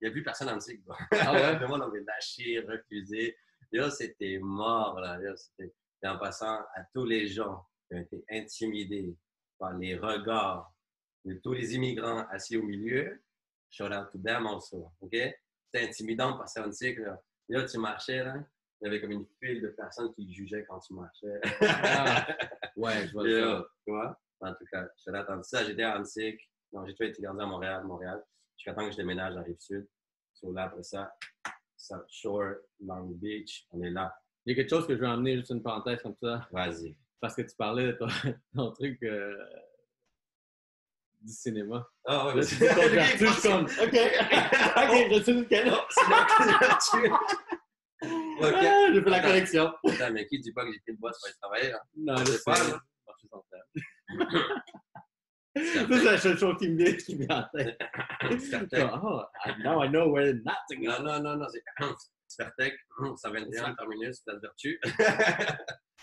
Il 0.03 0.07
n'y 0.07 0.09
a 0.09 0.11
plus 0.11 0.23
personne 0.23 0.49
en 0.49 0.55
Antique. 0.55 0.83
bro. 0.83 0.95
Ah 1.11 1.31
ouais? 1.33 1.55
Tout 1.55 1.61
le 1.61 1.67
monde 1.67 1.81
avait 1.83 2.01
lâché, 2.01 2.59
refusé. 2.59 3.37
Là, 3.71 3.89
c'était 3.89 4.37
mort. 4.41 4.99
Là. 4.99 5.17
Là, 5.17 5.33
c'était- 5.37 5.73
Et 6.03 6.07
en 6.09 6.17
passant 6.17 6.59
à 6.75 6.83
tous 6.93 7.05
les 7.05 7.25
gens 7.27 7.65
qui 7.87 7.95
ont 7.95 8.01
été 8.01 8.25
intimidés 8.29 9.15
par 9.57 9.73
les 9.77 9.95
regards 9.97 10.73
de 11.23 11.35
tous 11.35 11.53
les 11.53 11.73
immigrants 11.75 12.27
assis 12.31 12.57
au 12.57 12.63
milieu, 12.63 13.23
shout 13.69 13.85
out 13.85 14.09
to 14.11 14.17
them 14.19 14.45
also. 14.45 14.91
OK? 14.99 15.11
C'était 15.13 15.87
intimidant 15.87 16.33
de 16.33 16.37
passer 16.39 16.59
en 16.59 16.65
Antique. 16.67 16.97
Là. 16.99 17.21
Là, 17.47 17.63
tu 17.63 17.77
marchais, 17.77 18.23
là. 18.25 18.35
Il 18.81 18.85
y 18.85 18.87
avait 18.89 18.99
comme 18.99 19.11
une 19.11 19.25
file 19.41 19.61
de 19.61 19.69
personnes 19.69 20.13
qui 20.13 20.33
jugeaient 20.33 20.65
quand 20.67 20.79
tu 20.81 20.93
marchais. 20.93 21.39
Ah, 21.61 22.27
ouais, 22.75 23.07
je 23.07 23.13
vois 23.13 23.23
ça. 23.29 23.65
tu 23.85 23.91
vois? 23.91 24.19
En 24.41 24.53
tout 24.53 24.65
cas, 24.69 24.85
je 25.05 25.09
l'attends 25.11 25.41
ça. 25.43 25.63
J'étais 25.63 25.83
à 25.83 25.97
Antique. 25.97 26.41
Non, 26.73 26.85
j'ai 26.85 26.93
toujours 26.93 27.09
été 27.09 27.21
grandi 27.21 27.41
à 27.41 27.45
Montréal, 27.45 27.83
Montréal. 27.85 28.21
Jusqu'à 28.57 28.73
temps 28.73 28.85
que 28.85 28.91
je 28.91 28.97
déménage 28.97 29.35
à 29.35 29.41
Rive-Sud. 29.41 29.87
Sur 30.33 30.51
là, 30.51 30.63
après 30.63 30.83
ça, 30.83 31.13
South 31.77 32.05
Shore, 32.09 32.55
Long 32.79 33.07
Beach, 33.15 33.65
on 33.71 33.81
est 33.83 33.89
là. 33.91 34.13
Il 34.45 34.51
y 34.51 34.53
a 34.53 34.55
quelque 34.61 34.69
chose 34.69 34.87
que 34.87 34.95
je 34.95 34.99
veux 34.99 35.07
emmener, 35.07 35.37
juste 35.37 35.51
une 35.51 35.63
parenthèse 35.63 36.01
comme 36.01 36.15
ça, 36.21 36.47
Vas-y. 36.51 36.95
parce 37.19 37.35
que 37.35 37.41
tu 37.43 37.55
parlais 37.55 37.87
de 37.87 37.91
ton, 37.93 38.07
ton 38.55 38.71
truc 38.71 39.01
euh, 39.03 39.37
du 41.21 41.31
cinéma. 41.31 41.87
Ah 42.05 42.33
vertu, 42.35 42.55
je 43.25 43.31
suis 43.31 43.41
comme, 43.49 43.65
OK, 43.65 43.69
OK, 43.71 43.93
je 43.93 45.31
lequel. 45.31 45.67
Là 45.67 45.87
Ok. 48.03 48.53
Ah, 48.53 48.89
J'ai 48.93 49.01
fait 49.01 49.09
la 49.09 49.19
correction. 49.21 49.73
Mais 50.11 50.27
qui 50.27 50.39
dit 50.39 50.51
pas 50.51 50.65
que 50.65 50.73
j'ai 50.73 50.79
pris 50.79 50.91
le 50.91 50.97
boss 50.97 51.17
pour 51.17 51.27
aller 51.27 51.35
travailler, 51.41 51.69
là? 51.71 51.81
Non, 51.95 52.17
Je 52.17 52.31
sais 52.33 52.41
pas, 52.45 52.53
pas. 52.53 52.67
là. 52.67 52.79
Marcher 53.07 53.27
sans 53.29 53.45
faire. 53.49 53.63
Ça, 55.55 55.72
c'est 55.87 56.03
la 56.03 56.17
seule 56.17 56.37
chose 56.37 56.55
qui 56.57 56.69
me 56.69 56.77
vient, 56.77 56.93
qui 56.95 57.15
me 57.15 57.25
vient 57.25 57.39
en 57.51 57.57
tête. 57.57 57.77
Spertec. 58.39 58.89
Oh, 59.03 59.23
now 59.63 59.81
I 59.83 59.89
know 59.89 60.09
where 60.11 60.33
not 60.33 60.53
to 60.69 60.75
go. 60.77 60.83
Non, 60.83 61.03
non, 61.03 61.21
non, 61.23 61.35
non, 61.37 61.47
c'est 61.49 61.63
Spertec, 62.27 62.73
121 63.15 63.75
terminus, 63.75 64.21
Place 64.21 64.41
Vertu. 64.41 64.79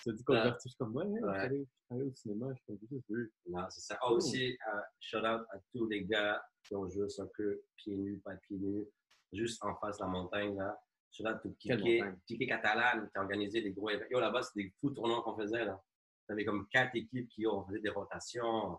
Tu 0.03 0.09
as 0.09 0.13
dit 0.15 0.25
qu'on 0.25 0.33
Ouais. 0.35 0.43
vertu, 0.45 0.69
comme, 0.79 0.97
ouais, 0.97 1.05
ouais, 1.05 1.67
Ouais. 1.91 2.03
au 2.03 2.15
cinéma, 2.15 2.47
je 2.55 2.75
suis 2.75 2.87
tu 2.89 3.03
veux? 3.13 3.31
Non, 3.49 3.67
c'est 3.69 3.81
ça. 3.83 3.99
Ah, 4.01 4.11
aussi, 4.13 4.57
euh, 4.73 4.81
shout 5.01 5.19
out 5.19 5.43
à 5.53 5.59
tous 5.75 5.87
les 5.89 6.05
gars 6.05 6.43
qui 6.65 6.75
ont 6.75 6.89
juste 6.89 7.21
un 7.21 7.29
peu 7.37 7.61
pieds 7.77 7.97
nus, 7.97 8.19
pas 8.25 8.35
pieds 8.37 8.57
nus, 8.59 8.87
juste 9.33 9.63
en 9.65 9.75
face 9.77 9.99
de 9.99 10.05
la 10.05 10.09
montagne, 10.11 10.57
là. 10.57 10.81
Shout 11.13 11.27
out 11.27 11.39
tout 11.43 11.51
Piqué? 11.59 12.03
Piqué 12.27 12.47
Catalan 12.47 13.07
qui 13.09 13.19
a 13.19 13.21
organisé 13.21 13.61
des 13.61 13.73
gros 13.73 13.91
événements. 13.91 14.09
Yo, 14.11 14.21
là-bas, 14.21 14.43
c'était 14.43 14.69
des 14.69 14.75
fous 14.81 14.91
tournois 14.91 15.23
qu'on 15.23 15.37
faisait, 15.37 15.65
là. 15.65 15.83
T'avais 16.29 16.45
comme 16.45 16.67
quatre 16.69 16.95
équipes 16.95 17.29
qui 17.29 17.47
ont 17.47 17.67
fait 17.67 17.81
des 17.81 17.91
rotations. 17.91 18.79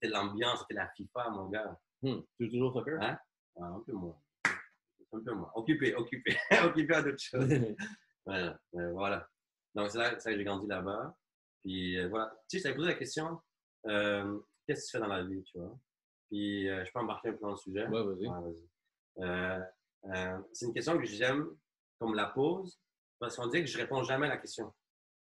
C'était 0.00 0.14
l'ambiance, 0.14 0.60
c'était 0.60 0.74
la 0.74 0.88
FIFA, 0.90 1.30
mon 1.30 1.48
gars. 1.48 1.76
Hmm, 2.02 2.20
tu 2.36 2.44
joues 2.44 2.50
toujours 2.52 2.70
au 2.70 2.78
soccer? 2.78 3.02
Hein? 3.02 3.18
Ah, 3.60 3.64
un 3.64 3.80
peu 3.80 3.92
moins. 3.92 4.16
Un 5.12 5.20
peu 5.24 5.32
moins. 5.32 5.50
Occupé, 5.56 5.92
occupé. 5.96 6.36
occupé 6.64 6.94
à 6.94 7.02
d'autres 7.02 7.22
choses. 7.22 7.48
Voilà. 8.24 8.60
Euh, 8.74 8.92
voilà. 8.92 9.26
Donc, 9.74 9.90
c'est 9.90 9.96
là, 9.96 10.14
que 10.14 10.20
j'ai 10.22 10.44
grandi 10.44 10.66
là-bas. 10.66 11.16
Puis, 11.64 11.98
euh, 11.98 12.08
voilà. 12.08 12.30
Tu 12.46 12.58
sais, 12.58 12.58
je 12.58 12.62
t'avais 12.64 12.74
posé 12.76 12.88
la 12.88 12.94
question, 12.94 13.40
euh, 13.86 14.38
qu'est-ce 14.66 14.82
que 14.82 14.86
tu 14.86 14.90
fais 14.92 14.98
dans 15.00 15.06
la 15.06 15.24
vie, 15.24 15.42
tu 15.44 15.58
vois? 15.58 15.78
Puis, 16.28 16.68
euh, 16.68 16.84
je 16.84 16.92
peux 16.92 17.00
embarquer 17.00 17.30
un 17.30 17.32
peu 17.32 17.40
dans 17.40 17.52
le 17.52 17.56
sujet? 17.56 17.86
Ouais, 17.86 18.04
vas-y. 18.04 18.28
Ouais. 18.28 19.60
Euh, 20.04 20.38
c'est 20.52 20.66
une 20.66 20.74
question 20.74 20.98
que 20.98 21.06
j'aime 21.06 21.48
qu'on 21.98 22.10
me 22.10 22.16
la 22.16 22.26
pose 22.26 22.78
parce 23.18 23.34
qu'on 23.34 23.46
dit 23.46 23.60
que 23.60 23.66
je 23.66 23.78
réponds 23.78 24.04
jamais 24.04 24.26
à 24.26 24.30
la 24.30 24.36
question. 24.36 24.72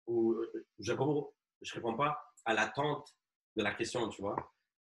Ou 0.08 0.36
je 0.80 0.90
réponds, 0.90 1.32
je 1.62 1.74
réponds 1.74 1.96
pas 1.96 2.20
à 2.44 2.54
l'attente 2.54 3.14
de 3.56 3.62
la 3.62 3.74
question, 3.74 4.08
tu 4.08 4.22
vois. 4.22 4.36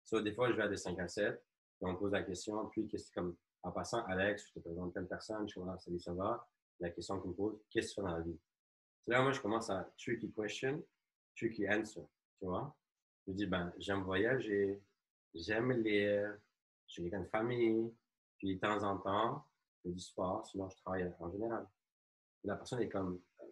So, 0.04 0.20
des 0.20 0.32
fois, 0.32 0.50
je 0.50 0.56
vais 0.56 0.62
à 0.62 0.68
des 0.68 0.76
5 0.76 0.98
à 0.98 1.08
7, 1.08 1.34
puis 1.78 1.90
on 1.90 1.96
pose 1.96 2.12
la 2.12 2.22
question, 2.22 2.66
puis 2.68 2.86
qu'est-ce 2.88 3.10
que- 3.10 3.14
comme 3.14 3.36
en 3.62 3.72
passant, 3.72 4.04
Alex, 4.06 4.48
je 4.48 4.54
te 4.54 4.60
présente 4.60 4.94
telle 4.94 5.06
personne, 5.08 5.46
je 5.48 5.52
suis 5.52 5.60
là, 5.60 5.76
salut, 5.78 5.98
ça 6.00 6.12
va? 6.12 6.48
La 6.80 6.90
question 6.90 7.20
qu'on 7.20 7.28
me 7.28 7.34
pose, 7.34 7.58
qu'est-ce 7.70 7.88
que 7.88 7.94
tu 7.94 8.00
fais 8.00 8.02
dans 8.06 8.16
la 8.16 8.22
vie? 8.22 8.38
C'est 9.04 9.10
là, 9.12 9.22
moi, 9.22 9.32
je 9.32 9.40
commence 9.40 9.68
à 9.70 9.90
tricky 9.98 10.30
question, 10.32 10.82
tricky 11.36 11.68
answer, 11.68 12.02
tu 12.38 12.46
vois. 12.46 12.74
Je 13.26 13.32
dis, 13.32 13.46
ben, 13.46 13.72
j'aime 13.78 14.02
voyager, 14.02 14.80
j'aime 15.34 15.72
lire, 15.72 16.38
je 16.86 16.92
suis 16.92 17.02
quelqu'un 17.02 17.20
de 17.22 17.28
famille, 17.28 17.92
puis 18.38 18.54
de 18.54 18.60
temps 18.60 18.82
en 18.84 18.96
temps, 18.98 19.44
je 19.76 19.82
fais 19.82 19.94
du 19.94 20.00
sport, 20.00 20.46
sinon 20.46 20.68
je 20.68 20.76
travaille 20.76 21.12
en 21.18 21.30
général. 21.30 21.66
La 22.44 22.56
personne 22.56 22.80
est 22.80 22.88
comme, 22.88 23.20
euh, 23.40 23.44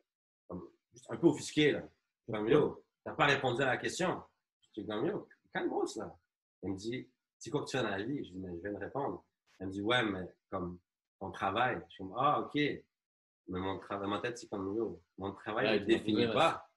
comme 0.48 0.70
juste 0.92 1.06
un 1.10 1.16
peu 1.16 1.26
offusquée, 1.26 1.72
là. 1.72 1.82
Comme, 2.30 2.48
yo, 2.48 2.84
t'as 3.04 3.12
pas 3.12 3.26
répondu 3.26 3.60
à 3.62 3.66
la 3.66 3.76
question. 3.76 4.22
Comme, 4.84 5.06
yo, 5.06 5.28
calme-toi, 5.52 5.84
là. 5.96 6.16
Elle 6.62 6.70
me 6.70 6.76
dit, 6.76 7.08
c'est 7.38 7.50
quoi 7.50 7.62
que 7.62 7.66
tu 7.66 7.76
fais 7.76 7.82
dans 7.82 7.90
la 7.90 8.02
vie? 8.02 8.24
Je 8.24 8.32
dis, 8.32 8.38
mais 8.38 8.54
je 8.56 8.60
viens 8.60 8.72
de 8.72 8.78
répondre. 8.78 9.24
Elle 9.58 9.68
me 9.68 9.72
dit, 9.72 9.82
ouais, 9.82 10.02
mais 10.02 10.34
comme 10.50 10.78
ton 11.18 11.30
travail. 11.30 11.80
Je 11.88 11.94
suis 11.94 12.04
comme, 12.04 12.14
ah, 12.18 12.40
OK. 12.40 12.54
Mais 12.54 13.60
mon 13.60 13.78
travail, 13.78 14.08
ma 14.08 14.20
tête, 14.20 14.38
c'est 14.38 14.48
comme, 14.48 14.74
yo, 14.76 15.00
mon 15.18 15.32
travail 15.32 15.66
Ouais, 15.66 15.74
ne 15.74 15.78
vas 15.80 15.86
définit 15.86 16.26
pas. 16.28 16.68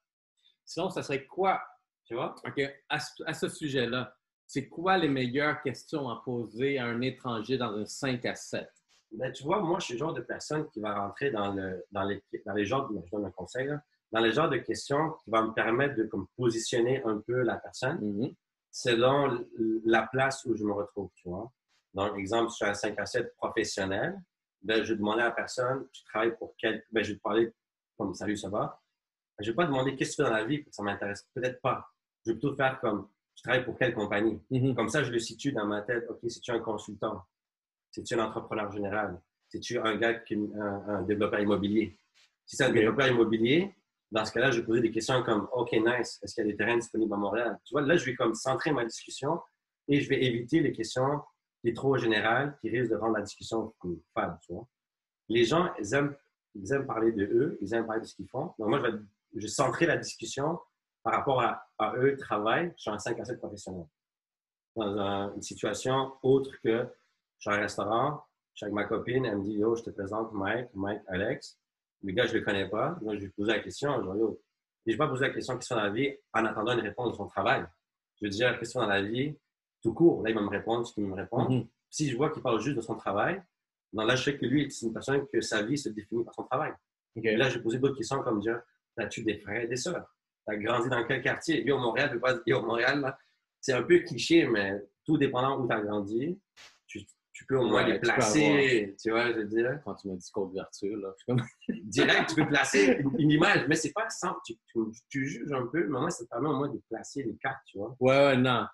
Sinon, 0.64 0.90
ça 0.90 1.02
serait 1.02 1.26
quoi? 1.26 1.60
Tu 2.04 2.14
vois? 2.14 2.34
OK, 2.46 2.60
à 2.88 3.00
ce, 3.00 3.22
à 3.24 3.34
ce 3.34 3.48
sujet-là, 3.48 4.16
c'est 4.46 4.68
quoi 4.68 4.98
les 4.98 5.08
meilleures 5.08 5.62
questions 5.62 6.08
à 6.08 6.22
poser 6.24 6.78
à 6.78 6.86
un 6.86 7.00
étranger 7.00 7.56
dans 7.56 7.72
un 7.72 7.86
5 7.86 8.24
à 8.24 8.34
7? 8.34 8.68
Ben, 9.12 9.32
tu 9.32 9.42
vois, 9.42 9.60
moi, 9.60 9.78
je 9.80 9.86
suis 9.86 9.94
le 9.94 9.98
genre 9.98 10.14
de 10.14 10.20
personne 10.20 10.68
qui 10.70 10.80
va 10.80 10.94
rentrer 10.94 11.30
dans, 11.30 11.52
le, 11.52 11.84
dans, 11.90 12.04
les, 12.04 12.22
dans 12.46 12.54
les 12.54 12.64
genres, 12.64 12.88
je 12.92 13.10
donne 13.10 13.26
un 13.26 13.30
conseil, 13.30 13.66
là, 13.66 13.82
dans 14.12 14.20
les 14.20 14.32
genres 14.32 14.48
de 14.50 14.56
questions 14.58 15.12
qui 15.22 15.30
va 15.30 15.42
me 15.42 15.52
permettre 15.52 15.96
de 15.96 16.04
comme, 16.04 16.26
positionner 16.36 17.02
un 17.04 17.18
peu 17.18 17.42
la 17.42 17.56
personne 17.56 17.98
Mhm. 18.00 18.34
selon 18.70 19.26
l- 19.36 19.46
la 19.84 20.06
place 20.06 20.44
où 20.44 20.54
je 20.56 20.64
me 20.64 20.72
retrouve, 20.72 21.10
tu 21.16 21.28
vois. 21.28 21.50
Donc, 21.94 22.16
exemple, 22.18 22.50
sur 22.50 22.66
un 22.66 22.74
5 22.74 22.98
à 22.98 23.06
7 23.06 23.34
professionnel, 23.36 24.16
ben, 24.62 24.82
je 24.84 24.92
vais 24.92 24.98
demander 24.98 25.22
à 25.22 25.26
la 25.26 25.30
personne, 25.32 25.86
tu 25.92 26.04
travailles 26.04 26.36
pour 26.36 26.54
quel... 26.58 26.84
Ben, 26.92 27.02
je 27.02 27.10
vais 27.12 27.16
te 27.16 27.22
parler 27.22 27.52
comme 27.96 28.14
«Salut, 28.14 28.36
ça 28.36 28.48
va?» 28.48 28.80
Je 29.40 29.46
ne 29.46 29.50
vais 29.52 29.56
pas 29.56 29.66
demander 29.66 29.94
«Qu'est-ce 29.96 30.10
que 30.10 30.16
tu 30.16 30.22
fais 30.22 30.28
dans 30.30 30.36
la 30.36 30.44
vie?» 30.44 30.58
parce 30.62 30.68
que 30.70 30.74
Ça 30.76 30.82
m'intéresse 30.82 31.26
peut-être 31.34 31.60
pas. 31.60 31.88
Je 32.24 32.32
vais 32.32 32.38
plutôt 32.38 32.54
faire 32.54 32.78
comme 32.80 33.08
«Tu 33.34 33.42
travailles 33.42 33.64
pour 33.64 33.76
quelle 33.78 33.94
compagnie?» 33.94 34.40
Mhm. 34.50 34.74
Comme 34.74 34.88
ça, 34.88 35.02
je 35.02 35.10
le 35.10 35.18
situe 35.18 35.52
dans 35.52 35.66
ma 35.66 35.80
tête. 35.82 36.04
OK, 36.10 36.18
c'est-tu 36.28 36.50
un 36.50 36.60
consultant? 36.60 37.22
C'est-tu 37.90 38.14
un 38.14 38.24
entrepreneur 38.26 38.70
général? 38.70 39.20
C'est-tu 39.48 39.78
un 39.78 39.96
gars 39.96 40.14
qui 40.14 40.34
un, 40.34 40.88
un 40.88 41.02
développeur 41.02 41.40
immobilier? 41.40 41.98
Si 42.46 42.56
c'est 42.56 42.64
un 42.64 42.70
développeur 42.72 43.08
immobilier, 43.08 43.74
dans 44.10 44.24
ce 44.24 44.32
cas-là, 44.32 44.50
je 44.50 44.60
vais 44.60 44.66
poser 44.66 44.80
des 44.80 44.90
questions 44.90 45.22
comme 45.22 45.48
OK, 45.52 45.72
nice, 45.72 46.18
est-ce 46.22 46.34
qu'il 46.34 46.44
y 46.44 46.48
a 46.48 46.50
des 46.50 46.56
terrains 46.56 46.76
disponibles 46.76 47.14
à 47.14 47.16
Montréal? 47.16 47.58
Tu 47.64 47.72
vois, 47.74 47.82
là, 47.82 47.96
je 47.96 48.04
vais 48.04 48.14
comme 48.14 48.34
centrer 48.34 48.72
ma 48.72 48.84
discussion 48.84 49.40
et 49.88 50.00
je 50.00 50.08
vais 50.08 50.22
éviter 50.24 50.60
les 50.60 50.72
questions 50.72 51.20
qui 51.62 51.68
sont 51.70 51.74
trop 51.74 51.96
générales 51.96 52.56
qui 52.60 52.70
risquent 52.70 52.90
de 52.90 52.96
rendre 52.96 53.16
la 53.16 53.22
discussion 53.22 53.74
fade, 54.14 54.36
tu 54.42 54.52
vois. 54.52 54.66
Les 55.28 55.44
gens, 55.44 55.72
ils 55.78 55.94
aiment, 55.94 56.16
parler 56.86 57.12
de 57.12 57.24
eux, 57.24 57.58
ils 57.60 57.72
aiment 57.74 57.86
parler 57.86 58.00
de 58.00 58.06
ce 58.06 58.14
qu'ils 58.16 58.28
font. 58.28 58.52
Donc, 58.58 58.68
moi, 58.68 58.78
je 58.80 58.86
vais, 58.86 58.98
je 59.36 59.46
centrer 59.46 59.86
la 59.86 59.96
discussion 59.96 60.58
par 61.02 61.14
rapport 61.14 61.40
à, 61.40 61.94
eux, 61.96 62.16
travail, 62.16 62.72
sur 62.76 62.92
un 62.92 62.98
5 62.98 63.18
à 63.20 63.24
7 63.24 63.38
professionnel. 63.38 63.86
Dans 64.74 64.98
un- 64.98 65.34
une 65.34 65.42
situation 65.42 66.12
autre 66.22 66.50
que 66.62 66.86
je 67.38 67.48
suis 67.48 67.50
un 67.50 67.60
restaurant, 67.60 68.22
je 68.54 68.58
suis 68.58 68.64
avec 68.64 68.74
ma 68.74 68.84
copine, 68.84 69.24
elle 69.24 69.38
me 69.38 69.44
dit 69.44 69.54
Yo, 69.54 69.76
je 69.76 69.82
te 69.84 69.90
présente 69.90 70.32
Mike, 70.32 70.68
Mike, 70.74 71.00
Alex. 71.08 71.58
Le 72.02 72.12
gars, 72.12 72.26
je 72.26 72.34
ne 72.34 72.38
le 72.38 72.44
connais 72.44 72.68
pas. 72.68 72.98
Donc, 73.02 73.14
je 73.14 73.24
lui 73.24 73.28
pose 73.30 73.48
la 73.48 73.60
question. 73.60 73.94
Je 73.96 74.12
dis 74.12 74.18
Yo, 74.18 74.40
je 74.86 74.90
ne 74.90 74.94
vais 74.94 74.98
pas 74.98 75.08
poser 75.08 75.26
la 75.26 75.34
question 75.34 75.54
qu'est-ce 75.54 75.68
qu'il 75.68 75.76
fait 75.76 75.80
dans 75.80 75.86
la 75.86 75.92
vie 75.94 76.16
en 76.32 76.44
attendant 76.44 76.72
une 76.72 76.80
réponse 76.80 77.12
de 77.12 77.16
son 77.16 77.26
travail. 77.26 77.64
Je 78.20 78.26
vais 78.26 78.30
dire 78.30 78.58
qu'est-ce 78.58 78.72
fait 78.72 78.78
dans 78.78 78.86
la 78.86 79.02
vie 79.02 79.36
tout 79.82 79.94
court. 79.94 80.22
Là, 80.22 80.30
il 80.30 80.34
va 80.34 80.42
me 80.42 80.48
répondre 80.48 80.86
ce 80.86 80.94
qu'il 80.94 81.06
me 81.06 81.14
répond. 81.14 81.48
Mhm. 81.48 81.66
Si 81.88 82.08
je 82.08 82.16
vois 82.16 82.30
qu'il 82.30 82.42
parle 82.42 82.60
juste 82.60 82.76
de 82.76 82.82
son 82.82 82.94
travail, 82.94 83.42
là, 83.92 84.14
je 84.14 84.24
sais 84.24 84.36
que 84.36 84.46
lui, 84.46 84.70
c'est 84.70 84.86
une 84.86 84.92
personne 84.92 85.26
que 85.26 85.40
sa 85.40 85.62
vie 85.62 85.76
se 85.76 85.88
définit 85.88 86.24
par 86.24 86.34
son 86.34 86.44
travail. 86.44 86.72
OK. 87.16 87.24
Et 87.24 87.36
là, 87.36 87.48
je 87.48 87.56
vais 87.56 87.62
poser 87.62 87.78
d'autres 87.78 87.96
questions 87.96 88.22
comme 88.22 88.40
dire 88.40 88.60
As-tu 88.96 89.22
des 89.22 89.38
frères 89.38 89.62
et 89.62 89.66
des 89.66 89.76
sœurs? 89.76 90.06
Tu 90.46 90.54
as 90.54 90.56
grandi 90.58 90.88
dans 90.88 91.04
quel 91.04 91.22
quartier? 91.22 91.64
Yo, 91.64 91.78
Montréal, 91.78 92.08
je 92.10 92.14
peux 92.14 92.20
pas 92.20 92.34
dire 92.34 92.62
Montréal, 92.62 93.00
là, 93.00 93.18
c'est 93.60 93.72
un 93.72 93.82
peu 93.82 93.98
cliché, 94.00 94.46
mais 94.46 94.80
tout 95.04 95.16
dépendant 95.16 95.58
où 95.58 95.66
tu 95.66 95.74
as 95.74 95.80
grandi, 95.80 96.38
tu, 97.40 97.46
peux 97.46 97.56
au 97.56 97.66
moins 97.66 97.84
Ouais, 97.84 97.92
les 97.92 97.94
tu 97.94 98.00
placer. 98.00 98.96
Tu 99.00 99.10
vois, 99.10 99.32
je 99.32 99.38
veux 99.38 99.44
dire. 99.44 99.80
Quand 99.84 99.94
tu 99.94 100.08
m'as 100.08 100.14
dit 100.14 100.30
couverture, 100.30 100.96
là, 100.96 101.12
je 101.12 101.22
suis 101.22 101.26
comme... 101.26 101.46
Direct, 101.84 102.28
tu 102.30 102.34
peux 102.36 102.46
placer 102.46 103.02
une, 103.18 103.30
image, 103.30 103.66
mais 103.68 103.74
c'est 103.74 103.92
pas 103.92 104.08
sans. 104.10 104.34
Tu, 104.44 104.54
tu, 104.66 104.78
tu 105.08 105.26
juges 105.26 105.52
un 105.52 105.66
peu, 105.66 105.84
mais 105.84 106.00
moi, 106.00 106.10
ça 106.10 106.24
te 106.24 106.28
permet 106.28 106.48
au 106.48 106.56
moins 106.56 106.68
de 106.68 106.80
placer 106.88 107.22
les 107.22 107.36
cartes, 107.36 107.62
tu 107.66 107.78
vois. 107.78 107.96
Ouais, 108.00 108.16
ouais, 108.16 108.36
non. 108.36 108.66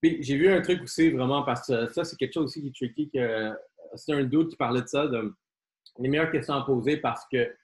Puis 0.00 0.22
j'ai 0.22 0.36
vu 0.36 0.48
un 0.48 0.60
truc 0.60 0.82
aussi, 0.82 1.10
vraiment, 1.10 1.42
parce 1.42 1.66
que 1.66 1.86
ça, 1.92 2.04
c'est 2.04 2.16
quelque 2.16 2.34
chose 2.34 2.44
aussi 2.44 2.60
qui 2.62 2.68
est 2.68 2.88
tricky. 2.88 3.10
Que, 3.10 3.52
c'est 3.94 4.12
un 4.12 4.24
doute 4.24 4.50
qui 4.50 4.56
parlait 4.56 4.82
de 4.82 4.86
ça, 4.86 5.06
de 5.06 5.34
les 5.98 6.08
meilleures 6.08 6.30
questions 6.30 6.54
à 6.54 6.64
poser 6.64 6.98
parce 6.98 7.26
que 7.30 7.56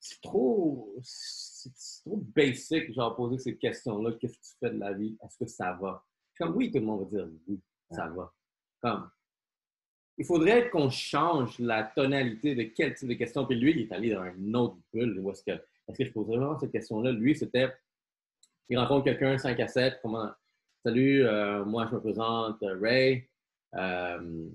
c'est 0.00 0.20
trop, 0.20 0.94
c'est 1.02 1.50
c'est 1.74 2.02
trop 2.02 2.16
basic, 2.34 2.92
genre, 2.92 3.14
poser 3.16 3.38
ces 3.38 3.56
questions-là. 3.56 4.12
Qu'est-ce 4.20 4.36
que 4.38 4.42
tu 4.42 4.52
fais 4.60 4.70
de 4.70 4.78
la 4.78 4.92
vie? 4.92 5.16
Est-ce 5.22 5.38
que 5.38 5.46
ça 5.46 5.72
va? 5.74 6.04
Comme 6.38 6.56
oui, 6.56 6.70
tout 6.70 6.78
le 6.78 6.86
monde 6.86 7.00
va 7.00 7.18
dire 7.18 7.28
oui, 7.46 7.60
ça 7.90 8.08
va. 8.08 8.32
Comme, 8.82 9.10
il 10.18 10.24
faudrait 10.26 10.68
qu'on 10.70 10.90
change 10.90 11.58
la 11.58 11.84
tonalité 11.84 12.54
de 12.54 12.62
quel 12.64 12.94
type 12.94 13.08
de 13.08 13.14
questions. 13.14 13.46
Puis 13.46 13.56
lui, 13.58 13.72
il 13.72 13.80
est 13.82 13.92
allé 13.92 14.10
dans 14.14 14.24
une 14.24 14.54
autre 14.56 14.76
bulle. 14.92 15.18
Où 15.20 15.30
est-ce 15.30 15.42
que, 15.42 15.52
est-ce 15.52 15.98
que 15.98 16.04
je 16.04 16.12
poserais 16.12 16.36
vraiment 16.36 16.58
cette 16.58 16.72
question-là? 16.72 17.12
Lui, 17.12 17.34
c'était, 17.34 17.72
il 18.68 18.78
rencontre 18.78 19.04
quelqu'un 19.04 19.36
5 19.38 19.58
à 19.60 19.66
7, 19.66 19.98
comment, 20.02 20.30
salut, 20.84 21.24
euh, 21.26 21.64
moi, 21.64 21.86
je 21.90 21.94
me 21.96 22.00
présente, 22.00 22.62
euh, 22.62 22.78
Ray. 22.80 23.28
Euh, 23.74 24.48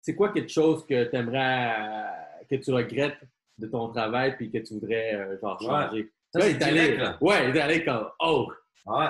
c'est 0.00 0.14
quoi 0.14 0.32
quelque 0.32 0.50
chose 0.50 0.84
que 0.86 1.04
tu 1.04 1.16
aimerais, 1.16 1.74
que 2.48 2.56
tu 2.56 2.72
regrettes 2.72 3.18
de 3.58 3.66
ton 3.66 3.88
travail 3.88 4.36
puis 4.36 4.50
que 4.50 4.58
tu 4.58 4.74
voudrais, 4.74 5.14
euh, 5.14 5.40
genre, 5.40 5.60
Ouais. 5.62 5.68
changer? 5.68 6.12
Ça, 6.32 6.38
Là, 6.40 6.48
il 6.48 6.56
est 6.56 6.62
allé, 6.62 6.96
là. 6.96 7.18
ouais, 7.20 7.48
il 7.50 7.56
est 7.56 7.60
allé 7.60 7.84
comme, 7.84 8.08
oh! 8.20 8.52
Ouais. 8.86 9.06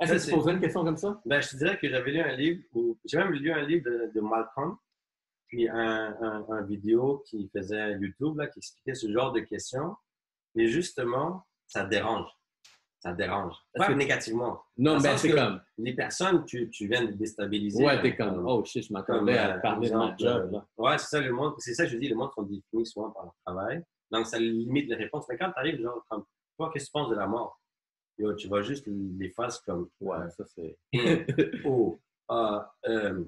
Est-ce 0.00 0.12
Ça, 0.12 0.18
que 0.18 0.24
tu 0.30 0.36
poserais 0.36 0.52
une 0.54 0.60
question 0.60 0.84
comme 0.84 0.96
ça? 0.96 1.20
Ben, 1.24 1.40
je 1.40 1.48
te 1.48 1.56
dirais 1.56 1.78
que 1.78 1.88
j'avais 1.88 2.10
lu 2.10 2.20
un 2.20 2.36
livre, 2.36 2.62
où- 2.74 2.98
j'ai 3.04 3.16
même 3.18 3.32
lu 3.32 3.50
un 3.52 3.62
livre 3.64 3.84
de, 3.90 4.10
de 4.14 4.20
Malcolm, 4.20 4.76
puis 5.48 5.68
un, 5.68 6.14
un, 6.20 6.44
un 6.50 6.62
vidéo 6.62 7.22
qui 7.26 7.48
faisait 7.54 7.92
YouTube, 7.98 8.36
là, 8.36 8.46
qui 8.48 8.58
expliquait 8.58 8.94
ce 8.94 9.10
genre 9.10 9.32
de 9.32 9.40
questions. 9.40 9.94
Et 10.54 10.66
justement, 10.68 11.46
ça 11.66 11.84
dérange. 11.84 12.28
Ça 12.98 13.12
dérange. 13.12 13.54
Est-ce 13.74 13.84
Pas 13.84 13.92
que- 13.92 13.98
négativement. 13.98 14.60
Non, 14.76 14.96
le 14.96 15.02
ben 15.02 15.16
c'est 15.16 15.30
comme, 15.30 15.60
Les 15.78 15.94
personnes, 15.94 16.44
tu, 16.44 16.68
tu 16.70 16.88
viens 16.88 17.04
de 17.04 17.12
déstabiliser. 17.12 17.84
ouais, 17.84 17.96
là, 17.96 18.02
t'es 18.02 18.16
comme, 18.16 18.44
oh 18.46 18.64
shit, 18.64 18.82
je 18.82 18.88
comme, 18.88 18.96
m'attendais 18.98 19.38
à 19.38 19.56
euh, 19.56 19.60
parler 19.60 19.88
de 19.90 19.94
ma 19.96 20.16
job, 20.18 20.48
euh, 20.48 20.50
là. 20.52 20.66
Ouais, 20.76 20.98
c'est 20.98 21.06
ça 21.06 21.20
le 21.20 21.30
monde. 21.32 21.54
C'est 21.58 21.74
ça 21.74 21.84
que 21.84 21.90
je 21.90 21.96
dis, 21.98 22.08
le 22.08 22.16
monde 22.16 22.30
sont 22.34 22.42
définis 22.42 22.84
souvent 22.86 23.10
par 23.10 23.24
leur 23.24 23.34
travail. 23.44 23.82
Donc, 24.10 24.26
ça 24.26 24.38
limite 24.38 24.88
les 24.88 24.94
réponses. 24.96 25.24
Mais 25.28 25.36
quand 25.36 25.50
tu 25.52 25.58
arrives, 25.58 25.80
genre, 25.80 26.04
comme, 26.08 26.24
toi, 26.58 26.70
qu'est-ce 26.72 26.86
que 26.86 26.88
tu 26.88 26.92
penses 26.92 27.10
de 27.10 27.16
la 27.16 27.26
mort? 27.26 27.60
Yo, 28.18 28.34
tu 28.34 28.48
vas 28.48 28.62
juste 28.62 28.86
les 28.86 29.30
faces 29.30 29.60
comme, 29.60 29.88
Ouais, 30.00 30.30
ça 30.30 30.44
c'est. 30.46 30.78
oh, 31.64 31.98
ah, 32.28 32.74
euh, 32.88 33.24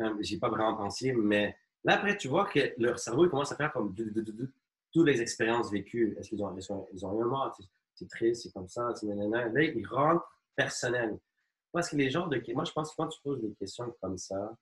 euh, 0.00 0.14
j'ai 0.20 0.38
pas 0.38 0.48
vraiment 0.48 0.74
pensé, 0.76 1.12
mais 1.12 1.56
là, 1.84 1.94
après, 1.94 2.16
tu 2.16 2.28
vois 2.28 2.46
que 2.46 2.72
leur 2.78 2.98
cerveau, 2.98 3.24
il 3.24 3.30
commence 3.30 3.52
à 3.52 3.56
faire 3.56 3.72
comme 3.72 3.94
toutes 3.94 5.06
les 5.06 5.22
expériences 5.22 5.70
vécues. 5.70 6.16
Est-ce 6.18 6.30
qu'ils 6.30 6.42
ont, 6.42 6.54
ils 6.56 6.72
ont, 6.72 6.88
ils 6.92 7.06
ont 7.06 7.22
un 7.22 7.26
mort? 7.26 7.56
C'est- 7.56 8.08
triste, 8.08 8.42
c'est 8.42 8.52
comme 8.52 8.66
ça, 8.66 8.92
c'est 8.96 9.06
nanana. 9.06 9.48
Là, 9.48 9.62
ils 9.62 9.86
rentrent 9.86 10.26
personnel. 10.56 11.16
Parce 11.70 11.88
que 11.88 11.96
les 11.96 12.10
gens 12.10 12.26
de. 12.26 12.42
Moi, 12.52 12.64
je 12.64 12.72
pense 12.72 12.90
que 12.90 12.96
quand 12.96 13.06
tu 13.06 13.20
poses 13.22 13.40
des 13.40 13.54
questions 13.54 13.94
comme 14.00 14.18
ça, 14.18 14.56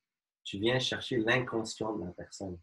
tu 0.45 0.59
viens 0.59 0.79
chercher 0.79 1.17
l'inconscient 1.19 1.97
de 1.97 2.05
la 2.05 2.11
personne. 2.13 2.59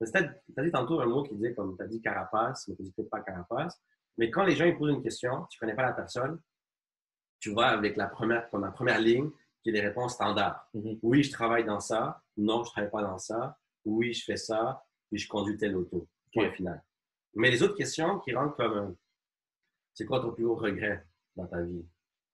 Tu 0.00 0.06
as 0.16 0.62
dit 0.62 0.70
tantôt 0.70 1.00
un 1.00 1.06
mot 1.06 1.24
qui 1.24 1.34
disait, 1.34 1.52
comme 1.52 1.76
tu 1.76 1.82
as 1.82 1.86
dit 1.86 2.00
carapace, 2.00 2.68
mais 2.68 2.76
tu 2.76 2.82
dis 2.84 2.92
peut-être 2.92 3.10
pas 3.10 3.20
carapace. 3.20 3.80
Mais 4.16 4.30
quand 4.30 4.44
les 4.44 4.54
gens 4.54 4.64
ils 4.66 4.76
posent 4.76 4.90
une 4.94 5.02
question, 5.02 5.46
tu 5.50 5.58
connais 5.58 5.74
pas 5.74 5.82
la 5.82 5.92
personne, 5.92 6.40
tu 7.40 7.52
vas 7.54 7.68
avec 7.68 7.96
la 7.96 8.06
première, 8.06 8.48
comme 8.50 8.64
la 8.64 8.70
première 8.70 9.00
ligne, 9.00 9.30
qui 9.62 9.70
est 9.70 9.72
des 9.72 9.80
réponses 9.80 10.14
standards. 10.14 10.68
Mhm. 10.74 10.98
Oui, 11.02 11.22
je 11.22 11.32
travaille 11.32 11.64
dans 11.64 11.80
ça. 11.80 12.22
Non, 12.36 12.62
je 12.64 12.70
travaille 12.70 12.90
pas 12.90 13.02
dans 13.02 13.18
ça. 13.18 13.58
Oui, 13.84 14.12
je 14.12 14.24
fais 14.24 14.36
ça. 14.36 14.82
Puis 15.10 15.18
je 15.18 15.28
conduis 15.28 15.56
tel 15.56 15.74
auto. 15.76 16.06
Point 16.32 16.48
Ok. 16.48 16.54
final. 16.56 16.82
Mais 17.34 17.50
les 17.50 17.62
autres 17.62 17.74
questions 17.76 18.18
qui 18.20 18.34
rentrent 18.34 18.56
comme 18.56 18.94
c'est 19.94 20.04
quoi 20.04 20.20
ton 20.20 20.32
plus 20.32 20.44
gros 20.44 20.54
regret 20.56 21.04
dans 21.36 21.46
ta 21.46 21.60
vie? 21.62 21.84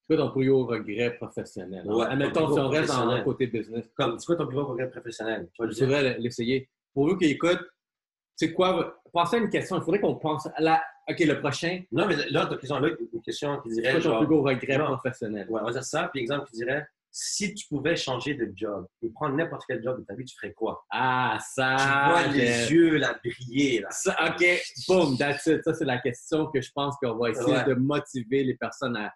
C'est 0.03 0.15
quoi 0.17 0.25
ton 0.27 0.33
plus 0.33 0.49
haut 0.51 0.67
regret 0.67 1.17
professionnel? 1.17 1.85
hein? 1.89 1.95
Ouais, 1.95 2.07
Admettons, 2.07 2.47
si 2.49 2.55
gros 2.55 2.59
on 2.61 2.69
reste 2.69 2.89
dans 2.95 3.15
le 3.17 3.23
côté 3.23 3.47
business, 3.47 3.89
Comme, 3.97 4.19
c'est 4.19 4.27
quoi 4.27 4.37
ton 4.37 4.47
plus 4.47 4.57
gros 4.57 4.67
regret 4.67 4.91
professionnel? 4.91 5.49
Tu 5.55 5.63
je 5.71 5.81
devrais 5.81 6.19
l'essayer. 6.19 6.69
Pour 6.95 7.09
vous 7.09 7.17
qui 7.17 7.27
écoutent, 7.27 7.65
c'est 8.37 8.53
quoi? 8.53 9.03
Pensez 9.13 9.37
à 9.37 9.39
une 9.41 9.49
question. 9.51 9.77
Il 9.77 9.83
faudrait 9.83 10.01
qu'on 10.01 10.17
pense 10.17 10.47
à 10.47 10.61
la. 10.61 10.83
OK, 11.09 11.21
le 11.21 11.39
prochain, 11.41 11.83
Non, 11.93 12.07
mais 12.07 12.17
là, 12.31 12.47
question, 12.47 12.79
là, 12.81 12.89
une 13.13 13.23
question 13.23 13.61
qui 13.61 13.71
c'est 13.75 13.81
dirait 13.83 13.93
quoi 14.01 14.01
ton 14.03 14.19
plus 14.19 14.27
gros 14.27 14.43
regret 14.43 14.75
genre, 14.77 14.99
professionnel? 15.01 15.47
Ouais, 15.49 15.61
on 15.63 15.67
va 15.67 15.73
dire 15.73 15.85
ça. 15.85 16.09
Puis 16.13 16.21
exemple 16.21 16.47
qui 16.51 16.57
dirait, 16.57 16.87
si 17.13 17.55
tu 17.55 17.67
pouvais 17.69 17.95
changer 17.97 18.35
de 18.35 18.53
job 18.55 18.87
et 19.03 19.09
prendre 19.11 19.37
n'importe 19.37 19.63
quel 19.69 19.83
job 19.83 20.01
de 20.01 20.05
ta 20.05 20.15
vie, 20.15 20.25
tu 20.25 20.35
ferais 20.37 20.53
quoi? 20.53 20.85
Ah, 20.91 21.39
ça. 21.55 21.77
tu 21.79 22.11
vois 22.11 22.27
les 22.35 22.73
yeux 22.73 22.97
là, 22.97 23.17
briller. 23.25 23.81
Là. 23.81 23.89
Ça, 23.91 24.17
OK, 24.29 24.45
boom, 24.89 25.17
that's 25.17 25.47
it. 25.47 25.63
Ça, 25.65 25.73
c'est 25.75 25.85
la 25.85 25.99
question 25.99 26.47
que 26.51 26.61
je 26.61 26.71
pense 26.73 26.97
qu'on 26.97 27.15
va 27.17 27.31
essayer 27.31 27.53
Ouais. 27.53 27.65
de 27.65 27.75
motiver 27.75 28.45
les 28.45 28.55
personnes 28.57 28.97
à. 28.97 29.15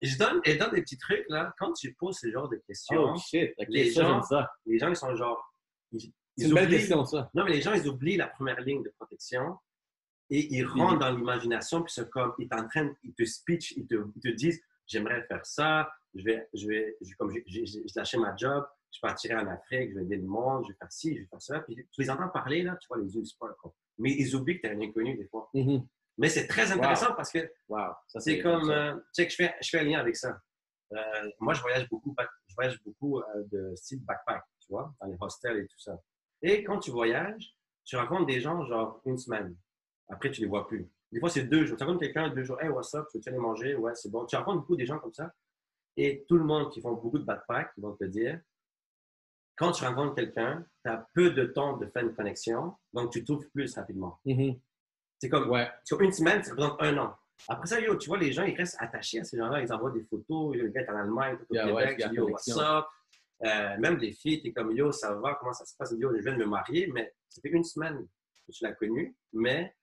Je 0.00 0.16
donne, 0.18 0.40
je 0.44 0.54
donne 0.58 0.72
des 0.72 0.82
petits 0.82 0.98
trucs, 0.98 1.26
là. 1.28 1.52
Quand 1.58 1.72
tu 1.74 1.94
poses 1.94 2.18
ce 2.18 2.28
genre 2.30 2.48
de 2.48 2.56
questions, 2.66 3.12
Oh 3.14 3.18
shit, 3.18 3.52
Les 3.68 3.90
ça, 3.92 4.02
gens- 4.02 4.14
j'aime 4.14 4.22
ça. 4.22 4.50
les 4.66 4.78
gens, 4.78 4.88
ils 4.88 4.96
sont 4.96 5.14
genre. 5.14 5.54
Ils, 5.92 6.00
C'est 6.00 6.10
ils 6.38 6.48
une 6.48 6.54
belle 6.54 6.64
oublient- 6.64 6.78
question, 6.78 7.04
ça. 7.04 7.30
Non, 7.34 7.44
mais 7.44 7.52
les 7.52 7.60
gens, 7.60 7.74
ils 7.74 7.86
oublient 7.86 8.16
la 8.16 8.26
première 8.26 8.60
ligne 8.62 8.82
de 8.82 8.92
protection 8.98 9.58
et 10.30 10.54
ils 10.54 10.64
rentrent 10.64 10.98
dans 10.98 11.10
l'imagination, 11.10 11.82
puis 11.82 11.92
c'est 11.92 12.08
comme, 12.10 12.32
ils 12.38 12.48
t'entraînent, 12.48 12.94
ils 13.02 13.14
te 13.14 13.24
speech, 13.24 13.72
ils 13.76 13.86
te, 13.86 13.94
ils 14.16 14.20
te 14.22 14.28
disent 14.28 14.60
j'aimerais 14.86 15.22
faire 15.26 15.44
ça, 15.46 15.90
je 16.14 16.22
vais, 16.24 16.48
je 16.54 16.66
vais, 16.68 16.96
je- 17.00 17.14
comme 17.16 17.32
lâché 17.96 18.18
ma 18.18 18.34
job, 18.36 18.64
je 18.94 19.00
partirai 19.00 19.34
en 19.36 19.46
Afrique, 19.46 19.90
je 19.90 19.94
vais 19.98 20.02
aider 20.04 20.16
le 20.16 20.26
monde, 20.26 20.64
je 20.66 20.72
vais 20.72 20.78
faire 20.78 20.92
ci, 20.92 21.14
je 21.16 21.20
vais 21.22 21.26
faire 21.26 21.40
ça. 21.42 21.60
Puis 21.60 21.76
tu 21.90 22.00
les 22.02 22.10
entends 22.10 22.28
parler, 22.28 22.62
là, 22.62 22.76
tu 22.80 22.86
vois, 22.88 22.98
les 22.98 23.14
yeux, 23.14 23.22
ils. 23.22 23.70
Mais 23.98 24.10
ils 24.12 24.34
oublient 24.36 24.60
que 24.60 24.66
tu 24.66 24.72
es 24.72 24.76
un 24.76 24.80
inconnu 24.80 25.16
des 25.16 25.26
fois. 25.28 25.48
Mhm. 25.54 25.86
Mais 26.18 26.28
c'est 26.28 26.46
très 26.46 26.70
intéressant 26.72 27.14
parce 27.14 27.30
que 27.32 27.50
Wow. 27.68 27.92
Ça, 28.08 28.20
c'est 28.20 28.40
comme, 28.40 28.68
euh, 28.70 28.94
tu 28.96 29.00
sais, 29.12 29.24
que 29.26 29.30
je 29.32 29.36
fais, 29.36 29.54
je 29.62 29.68
fais 29.70 29.78
un 29.80 29.84
lien 29.84 29.98
avec 30.00 30.16
ça. 30.16 30.38
Euh, 30.92 31.30
moi, 31.40 31.54
je 31.54 31.62
voyage 31.62 31.88
beaucoup, 31.88 32.14
je 32.48 32.54
voyage 32.54 32.82
beaucoup 32.84 33.18
euh, 33.20 33.24
de 33.50 33.74
style 33.76 34.04
backpack, 34.04 34.42
tu 34.60 34.72
vois, 34.72 34.94
dans 35.00 35.06
les 35.06 35.16
hostels 35.20 35.56
et 35.56 35.66
tout 35.66 35.78
ça. 35.78 35.98
Et 36.42 36.62
quand 36.64 36.78
tu 36.80 36.90
voyages, 36.90 37.56
tu 37.84 37.96
rencontres 37.96 38.26
des 38.26 38.40
gens 38.40 38.62
genre 38.66 39.00
une 39.06 39.16
semaine. 39.16 39.56
Après, 40.08 40.30
tu 40.30 40.40
les 40.40 40.46
vois 40.46 40.66
plus. 40.66 40.88
Des 41.10 41.20
fois, 41.20 41.28
c'est 41.30 41.44
deux 41.44 41.64
jours. 41.66 41.76
Tu 41.76 41.84
rencontres 41.84 42.00
quelqu'un 42.04 42.28
deux 42.30 42.42
jours. 42.44 42.60
Hey, 42.60 42.68
what's 42.68 42.94
up? 42.94 43.06
Tu 43.12 43.18
veux 43.18 43.28
aller 43.28 43.38
manger? 43.38 43.74
Ouais, 43.74 43.94
c'est 43.94 44.10
bon. 44.10 44.24
Tu 44.26 44.36
rencontres 44.36 44.60
beaucoup 44.60 44.76
des 44.76 44.86
gens 44.86 44.98
comme 44.98 45.12
ça. 45.12 45.32
Et 45.96 46.24
tout 46.28 46.36
le 46.38 46.44
monde 46.44 46.70
qui 46.72 46.80
font 46.80 46.92
beaucoup 46.94 47.18
de 47.18 47.24
backpack, 47.24 47.72
ils 47.76 47.82
vont 47.82 47.94
te 47.94 48.04
dire, 48.04 48.40
quand 49.56 49.72
tu 49.72 49.84
rencontres 49.84 50.14
quelqu'un, 50.14 50.64
tu 50.84 50.90
as 50.90 51.06
peu 51.14 51.30
de 51.30 51.44
temps 51.44 51.76
de 51.76 51.86
faire 51.86 52.02
une 52.02 52.14
connexion, 52.14 52.74
donc 52.92 53.12
tu 53.12 53.22
trouves 53.24 53.46
plus 53.50 53.74
rapidement. 53.76 54.18
Mhm. 54.24 54.58
C'est 55.18 55.28
comme, 55.28 55.50
Ouais. 55.50 55.70
une 56.00 56.12
semaine, 56.12 56.42
ça 56.42 56.52
représente 56.52 56.80
un 56.82 56.96
an. 56.98 57.16
Après 57.48 57.66
ça, 57.66 57.80
yo, 57.80 57.96
tu 57.96 58.08
vois, 58.08 58.18
les 58.18 58.32
gens, 58.32 58.44
ils 58.44 58.56
restent 58.56 58.76
attachés 58.80 59.20
à 59.20 59.24
ces 59.24 59.36
gens-là. 59.36 59.60
Ils 59.60 59.72
envoient 59.72 59.90
des 59.90 60.02
photos. 60.04 60.56
Yo, 60.56 60.62
le 60.62 60.68
gars 60.68 60.80
est 60.82 60.90
en 60.90 60.96
Allemagne, 60.96 61.36
tout 61.36 61.46
au 61.50 61.54
Yeah, 61.54 61.72
ouais, 61.72 61.94
Québec. 61.96 62.08
dis, 62.10 62.16
yo, 62.16 62.28
what's 62.30 62.48
up? 62.56 62.86
Euh, 63.44 63.76
même 63.78 63.96
les 63.98 64.12
filles, 64.12 64.40
t'es 64.40 64.52
comme, 64.52 64.72
yo, 64.72 64.92
ça 64.92 65.14
va, 65.14 65.34
comment 65.34 65.52
ça 65.52 65.64
se 65.64 65.76
passe? 65.76 65.92
Yo, 65.98 66.10
je 66.16 66.22
viens 66.22 66.32
de 66.32 66.38
me 66.38 66.46
marier, 66.46 66.86
mais 66.92 67.12
ça 67.28 67.40
fait 67.42 67.50
une 67.50 67.64
semaine 67.64 68.06
que 68.46 68.52
tu 68.52 68.64
l'as 68.64 68.72
connu, 68.72 69.14
mais 69.32 69.74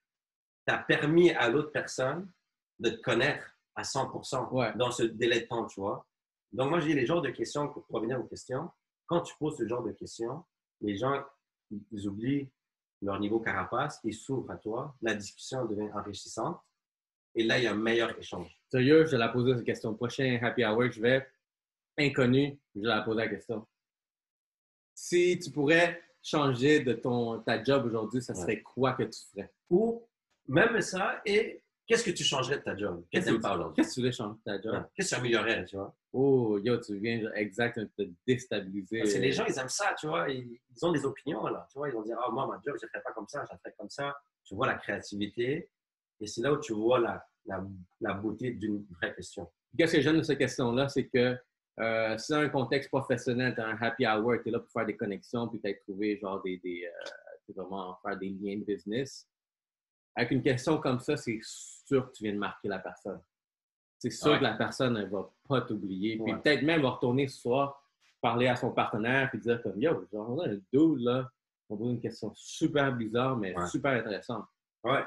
tu 0.69 0.75
as 0.75 0.77
permis 0.77 1.31
à 1.31 1.49
l'autre 1.49 1.71
personne 1.71 2.29
de 2.79 2.91
te 2.91 3.01
connaître 3.01 3.57
à 3.75 3.83
100 3.83 4.11
Ouais. 4.51 4.71
dans 4.75 4.91
ce 4.91 5.03
délai 5.03 5.41
de 5.41 5.45
temps, 5.47 5.65
tu 5.65 5.79
vois. 5.79 6.05
Donc, 6.51 6.69
moi, 6.69 6.79
j'ai 6.79 6.93
les 6.93 7.05
genres 7.05 7.21
de 7.21 7.29
questions, 7.29 7.67
pour 7.69 7.85
revenir 7.89 8.19
aux 8.19 8.25
questions, 8.27 8.69
quand 9.07 9.21
tu 9.21 9.33
poses 9.37 9.57
ce 9.57 9.67
genre 9.67 9.83
de 9.83 9.91
questions, 9.91 10.43
les 10.81 10.95
gens, 10.95 11.23
ils- 11.71 12.07
oublient 12.07 12.49
leur 13.01 13.19
niveau 13.19 13.39
carapace, 13.39 13.99
ils 14.03 14.13
s'ouvrent 14.13 14.51
à 14.51 14.57
toi, 14.57 14.95
la 15.01 15.13
discussion 15.15 15.65
devient 15.65 15.89
enrichissante, 15.93 16.59
et 17.35 17.43
là, 17.43 17.57
il 17.57 17.63
y 17.63 17.67
a 17.67 17.71
un 17.71 17.75
meilleur 17.75 18.17
échange. 18.17 18.55
Sérieux, 18.69 19.05
je 19.05 19.11
vais 19.11 19.17
la 19.17 19.29
poser 19.29 19.55
cette 19.55 19.65
question. 19.65 19.93
Prochain 19.95 20.39
happy 20.41 20.63
hour, 20.65 20.91
je 20.91 21.01
vais, 21.01 21.27
inconnu, 21.97 22.59
je 22.75 22.81
vais 22.81 22.87
la 22.87 23.01
poser 23.01 23.21
la 23.21 23.27
question. 23.29 23.65
Si 24.93 25.39
tu 25.39 25.49
pourrais 25.51 26.01
changer 26.21 26.81
de 26.81 26.93
ton, 26.93 27.39
ta 27.41 27.63
job 27.63 27.85
aujourd'hui, 27.85 28.21
ça 28.21 28.35
serait 28.35 28.61
quoi 28.61 28.93
que 28.93 29.03
tu 29.03 29.19
ferais? 29.31 29.51
Ou 29.69 30.03
même 30.49 30.81
ça, 30.81 31.21
et 31.25 31.63
qu'est-ce 31.87 32.03
que 32.03 32.11
tu 32.11 32.23
changerais 32.23 32.57
de 32.57 32.63
ta 32.63 32.75
job? 32.75 33.05
Qu'est-ce 33.09 33.29
que 33.29 33.35
tu 33.35 33.39
pas 33.39 33.55
aujourd'hui? 33.55 33.75
Qu'est-ce 33.75 33.89
que 33.89 33.93
tu 33.95 33.99
voulais 34.01 34.11
changer 34.11 34.37
de 34.37 34.43
ta 34.43 34.61
job? 34.61 34.85
Qu'est-ce 34.93 35.09
que 35.11 35.15
tu 35.15 35.19
améliorerais, 35.19 35.65
tu 35.65 35.75
vois? 35.75 35.95
Oh, 36.11 36.59
yo, 36.63 36.77
tu 36.77 36.99
viens 36.99 37.21
genre, 37.21 37.31
exact 37.35 37.79
de 37.79 37.85
te 37.85 38.09
déstabiliser. 38.27 38.99
Parce 38.99 39.13
que 39.13 39.19
les 39.19 39.31
gens, 39.31 39.45
ils 39.45 39.57
aiment 39.57 39.69
ça, 39.69 39.95
tu 39.99 40.07
vois. 40.07 40.29
Ils, 40.29 40.59
ils 40.75 40.85
ont 40.85 40.91
des 40.91 41.05
opinions, 41.05 41.45
là. 41.47 41.65
Tu 41.71 41.77
vois, 41.77 41.89
ils 41.89 41.95
vont 41.95 42.01
dire, 42.01 42.17
ah, 42.23 42.31
moi, 42.31 42.47
ma 42.47 42.59
job, 42.65 42.75
je 42.79 42.85
ne 42.85 42.89
ferais 42.89 43.03
pas 43.03 43.11
comme 43.13 43.27
ça, 43.27 43.43
je 43.45 43.53
la 43.53 43.57
ferais 43.59 43.75
comme 43.77 43.89
ça. 43.89 44.15
Tu 44.43 44.55
vois 44.55 44.67
la 44.67 44.75
créativité. 44.75 45.69
Et 46.19 46.27
c'est 46.27 46.41
là 46.41 46.51
où 46.51 46.59
tu 46.59 46.73
vois 46.73 46.99
la, 46.99 47.23
la, 47.45 47.63
la 48.01 48.13
beauté 48.13 48.51
d'une 48.51 48.85
vraie 48.99 49.13
question. 49.15 49.49
Qu'est-ce 49.77 49.93
que 49.93 50.01
j'aime 50.01 50.17
de 50.17 50.23
cette 50.23 50.39
question-là, 50.39 50.89
c'est 50.89 51.07
que 51.07 51.37
euh, 51.79 52.17
dans 52.29 52.35
un 52.35 52.49
contexte 52.49 52.89
professionnel, 52.89 53.53
tu 53.55 53.61
as 53.61 53.67
un 53.67 53.77
happy 53.79 54.05
hour, 54.05 54.33
tu 54.41 54.49
es 54.49 54.51
là 54.51 54.59
pour 54.59 54.71
faire 54.71 54.85
des 54.85 54.97
connexions, 54.97 55.47
puis 55.47 55.61
tu 55.61 55.69
as 55.69 55.73
trouvé 55.75 56.17
genre 56.17 56.41
des, 56.41 56.57
des 56.57 56.85
euh, 56.85 57.53
vraiment 57.55 57.97
faire 58.03 58.17
des 58.17 58.29
liens 58.29 58.57
de 58.57 58.65
business. 58.65 59.27
Avec 60.19 60.31
une 60.31 60.41
question 60.43 60.77
comme 60.79 60.99
ça, 60.99 61.15
c'est 61.15 61.39
sûr 61.41 62.07
que 62.07 62.11
tu 62.11 62.23
viens 62.25 62.33
de 62.33 62.39
marquer 62.39 62.67
la 62.67 62.79
personne. 62.79 63.21
C'est 63.97 64.09
sûr 64.09 64.31
Ouais. 64.31 64.39
que 64.39 64.43
la 64.43 64.53
personne 64.55 64.93
ne 64.95 65.05
va 65.05 65.29
pas 65.47 65.61
t'oublier. 65.61 66.17
Puis 66.17 66.33
Ouais. 66.33 66.39
peut-être 66.41 66.61
même 66.63 66.81
va 66.81 66.89
retourner 66.89 67.27
ce 67.29 67.39
soir, 67.39 67.81
parler 68.19 68.47
à 68.47 68.57
son 68.57 68.71
partenaire, 68.71 69.29
puis 69.29 69.39
dire 69.39 69.61
comme 69.63 69.81
Yo, 69.81 70.05
genre, 70.11 70.41
a 70.41 70.45
un 70.47 70.59
dude 70.73 70.99
là, 70.99 71.29
on 71.69 71.77
pose 71.77 71.91
une 71.91 72.01
question 72.01 72.33
super 72.35 72.93
bizarre, 72.93 73.37
mais 73.37 73.57
Ouais. 73.57 73.65
super 73.67 73.93
intéressante. 73.93 74.45
Ouais. 74.83 75.05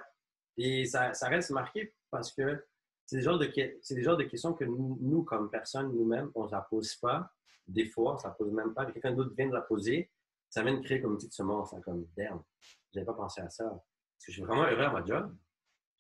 Et 0.57 0.87
ça, 0.87 1.13
ça 1.13 1.29
reste 1.29 1.51
marqué 1.51 1.95
parce 2.11 2.33
que 2.33 2.65
c'est 3.05 3.17
des 3.17 3.23
genres 3.23 3.39
de, 3.39 3.47
que- 3.47 3.79
c'est 3.83 3.95
des 3.95 4.03
genres 4.03 4.17
de 4.17 4.25
questions 4.25 4.55
que 4.55 4.65
nous, 4.65 4.97
nous, 5.01 5.25
comme 5.25 5.51
personne, 5.51 5.93
nous-mêmes, 5.93 6.31
on 6.35 6.47
ne 6.47 6.51
la 6.51 6.63
pose 6.63 6.95
pas. 6.97 7.31
Des 7.67 7.85
fois, 7.85 8.15
on 8.15 8.17
ne 8.19 8.23
la 8.25 8.31
pose 8.31 8.53
même 8.53 8.73
pas. 8.73 8.87
Quelqu'un 8.87 9.13
d'autre 9.13 9.35
vient 9.37 9.49
de 9.49 9.55
la 9.55 9.61
poser. 9.63 10.11
ça 10.49 10.63
vient 10.63 10.75
de 10.75 10.83
créer 10.85 11.01
comme 11.01 11.13
une 11.13 11.17
petite 11.17 11.33
semence, 11.33 11.73
hein, 11.73 11.81
comme 11.83 12.07
damn, 12.15 12.43
j'avais 12.93 13.07
pas 13.07 13.15
pensé 13.15 13.41
à 13.41 13.49
ça. 13.49 13.83
Parce 14.23 14.27
que 14.27 14.33
je 14.33 14.37
suis 14.37 14.43
vraiment 14.43 14.63
heureux 14.71 14.85
à 14.85 14.91
ma 14.93 15.05
job. 15.05 15.35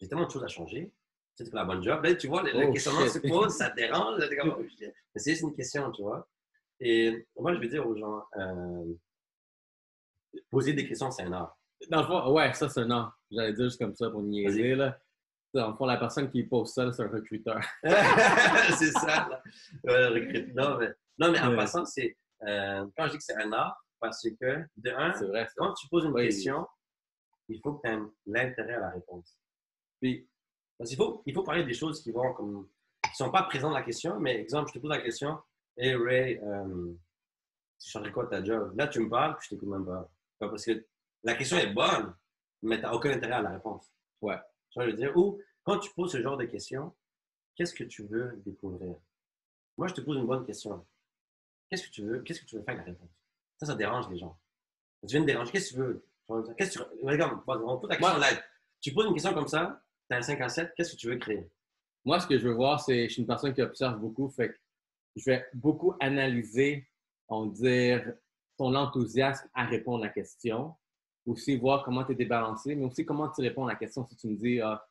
J'ai 0.00 0.06
tellement 0.06 0.26
de 0.26 0.30
choses 0.30 0.44
à 0.44 0.48
changer. 0.48 0.92
C'est 1.34 1.52
la 1.52 1.64
bonne 1.64 1.82
job. 1.82 2.04
Là, 2.04 2.14
tu 2.14 2.28
vois, 2.28 2.42
le, 2.44 2.50
Oh, 2.54 2.72
questionnement 2.72 3.00
shit. 3.02 3.10
se 3.14 3.18
pose, 3.18 3.52
ça 3.56 3.70
te 3.70 3.76
dérange. 3.76 4.18
là, 4.20 4.28
comme, 4.36 4.54
oh. 4.58 4.62
Mais 4.80 4.92
c'est 5.16 5.30
juste 5.32 5.42
une 5.42 5.54
question, 5.56 5.90
tu 5.90 6.02
vois. 6.02 6.28
Et 6.78 7.26
moi, 7.36 7.52
je 7.54 7.58
vais 7.58 7.66
dire 7.68 7.84
aux 7.84 7.96
gens, 7.96 8.22
euh, 8.36 8.84
poser 10.50 10.72
des 10.72 10.86
questions, 10.86 11.10
c'est 11.10 11.22
un 11.24 11.32
art. 11.32 11.58
Dans 11.90 12.00
le 12.02 12.06
fond, 12.06 12.32
ouais, 12.32 12.52
ça, 12.54 12.68
c'est 12.68 12.80
un 12.80 12.90
an. 12.92 13.10
J'allais 13.30 13.54
dire 13.54 13.64
juste 13.64 13.78
comme 13.80 13.94
ça 13.96 14.08
pour 14.10 14.22
niaiser, 14.22 14.74
là. 14.76 14.98
Dans 15.52 15.70
le 15.70 15.76
fond, 15.76 15.84
la 15.86 15.96
personne 15.96 16.30
qui 16.30 16.44
pose 16.44 16.72
ça, 16.72 16.92
c'est 16.92 17.02
un 17.02 17.08
recruteur. 17.08 17.60
c'est 17.82 18.92
ça. 18.92 19.42
Recrute- 19.84 20.54
non, 20.54 20.78
mais, 20.78 20.88
non, 21.18 21.32
mais 21.32 21.40
en 21.40 21.50
Ouais. 21.50 21.56
passant, 21.56 21.84
c'est 21.84 22.16
euh, 22.46 22.86
quand 22.96 23.06
je 23.06 23.12
dis 23.12 23.18
que 23.18 23.24
c'est 23.24 23.36
un 23.36 23.52
art, 23.52 23.84
parce 24.00 24.22
que 24.22 24.64
de 24.76 24.90
un, 24.90 25.10
vrai, 25.26 25.48
quand 25.56 25.72
tu 25.74 25.88
poses 25.88 26.04
une 26.04 26.12
Oui. 26.12 26.24
question, 26.26 26.66
il 27.54 27.60
faut 27.60 27.74
que 27.74 27.86
tu 27.86 27.92
aies 27.92 27.98
l'intérêt 28.26 28.74
à 28.74 28.80
la 28.80 28.90
réponse. 28.90 29.38
Puis, 30.00 30.28
Parce 30.78 30.90
qu'il 30.90 30.96
faut, 30.96 31.22
il 31.26 31.34
faut 31.34 31.42
parler 31.42 31.64
des 31.64 31.74
choses 31.74 32.02
qui 32.02 32.10
vont 32.10 32.32
comme 32.34 32.68
qui 33.10 33.16
sont 33.16 33.30
pas 33.30 33.42
présentes 33.42 33.72
dans 33.72 33.78
la 33.78 33.82
question, 33.82 34.18
mais 34.18 34.36
exemple, 34.40 34.68
je 34.68 34.74
te 34.74 34.78
pose 34.78 34.90
la 34.90 35.00
question, 35.02 35.38
Hey 35.76 35.94
Ray, 35.94 36.38
euh, 36.38 36.92
tu 37.78 37.90
changerais 37.90 38.12
quoi 38.12 38.26
ta 38.26 38.42
job? 38.42 38.74
Là, 38.76 38.86
tu 38.88 39.00
me 39.00 39.08
parles, 39.08 39.36
puis 39.36 39.46
je 39.46 39.54
t'écoute 39.54 39.68
même 39.68 39.84
pas. 39.84 40.10
Pas 40.38 40.48
Parce 40.48 40.64
que 40.64 40.86
la 41.22 41.34
question 41.34 41.56
est 41.58 41.72
bonne, 41.72 42.14
mais 42.62 42.76
tu 42.76 42.82
n'as 42.82 42.92
aucun 42.92 43.10
intérêt 43.10 43.34
à 43.34 43.42
la 43.42 43.50
réponse. 43.50 43.92
Ouais. 44.20 44.38
Tu 44.70 44.78
vois, 44.78 44.86
je 44.86 44.90
veux 44.90 44.96
dire, 44.96 45.16
ou 45.16 45.40
quand 45.62 45.78
tu 45.78 45.92
poses 45.92 46.12
ce 46.12 46.22
genre 46.22 46.36
de 46.36 46.44
questions, 46.44 46.94
qu'est-ce 47.54 47.74
que 47.74 47.84
tu 47.84 48.04
veux 48.04 48.40
découvrir? 48.44 48.96
Moi, 49.76 49.88
je 49.88 49.94
te 49.94 50.00
pose 50.00 50.16
une 50.16 50.26
bonne 50.26 50.44
question. 50.44 50.86
Qu'est-ce 51.68 51.86
que 51.86 51.90
tu 51.90 52.02
veux, 52.02 52.20
qu'est-ce 52.20 52.40
que 52.40 52.46
tu 52.46 52.56
veux 52.56 52.62
faire 52.62 52.74
avec 52.74 52.86
la 52.86 52.92
réponse? 52.92 53.10
Ça, 53.58 53.66
ça 53.66 53.74
dérange 53.74 54.08
les 54.10 54.18
gens. 54.18 54.38
Tu 55.02 55.14
viens 55.14 55.20
de 55.20 55.26
déranger, 55.26 55.52
qu'est-ce 55.52 55.70
que 55.70 55.74
tu 55.74 55.80
veux? 55.80 56.06
Qu'est-ce 56.56 56.78
que 56.78 56.84
tu... 56.84 57.06
Regarde, 57.06 57.40
on 57.46 57.78
pose 57.78 57.90
la 57.90 57.96
question 57.96 58.18
Moi- 58.18 58.30
live. 58.30 58.42
Tu 58.80 58.92
poses 58.92 59.06
une 59.06 59.14
question 59.14 59.32
comme 59.34 59.48
ça, 59.48 59.80
tu 60.08 60.14
as 60.14 60.18
un 60.18 60.22
5 60.22 60.40
à 60.40 60.48
7, 60.48 60.72
qu'est-ce 60.76 60.92
que 60.92 60.96
tu 61.00 61.08
veux 61.08 61.16
créer? 61.16 61.48
moi, 62.04 62.18
ce 62.18 62.26
que 62.26 62.36
je 62.36 62.48
veux 62.48 62.54
voir, 62.54 62.80
c'est, 62.80 63.08
je 63.08 63.12
suis 63.12 63.22
une 63.22 63.28
personne 63.28 63.54
qui 63.54 63.62
observe 63.62 63.98
beaucoup, 64.00 64.28
fait 64.28 64.48
que 64.48 64.56
je 65.14 65.24
vais 65.24 65.46
beaucoup 65.54 65.94
analyser, 66.00 66.88
on 67.28 67.46
dire, 67.46 68.12
ton 68.58 68.74
enthousiasme 68.74 69.48
à 69.54 69.64
répondre 69.66 70.02
à 70.02 70.08
la 70.08 70.12
question. 70.12 70.74
Aussi 71.26 71.56
voir 71.56 71.84
comment 71.84 72.04
tu 72.04 72.12
es 72.12 72.14
débalancé, 72.16 72.74
mais 72.74 72.84
aussi 72.84 73.06
comment 73.06 73.28
tu 73.30 73.40
réponds 73.42 73.66
à 73.66 73.72
la 73.74 73.78
question. 73.78 74.04
Si 74.08 74.16
tu 74.16 74.26
me 74.26 74.36
dis, 74.36 74.60
ah, 74.60 74.84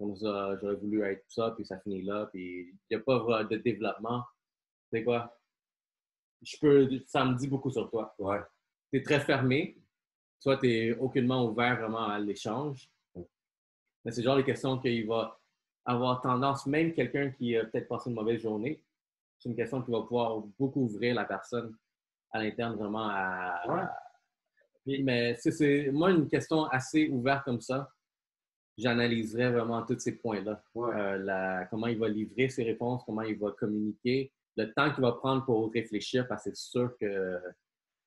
j'aurais 0.00 0.74
voulu 0.74 1.02
être 1.04 1.24
ça, 1.28 1.52
puis 1.52 1.64
ça 1.64 1.78
finit 1.78 2.02
là, 2.02 2.28
puis 2.32 2.70
il 2.90 2.96
n'y 2.96 2.96
a 2.96 3.00
pas 3.00 3.44
de 3.44 3.56
développement, 3.58 4.24
tu 4.90 4.98
sais 4.98 5.04
quoi? 5.04 5.38
Je 6.42 6.56
peux, 6.60 6.88
ça 7.06 7.24
me 7.24 7.36
dit 7.36 7.46
beaucoup 7.48 7.70
sur 7.70 7.88
toi. 7.88 8.14
Ouais. 8.18 8.40
tu 8.92 8.98
es 8.98 9.02
très 9.02 9.20
fermé. 9.20 9.78
Toi, 10.42 10.56
tu 10.58 10.66
n'es 10.66 10.92
aucunement 10.96 11.44
ouvert 11.46 11.78
vraiment 11.80 12.08
à 12.08 12.18
l'échange. 12.18 12.88
Mais 14.04 14.12
c'est 14.12 14.22
genre 14.22 14.36
de 14.36 14.42
questions 14.42 14.78
qu'il 14.78 15.06
va 15.06 15.38
avoir 15.84 16.20
tendance, 16.20 16.66
même 16.66 16.92
quelqu'un 16.92 17.30
qui 17.30 17.56
a 17.56 17.64
peut-être 17.64 17.88
passé 17.88 18.10
une 18.10 18.16
mauvaise 18.16 18.40
journée, 18.40 18.82
c'est 19.38 19.48
une 19.48 19.56
question 19.56 19.82
qui 19.82 19.90
va 19.90 20.00
pouvoir 20.02 20.40
beaucoup 20.58 20.82
ouvrir 20.82 21.14
la 21.14 21.24
personne 21.24 21.76
à 22.30 22.42
l'interne 22.42 22.74
vraiment 22.76 23.08
à. 23.10 23.62
Ouais. 23.68 23.82
Puis, 24.84 25.02
mais 25.02 25.34
c'est- 25.36 25.50
c'est 25.52 25.90
moi 25.92 26.10
une 26.10 26.28
question 26.28 26.64
assez 26.66 27.08
ouverte 27.08 27.44
comme 27.44 27.60
ça. 27.60 27.90
J'analyserais 28.76 29.50
vraiment 29.50 29.82
tous 29.84 29.98
ces 29.98 30.16
points-là. 30.16 30.62
Ouais. 30.74 30.90
Euh, 30.94 31.64
comment 31.70 31.86
il 31.86 31.98
va 31.98 32.08
livrer 32.08 32.48
ses 32.48 32.62
réponses, 32.64 33.02
comment 33.04 33.22
il 33.22 33.38
va 33.38 33.50
communiquer, 33.52 34.32
le 34.56 34.72
temps 34.72 34.92
qu'il 34.92 35.02
va 35.02 35.12
prendre 35.12 35.44
pour 35.44 35.72
réfléchir, 35.72 36.26
parce 36.28 36.44
que 36.44 36.50
c'est 36.50 36.56
sûr 36.56 36.96
que 36.98 37.40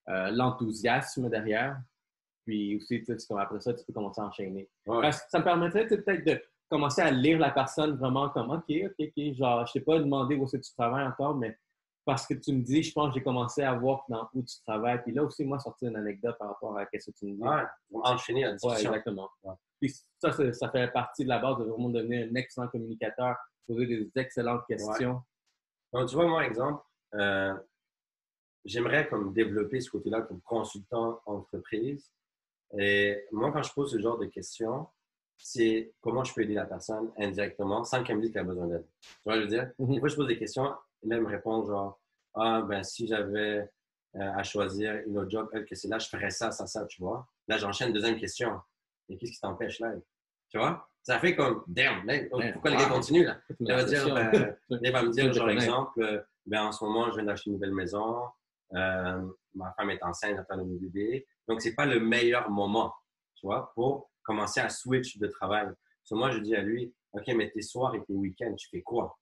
euh, 0.09 0.31
l'enthousiasme 0.31 1.29
derrière, 1.29 1.79
puis 2.49 2.77
aussi, 2.77 3.03
tu 3.03 3.15
sais, 3.19 3.33
après 3.37 3.61
ça, 3.61 3.75
tu 3.75 3.85
peux 3.85 3.93
commencer 3.93 4.19
à 4.21 4.25
enchaîner. 4.25 4.67
Ouais. 4.87 5.01
Parce 5.01 5.21
que 5.21 5.29
ça 5.29 5.37
me 5.37 5.43
permettrait 5.43 5.85
peut-être 5.85 6.25
de 6.25 6.41
commencer 6.67 6.99
à 6.99 7.11
lire 7.11 7.37
la 7.37 7.51
personne 7.51 7.95
vraiment 7.95 8.29
comme 8.29 8.49
OK, 8.49 8.63
OK, 8.69 8.93
OK, 8.99 9.33
genre, 9.35 9.67
je 9.67 9.73
sais 9.73 9.81
pas 9.81 9.99
demander 9.99 10.35
où 10.35 10.47
c'est 10.47 10.59
que 10.59 10.65
tu 10.65 10.73
travailles 10.73 11.05
encore, 11.05 11.35
mais 11.35 11.55
parce 12.05 12.25
que 12.25 12.33
tu 12.33 12.51
me 12.53 12.63
dis, 12.63 12.81
je 12.81 12.91
pense 12.91 13.09
que 13.09 13.19
j'ai 13.19 13.23
commencé 13.23 13.61
à 13.61 13.75
voir 13.75 14.03
dans 14.09 14.27
où 14.33 14.41
tu 14.41 14.55
travailles. 14.65 14.99
Puis 15.03 15.13
là 15.13 15.23
aussi, 15.23 15.45
moi, 15.45 15.59
sortir 15.59 15.89
une 15.89 15.97
anecdote 15.97 16.35
par 16.39 16.47
rapport 16.47 16.75
à 16.75 16.87
ce 16.91 17.11
que 17.11 17.15
tu 17.15 17.25
me 17.27 17.35
dis. 17.35 17.41
Ouais, 17.41 17.61
enchaîner 18.01 18.41
la 18.41 18.47
Ouais, 18.47 18.53
discussion. 18.55 18.89
exactement. 18.89 19.29
Ouais. 19.43 19.53
Puis 19.79 19.93
ça, 20.17 20.31
ça 20.53 20.69
fait 20.71 20.91
partie 20.91 21.23
de 21.25 21.29
la 21.29 21.37
base 21.37 21.59
de 21.59 21.65
vraiment 21.65 21.89
devenir 21.89 22.27
un 22.31 22.33
excellent 22.33 22.67
communicateur, 22.69 23.35
poser 23.67 23.85
des 23.85 24.09
excellentes 24.15 24.63
questions. 24.67 25.21
Donc, 25.93 26.09
tu 26.09 26.15
vois, 26.15 26.25
moi, 26.25 26.43
exemple, 26.47 26.81
euh, 27.13 27.53
j'aimerais 28.65 29.07
comme 29.07 29.33
développer 29.33 29.79
ce 29.81 29.91
côté-là 29.91 30.23
comme 30.23 30.41
consultant 30.41 31.21
entreprise. 31.27 32.11
Et 32.77 33.25
moi, 33.31 33.51
quand 33.51 33.63
je 33.63 33.73
pose 33.73 33.91
ce 33.91 33.99
genre 33.99 34.17
de 34.17 34.25
questions, 34.25 34.87
c'est 35.37 35.93
comment 36.01 36.23
je 36.23 36.33
peux 36.33 36.41
aider 36.41 36.53
la 36.53 36.65
personne 36.65 37.11
indirectement 37.17 37.83
sans 37.83 38.03
qu'elle 38.03 38.17
me 38.17 38.21
dise 38.21 38.31
qu'elle 38.31 38.41
a 38.41 38.45
besoin 38.45 38.67
d'aide. 38.67 38.85
Tu 39.01 39.07
vois, 39.25 39.35
je 39.35 39.41
veux 39.41 39.47
dire, 39.47 39.71
Mhm. 39.79 39.93
des 39.93 39.99
fois, 39.99 40.09
je 40.09 40.15
pose 40.15 40.27
des 40.27 40.37
questions, 40.37 40.63
là, 40.65 40.77
elle 41.11 41.21
me 41.21 41.27
répond 41.27 41.65
genre, 41.65 41.99
ah, 42.35 42.61
ben, 42.61 42.83
si 42.83 43.07
j'avais 43.07 43.69
euh, 44.15 44.19
à 44.35 44.43
choisir 44.43 44.95
une 45.05 45.17
autre 45.19 45.29
job, 45.29 45.47
elle, 45.53 45.65
que 45.65 45.75
c'est 45.75 45.87
là, 45.87 45.99
je 45.99 46.07
ferais 46.09 46.31
ça, 46.31 46.51
ça, 46.51 46.65
ça, 46.67 46.85
tu 46.87 47.01
vois. 47.01 47.27
Là, 47.47 47.57
j'enchaîne 47.57 47.93
deuxième 47.93 48.17
question. 48.17 48.59
Et 49.07 49.17
qu'est-ce 49.17 49.33
qui 49.33 49.39
t'empêche 49.39 49.79
là? 49.79 49.93
Tu 50.49 50.57
vois? 50.57 50.87
Ça 51.03 51.19
fait 51.19 51.35
comme, 51.35 51.63
damn, 51.67 52.05
là, 52.05 52.15
Ouais. 52.31 52.51
pourquoi 52.53 52.71
le 52.71 52.77
gars 52.77 52.89
continue 52.89 53.23
là? 53.23 53.37
Veut 53.59 53.67
la 53.67 53.83
dire, 53.83 53.99
question. 54.03 54.15
ben, 54.15 54.57
il 54.81 54.91
va 54.91 55.03
me 55.03 55.09
dire, 55.11 55.31
genre, 55.33 55.49
exemple, 55.51 56.01
euh, 56.01 56.21
ben, 56.45 56.63
en 56.65 56.71
ce 56.71 56.83
moment, 56.83 57.09
je 57.11 57.15
viens 57.15 57.23
d'acheter 57.23 57.49
une 57.49 57.53
nouvelle 57.55 57.73
maison, 57.73 58.25
euh, 58.75 59.27
ma 59.55 59.73
femme 59.73 59.89
est 59.89 60.03
enceinte, 60.03 60.35
j'attends 60.35 60.57
nouveau 60.57 60.77
bébé. 60.77 61.25
Donc, 61.47 61.61
c'est 61.61 61.75
pas 61.75 61.85
le 61.85 61.99
meilleur 61.99 62.49
moment, 62.49 62.93
tu 63.35 63.47
vois, 63.47 63.71
pour 63.73 64.11
commencer 64.23 64.59
à 64.59 64.69
switch 64.69 65.17
de 65.17 65.27
travail. 65.27 65.67
So, 66.03 66.15
moi, 66.15 66.31
je 66.31 66.39
dis 66.39 66.55
à 66.55 66.61
lui, 66.61 66.93
OK, 67.13 67.27
mais 67.35 67.49
tes 67.49 67.61
soirs 67.61 67.95
et 67.95 68.03
tes 68.03 68.13
week-ends, 68.13 68.53
tu 68.55 68.69
fais 68.69 68.81
quoi? 68.81 69.17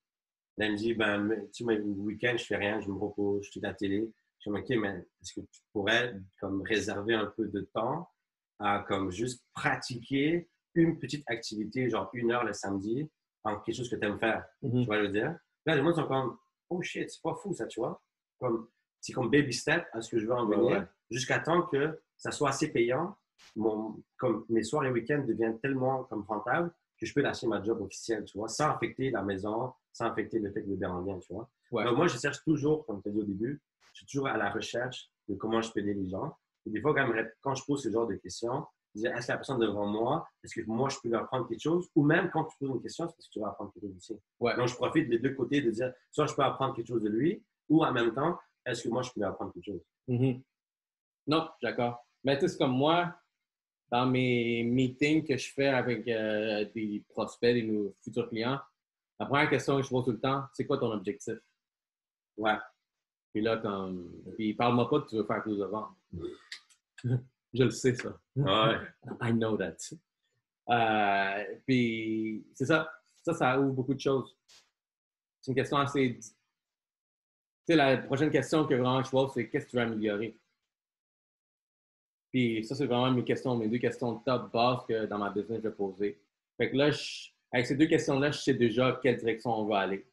Là, 0.58 0.66
il 0.66 0.72
me 0.74 0.78
dit, 0.78 0.94
ben, 0.94 1.30
tu 1.54 1.64
sais, 1.66 1.76
le 1.76 1.84
week-end, 1.84 2.36
je 2.38 2.44
fais 2.44 2.58
rien, 2.58 2.82
je 2.82 2.90
me 2.90 2.98
repose, 2.98 3.46
je 3.46 3.52
suis 3.52 3.66
à 3.66 3.70
la 3.70 3.74
télé. 3.74 4.12
Je 4.40 4.50
dis, 4.50 4.58
OK, 4.58 4.70
mais 4.82 5.06
est-ce 5.22 5.34
que 5.40 5.46
tu 5.52 5.62
pourrais, 5.72 6.16
comme, 6.40 6.62
réserver 6.64 7.14
un 7.14 7.28
peu 7.28 7.48
de 7.48 7.62
temps 7.74 8.10
à, 8.60 8.84
comme, 8.88 9.12
juste 9.12 9.46
pratiquer 9.54 10.50
une 10.74 11.00
petite 11.00 11.24
activité, 11.28 11.90
genre 11.90 12.10
une 12.14 12.32
heure 12.32 12.44
le 12.44 12.54
samedi, 12.54 13.10
en 13.44 13.60
quelque 13.60 13.76
chose 13.76 13.90
que 13.90 13.96
tu 13.96 14.06
aimes 14.06 14.20
faire? 14.20 14.46
Mhm. 14.62 14.82
Tu 14.82 14.86
vois, 14.86 14.98
je 14.98 15.04
veux 15.04 15.14
dire. 15.14 15.38
Là, 15.66 15.76
les 15.76 15.82
gens 15.82 15.94
sont 15.94 16.08
comme, 16.08 16.38
oh 16.70 16.82
shit, 16.82 17.10
c'est 17.10 17.22
pas 17.22 17.36
fou 17.36 17.54
ça, 17.54 17.68
tu 17.68 17.80
vois. 17.80 18.02
Comme, 18.40 18.68
c'est 19.00 19.14
comme 19.14 19.30
baby 19.30 19.54
step 19.54 19.86
à 19.94 20.02
ce 20.02 20.10
que 20.10 20.20
je 20.20 20.26
veux 20.26 20.34
en 20.34 20.46
venir, 20.46 20.80
ouais. 20.80 20.86
jusqu'à 21.10 21.40
temps 21.40 21.64
que 21.64 22.00
ça 22.18 22.32
soit 22.32 22.50
assez 22.50 22.72
payant. 22.72 23.16
Mon, 23.56 24.02
comme 24.18 24.46
mes 24.50 24.64
soirs 24.64 24.86
et 24.86 24.92
week-ends 24.92 25.24
deviennent 25.28 25.60
tellement 25.60 26.04
comme 26.06 26.24
rentables 26.28 26.72
que 27.00 27.06
je 27.06 27.14
peux 27.14 27.22
lâcher 27.22 27.48
ma 27.48 27.62
job 27.62 27.82
officielle, 27.82 28.26
tu 28.26 28.38
vois, 28.38 28.48
sans 28.48 28.70
affecter 28.70 29.12
la 29.12 29.22
maison, 29.22 29.72
sans 29.94 30.06
affecter 30.06 30.40
le 30.40 30.52
fait 30.52 30.62
que 30.62 30.68
le 30.68 30.76
bébé 30.76 30.86
en 30.88 31.02
vient, 31.02 31.20
tu 31.20 31.34
vois. 31.34 31.50
Ouais. 31.72 31.84
Donc, 31.84 31.98
moi, 31.98 32.08
je 32.08 32.18
cherche 32.18 32.44
toujours, 32.44 32.86
comme 32.86 33.02
tu 33.02 33.10
as 33.10 33.12
dit 33.12 33.20
au 33.20 33.24
début, 33.24 33.62
je 33.94 34.00
suis 34.00 34.06
toujours 34.08 34.28
à 34.28 34.38
la 34.38 34.50
recherche 34.50 35.10
de 35.28 35.36
comment 35.36 35.62
je 35.62 35.72
peux 35.72 35.80
aider 35.80 35.94
les 35.94 36.10
gens. 36.10 36.36
Et 36.66 36.70
des 36.70 36.82
fois, 36.82 36.94
quand, 37.42 37.56
je 37.56 37.64
pose 37.66 37.84
ce 37.84 37.90
genre 37.90 38.08
de 38.08 38.16
questions, 38.16 38.66
je 38.96 39.02
dis, 39.02 39.08
est-ce 39.08 39.28
que 39.28 39.32
la 39.32 39.38
personne 39.38 39.60
devant 39.60 39.86
moi, 39.86 40.28
est-ce 40.44 40.60
que 40.60 40.66
moi, 40.68 40.90
je 40.90 40.98
peux 41.02 41.10
leur 41.10 41.24
apprendre 41.24 41.48
quelque 41.48 41.62
chose? 41.62 41.90
Ou 41.96 42.04
même 42.04 42.30
quand 42.32 42.46
tu 42.46 42.58
poses 42.58 42.70
une 42.70 42.82
question, 42.82 43.08
c'est 43.08 43.16
parce 43.16 43.28
que 43.28 43.34
tu 43.34 43.40
vas 43.40 43.50
apprendre 43.50 43.72
quelque 43.74 43.88
chose 43.88 43.96
aussi. 43.96 44.20
Ouais. 44.40 44.56
Donc, 44.56 44.68
je 44.68 44.76
profite 44.76 45.10
des 45.10 45.20
deux 45.20 45.34
côtés 45.34 45.62
de 45.62 45.72
dire, 45.72 45.94
soit 46.12 46.26
je 46.26 46.34
peux 46.34 46.44
apprendre 46.44 46.76
quelque 46.76 46.88
chose 46.88 47.04
de 47.04 47.10
lui, 47.10 47.44
ou 47.70 47.84
en 47.84 47.92
même 47.92 48.14
temps, 48.14 48.38
est-ce 48.68 48.84
que 48.84 48.90
moi, 48.90 49.02
je 49.02 49.12
peux 49.12 49.22
lui 49.22 49.26
apprendre 49.26 49.54
quelque 49.54 49.66
chose? 49.66 49.82
Mhm. 50.08 50.42
Non, 51.28 51.50
d'accord. 51.62 52.06
Mais 52.24 52.38
tu 52.38 52.48
sais, 52.48 52.58
comme 52.58 52.72
moi, 52.72 53.16
dans 53.90 54.06
mes 54.06 54.64
meetings 54.64 55.26
que 55.26 55.38
je 55.38 55.52
fais 55.54 55.68
avec 55.68 56.08
euh, 56.08 56.66
des 56.76 57.04
prospects, 57.10 57.54
des 57.54 57.94
futurs 58.04 58.30
clients, 58.30 58.60
la 59.20 59.26
première 59.26 59.50
question 59.50 59.78
que 59.78 59.84
je 59.84 59.90
pose 59.90 60.06
tout 60.06 60.12
le 60.12 60.20
temps, 60.20 60.44
c'est 60.54 60.66
quoi 60.66 60.78
ton 60.78 60.92
objectif? 60.92 61.38
Ouais. 62.36 62.58
Puis 63.34 63.42
là, 63.42 63.58
comme. 63.58 64.12
Puis 64.36 64.54
parle-moi 64.54 64.90
pas 64.90 65.02
que 65.02 65.10
tu 65.10 65.16
veux 65.16 65.24
faire 65.24 65.42
plus 65.42 65.58
de 65.58 65.66
ventes. 65.66 65.96
je 67.54 67.64
le 67.64 67.72
sais, 67.72 67.96
ça. 67.96 68.20
Ouais. 68.36 68.78
I 69.22 69.32
know 69.32 69.58
that. 69.58 69.78
Euh, 70.70 71.44
puis 71.66 72.46
c'est 72.54 72.66
ça. 72.66 72.92
Ça, 73.24 73.34
ça 73.34 73.60
ouvre 73.60 73.74
beaucoup 73.74 73.94
de 73.94 74.00
choses. 74.00 74.38
C'est 75.42 75.52
une 75.52 75.56
question 75.56 75.78
assez. 75.78 76.20
Sais, 77.68 77.76
la 77.76 77.98
prochaine 77.98 78.32
question 78.32 78.66
que 78.66 78.74
vraiment 78.76 79.04
je 79.04 79.10
pose, 79.10 79.32
c'est 79.34 79.50
qu'est-ce 79.50 79.66
que 79.66 79.72
tu 79.72 79.76
veux 79.76 79.82
améliorer? 79.84 80.40
Puis 82.32 82.64
ça, 82.64 82.76
c'est 82.76 82.86
vraiment 82.86 83.12
mes 83.12 83.24
questions, 83.24 83.56
mes 83.58 83.68
deux 83.68 83.78
questions 83.78 84.20
top 84.20 84.52
base 84.52 84.86
que 84.88 85.06
dans 85.06 85.18
ma 85.18 85.30
business, 85.32 85.62
je 85.64 85.68
vais 85.68 85.76
poser. 85.76 86.22
Fait 86.58 86.70
que 86.72 86.78
là, 86.78 86.92
je- 86.92 87.30
avec 87.52 87.66
ces 87.68 87.76
deux 87.76 87.88
questions-là, 87.88 88.32
je 88.32 88.40
sais 88.40 88.54
déjà 88.54 88.98
quelle 89.02 89.18
direction 89.18 89.52
on 89.52 89.66
va 89.66 89.80
aller. 89.80 90.06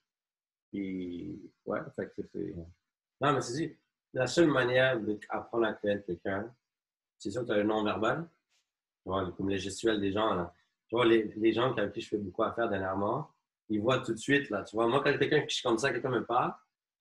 Puis, 0.72 1.40
ouais, 1.66 1.80
fait 1.96 2.06
que 2.14 2.22
c'est. 2.32 2.54
Non, 3.20 3.32
mais 3.32 3.40
c'est 3.40 3.78
la 4.12 4.26
seule 4.26 4.48
manière 4.48 4.98
d'apprendre 5.00 5.66
à 5.66 5.72
connaître 5.74 6.06
quelqu'un, 6.06 6.52
c'est 7.18 7.30
sûr 7.30 7.42
que 7.42 7.46
tu 7.46 7.52
as 7.52 7.56
le 7.58 7.62
non-verbal, 7.64 8.28
comme 9.04 9.48
les 9.48 9.58
gestuels 9.58 10.00
des 10.00 10.12
gens. 10.12 10.34
Là. 10.34 10.52
Tu 10.88 10.96
vois, 10.96 11.04
les, 11.06 11.24
les 11.36 11.52
gens 11.52 11.72
avec 11.76 11.92
qui 11.92 12.00
je 12.00 12.08
fais 12.08 12.18
beaucoup 12.18 12.42
affaire 12.42 12.68
dernièrement, 12.68 13.30
ils 13.68 13.80
voient 13.80 14.00
tout 14.00 14.12
de 14.12 14.18
suite. 14.18 14.50
Là, 14.50 14.62
tu 14.64 14.76
vois, 14.76 14.86
moi, 14.88 15.02
quand 15.02 15.16
quelqu'un 15.16 15.42
qui 15.46 15.62
comme 15.62 15.78
ça, 15.78 15.90
quelqu'un 15.92 16.10
me 16.10 16.24
parle, 16.24 16.52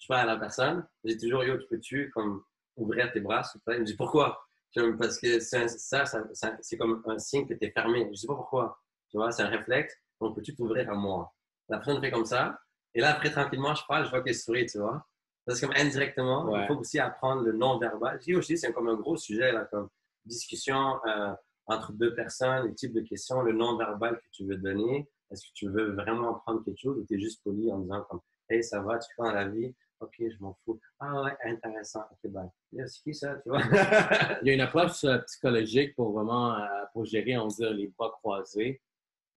je 0.03 0.07
parle 0.07 0.29
à 0.29 0.33
la 0.33 0.39
personne, 0.39 0.85
dis 1.05 1.17
toujours, 1.17 1.43
yo, 1.45 1.57
tu 1.57 1.67
peux-tu 1.67 2.11
comme 2.11 2.43
ouvrir 2.75 3.11
tes 3.13 3.21
bras, 3.21 3.43
s'il 3.43 3.59
te 3.61 3.65
plaît? 3.65 3.75
Il 3.77 3.81
me 3.81 3.85
dit, 3.85 3.95
pourquoi? 3.95 4.45
Comme 4.75 4.97
parce 4.97 5.17
que 5.19 5.39
ça, 5.39 5.67
ça- 5.67 6.05
ça- 6.05 6.57
c'est 6.61 6.77
comme 6.77 7.01
un 7.07 7.17
signe 7.19 7.47
que 7.47 7.53
tu 7.53 7.65
es 7.65 7.71
fermé. 7.71 8.09
Je 8.11 8.15
sais 8.15 8.27
pas 8.27 8.35
pourquoi. 8.35 8.79
Tu 9.09 9.17
vois, 9.17 9.31
c'est 9.31 9.43
un 9.43 9.47
réflexe. 9.47 9.95
Donc, 10.19 10.35
peux-tu 10.35 10.55
t'ouvrir 10.55 10.89
à 10.89 10.95
moi? 10.95 11.31
La 11.69 11.77
personne 11.77 12.01
fait 12.01 12.11
comme 12.11 12.25
ça. 12.25 12.59
Et 12.93 12.99
là, 12.99 13.11
après, 13.15 13.31
tranquillement, 13.31 13.73
je 13.75 13.83
parle, 13.87 14.05
je 14.05 14.09
vois 14.09 14.21
qu'elle 14.23 14.35
sourit, 14.35 14.65
tu 14.65 14.79
vois. 14.79 15.05
Parce 15.45 15.59
que 15.61 15.65
comme 15.67 15.75
indirectement, 15.75 16.45
Ouais. 16.45 16.63
il 16.63 16.67
faut 16.67 16.75
aussi 16.75 16.99
apprendre 16.99 17.43
le 17.43 17.53
non-verbal. 17.53 18.17
Je 18.19 18.25
dis 18.25 18.35
aussi, 18.35 18.57
c'est 18.57 18.73
comme 18.73 18.89
un 18.89 18.95
gros 18.95 19.15
sujet, 19.17 19.51
là, 19.51 19.65
comme 19.65 19.89
discussion 20.25 20.99
euh, 21.05 21.33
entre 21.67 21.93
deux 21.93 22.13
personnes, 22.15 22.67
les 22.67 22.73
types 22.75 22.93
de 22.93 23.01
questions, 23.01 23.41
le 23.41 23.53
non-verbal 23.53 24.17
que 24.17 24.25
tu 24.31 24.45
veux 24.45 24.57
donner. 24.57 25.09
Est-ce 25.31 25.47
que 25.47 25.53
tu 25.53 25.69
veux 25.69 25.91
vraiment 25.93 26.35
apprendre 26.35 26.63
quelque 26.63 26.79
chose 26.79 26.97
ou 26.97 27.05
tu 27.05 27.15
es 27.15 27.19
juste 27.19 27.43
poli 27.43 27.71
en 27.71 27.79
disant 27.79 28.03
comme, 28.09 28.21
hey, 28.49 28.63
ça 28.63 28.81
va, 28.81 28.97
tu 28.99 29.07
fais 29.15 29.23
dans 29.23 29.31
la 29.31 29.47
vie? 29.47 29.73
Ok, 29.99 30.15
je 30.19 30.37
m'en 30.39 30.57
fous. 30.65 30.79
Ah 30.99 31.21
ouais, 31.21 31.31
intéressant. 31.45 32.03
Ok, 32.11 32.31
ben, 32.31 32.49
c'est 32.71 33.03
qui 33.03 33.13
ça, 33.13 33.35
tu 33.35 33.49
vois? 33.49 33.61
Il 34.41 34.47
y 34.47 34.51
a 34.51 34.53
une 34.53 34.61
approche 34.61 35.03
euh, 35.05 35.19
psychologique 35.19 35.95
pour 35.95 36.11
vraiment 36.11 36.55
euh, 36.55 36.67
pour 36.91 37.05
gérer, 37.05 37.37
on 37.37 37.47
va 37.47 37.55
dire, 37.55 37.71
les 37.71 37.87
bras 37.87 38.11
croisés. 38.11 38.81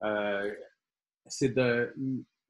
Euh, 0.03 0.53
c'est 1.25 1.49
de 1.49 1.93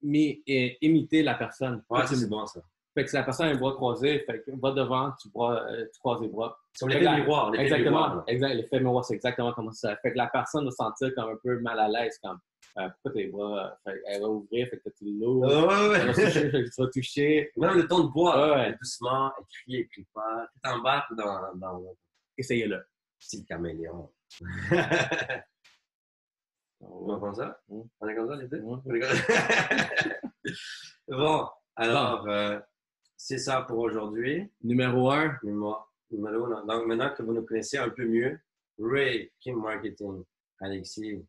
imiter 0.02 1.24
la 1.24 1.36
personne. 1.36 1.84
ouais, 1.90 2.08
c'est 2.08 2.30
bon, 2.30 2.46
ça. 2.46 2.62
Fait 2.94 3.04
que 3.04 3.10
si 3.12 3.16
la 3.16 3.24
personne 3.24 3.48
a 3.48 3.54
les 3.54 3.60
bras 3.60 3.74
croisés, 3.74 4.20
fait 4.26 4.42
que 4.42 4.52
va 4.60 4.72
devant, 4.72 5.12
tu, 5.22 5.30
bras, 5.30 5.64
tu 5.94 6.00
croises 6.00 6.22
les 6.22 6.30
bras. 6.30 6.58
C'est 6.74 6.86
comme 6.86 6.90
l'effet 6.90 7.16
miroir. 7.16 7.54
Exactement. 7.54 8.24
l'effet 8.28 8.80
miroir, 8.80 9.06
c'est 9.06 9.14
exactement 9.14 9.54
comme 9.54 9.72
ça. 9.72 9.96
Fait 9.98 10.12
que 10.12 10.18
la 10.18 10.28
personne 10.28 10.66
va 10.66 10.72
se 10.72 10.78
sentir 10.78 11.14
comme 11.14 11.30
un 11.30 11.38
peu 11.44 11.60
mal 11.60 11.80
à 11.80 11.88
l'aise, 11.88 12.18
comme 12.24 12.40
euh, 12.78 12.90
pourquoi 12.90 13.12
tes 13.14 13.28
bras, 13.28 13.80
fait, 13.84 14.02
elle 14.08 14.22
va 14.22 14.28
ouvrir, 14.30 14.68
fait 14.70 14.80
que 14.80 14.90
tu 14.90 15.06
l'ouvres. 15.06 15.48
Ouais, 15.48 15.88
ouais, 15.90 15.98
Elle 16.00 16.08
va 16.08 16.14
se 16.14 16.20
ouais. 16.22 16.26
toucher, 16.28 16.50
fait 16.52 16.64
que 16.64 16.70
tu 16.70 16.82
vas 16.82 16.88
toucher. 16.90 17.52
Même 17.58 17.78
le 17.78 17.88
ton 17.88 18.04
de 18.06 18.12
voix, 18.12 18.50
Ouais, 18.50 18.56
ouais. 18.56 18.76
doucement, 18.78 19.32
elle 19.38 19.46
crie, 19.46 19.76
elle 19.82 19.88
crie 19.88 20.08
pas. 20.14 20.48
Tu 20.54 20.60
t'embarques 20.62 21.14
dans, 21.16 21.56
dans 21.56 21.78
le 21.80 21.88
Essayez-le. 22.38 22.84
petit 23.20 23.44
caméléon. 23.46 24.12
On 26.80 27.18
est 27.18 27.20
comme 27.20 27.34
ça? 27.34 27.60
On 27.70 28.08
est 28.08 28.16
comme 28.16 28.30
ça, 28.30 28.36
les 28.36 28.48
deux? 28.48 28.62
On 28.64 28.78
est 28.94 29.00
comme 29.00 29.16
ça? 29.16 29.90
bon, 31.08 31.48
alors, 31.76 32.28
euh, 32.28 32.60
c'est 33.16 33.40
ça 33.40 33.62
pour 33.64 33.80
aujourd'hui. 33.80 34.52
Numéro 34.64 35.10
un, 35.12 35.36
Numéro 35.42 35.76
numéro 36.12 36.46
un. 36.54 36.66
Donc, 36.66 36.86
maintenant 36.86 37.14
que 37.16 37.24
vous 37.24 37.34
nous 37.34 37.44
connaissez 37.44 37.78
un 37.80 37.90
peu 37.90 38.06
mieux, 38.06 38.40
Ray, 38.80 39.32
King 39.40 39.56
Marketing, 39.56 40.24
Alexis, 40.60 41.26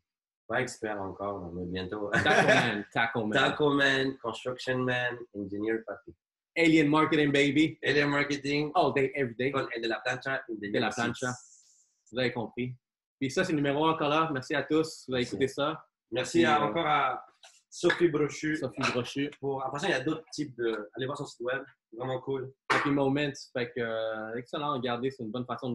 pas 0.49 0.61
expert 0.61 0.99
encore, 0.99 1.51
mais 1.53 1.65
bientôt. 1.65 2.09
Taco 2.11 2.47
Man, 2.47 2.85
Taco 2.93 3.25
Man. 3.25 3.31
Taco 3.39 3.73
Man, 3.73 4.17
Construction 4.17 4.79
Man, 4.79 5.17
Engineer 5.35 5.83
Papi. 5.85 6.13
Alien 6.57 6.89
Marketing 6.89 7.31
Baby, 7.31 7.77
Alien 7.83 8.09
Marketing, 8.09 8.71
all 8.73 8.91
day, 8.93 9.11
every 9.15 9.35
day. 9.35 9.53
el 9.75 9.81
de 9.81 9.87
la 9.87 9.99
plancha. 10.03 10.41
el 10.49 10.71
De 10.73 10.79
la 10.79 10.89
plancha. 10.89 11.31
Seats. 11.31 12.11
Vous 12.11 12.19
avez 12.19 12.33
compris. 12.33 12.75
Puis 13.19 13.29
ça, 13.29 13.43
c'est 13.43 13.51
le 13.53 13.57
numéro 13.57 13.85
un 13.85 13.91
encore 13.91 14.09
là. 14.09 14.29
Merci 14.33 14.55
à 14.55 14.63
tous. 14.63 15.05
Vous 15.07 15.13
avez 15.13 15.23
écouté 15.23 15.47
ça. 15.47 15.85
Merci 16.11 16.43
à- 16.43 16.57
Et, 16.57 16.61
euh, 16.61 16.65
encore 16.65 16.87
à 16.87 17.23
Sophie 17.69 18.07
Brochu. 18.09 18.55
Sophie 18.57 18.81
Brochu. 18.91 19.29
Pour... 19.39 19.63
En 19.63 19.69
passant, 19.69 19.87
il 19.87 19.91
y 19.91 19.93
a 19.93 19.99
d'autres 20.03 20.25
types 20.33 20.55
de. 20.57 20.89
Allez 20.97 21.05
voir 21.05 21.17
son 21.17 21.25
site 21.27 21.41
web, 21.41 21.61
vraiment 21.95 22.19
cool. 22.21 22.51
Happy 22.69 22.89
Moments. 22.89 23.31
Fait 23.53 23.71
que, 23.71 23.79
euh, 23.81 24.35
excellent. 24.35 24.73
Regardez, 24.73 25.11
c'est 25.11 25.23
une 25.23 25.29
bonne 25.31 25.45
façon 25.45 25.71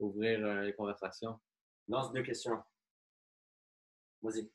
d'ouvrir 0.00 0.40
euh, 0.44 0.62
les 0.62 0.72
conversations. 0.72 1.38
Lance 1.88 2.10
deux 2.12 2.22
questions. 2.22 2.58
Vas-y. 4.24 4.50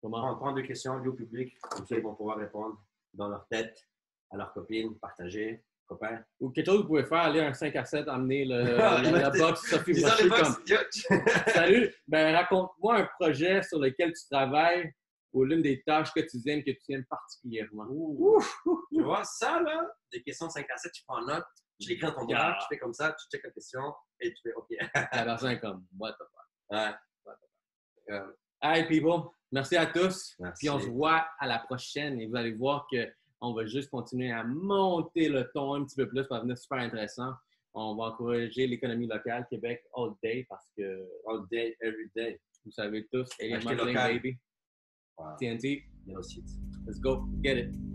Comment? 0.00 0.20
Prends, 0.20 0.36
prends 0.36 0.52
deux 0.52 0.62
questions, 0.62 0.96
lieu 0.98 1.10
au 1.10 1.14
public, 1.14 1.58
comme 1.60 1.86
ça 1.86 1.96
ils 1.96 2.02
vont 2.02 2.14
pouvoir 2.14 2.38
répondre 2.38 2.80
dans 3.12 3.28
leur 3.28 3.46
tête, 3.48 3.76
à 4.30 4.36
leurs 4.36 4.52
copines, 4.52 4.96
partager, 4.98 5.64
copains. 5.86 6.22
Ou 6.38 6.50
quelque 6.50 6.66
chose 6.66 6.76
que 6.76 6.82
vous 6.82 6.88
pouvez 6.88 7.04
faire, 7.04 7.18
aller 7.18 7.40
un 7.40 7.52
5 7.52 7.74
à 7.74 7.84
7, 7.84 8.06
amener 8.06 8.44
le, 8.44 8.76
la, 8.76 9.30
box 9.30 9.68
Sophie 9.68 9.94
les 9.94 10.02
comme 10.02 11.18
Salut, 11.52 11.92
ben 12.06 12.34
raconte-moi 12.36 12.96
un 12.96 13.08
projet 13.18 13.62
sur 13.64 13.80
lequel 13.80 14.12
tu 14.12 14.28
travailles 14.30 14.92
ou 15.32 15.44
l'une 15.44 15.62
des 15.62 15.82
tâches 15.82 16.12
que 16.14 16.20
tu 16.20 16.38
aimes, 16.48 16.62
que 16.62 16.70
tu 16.70 16.92
aimes 16.92 17.04
particulièrement. 17.06 17.86
Tu 18.92 19.02
vois, 19.02 19.24
ça 19.24 19.60
là, 19.60 19.84
des 20.12 20.22
questions 20.22 20.48
5 20.48 20.64
à 20.70 20.76
7, 20.76 20.92
tu 20.92 21.02
prends 21.04 21.22
note, 21.22 21.44
tu 21.80 21.88
l'écris 21.88 22.06
dans 22.06 22.14
ton 22.14 22.24
bras, 22.24 22.54
Ah. 22.54 22.58
tu 22.60 22.66
fais 22.68 22.78
comme 22.78 22.94
ça, 22.94 23.12
tu 23.12 23.26
checkes 23.30 23.44
la 23.44 23.50
question 23.50 23.82
et 24.20 24.32
tu 24.32 24.40
fais 24.42 24.52
OK. 24.54 24.68
La 24.94 25.24
personne 25.24 25.50
est 25.50 25.60
comme, 25.60 25.84
what 25.98 26.12
the 26.12 26.18
fuck. 26.18 26.70
Ouais. 26.70 26.94
Euh, 28.10 28.32
Hey 28.60 28.86
people, 28.88 29.30
merci 29.52 29.76
à 29.76 29.86
tous. 29.86 30.34
Merci. 30.40 30.58
Puis 30.66 30.70
on 30.70 30.80
se 30.80 30.86
voit 30.86 31.24
à 31.38 31.46
la 31.46 31.60
prochaine 31.60 32.20
et 32.20 32.26
vous 32.26 32.34
allez 32.34 32.52
voir 32.52 32.86
que 32.90 33.08
on 33.40 33.54
va 33.54 33.64
juste 33.66 33.88
continuer 33.90 34.32
à 34.32 34.42
monter 34.42 35.28
le 35.28 35.48
ton 35.54 35.74
un 35.74 35.84
petit 35.84 35.94
peu 35.94 36.08
plus, 36.08 36.22
ça 36.24 36.34
va 36.36 36.40
venir 36.40 36.58
super 36.58 36.78
intéressant. 36.78 37.32
On 37.72 37.94
va 37.94 38.06
encourager 38.06 38.66
l'économie 38.66 39.06
locale 39.06 39.46
Québec 39.48 39.84
all 39.96 40.10
day 40.24 40.44
parce 40.48 40.68
que 40.76 41.06
all 41.28 41.46
day, 41.50 41.76
every 41.80 42.10
day. 42.16 42.40
vous 42.64 42.72
savez 42.72 43.06
tous, 43.12 43.28
Marketing 43.40 43.76
local. 43.76 44.12
Baby, 44.14 44.38
Wow. 45.18 45.36
TNT, 45.40 45.82
let's 46.06 47.00
go, 47.00 47.26
get 47.42 47.58
it. 47.58 47.87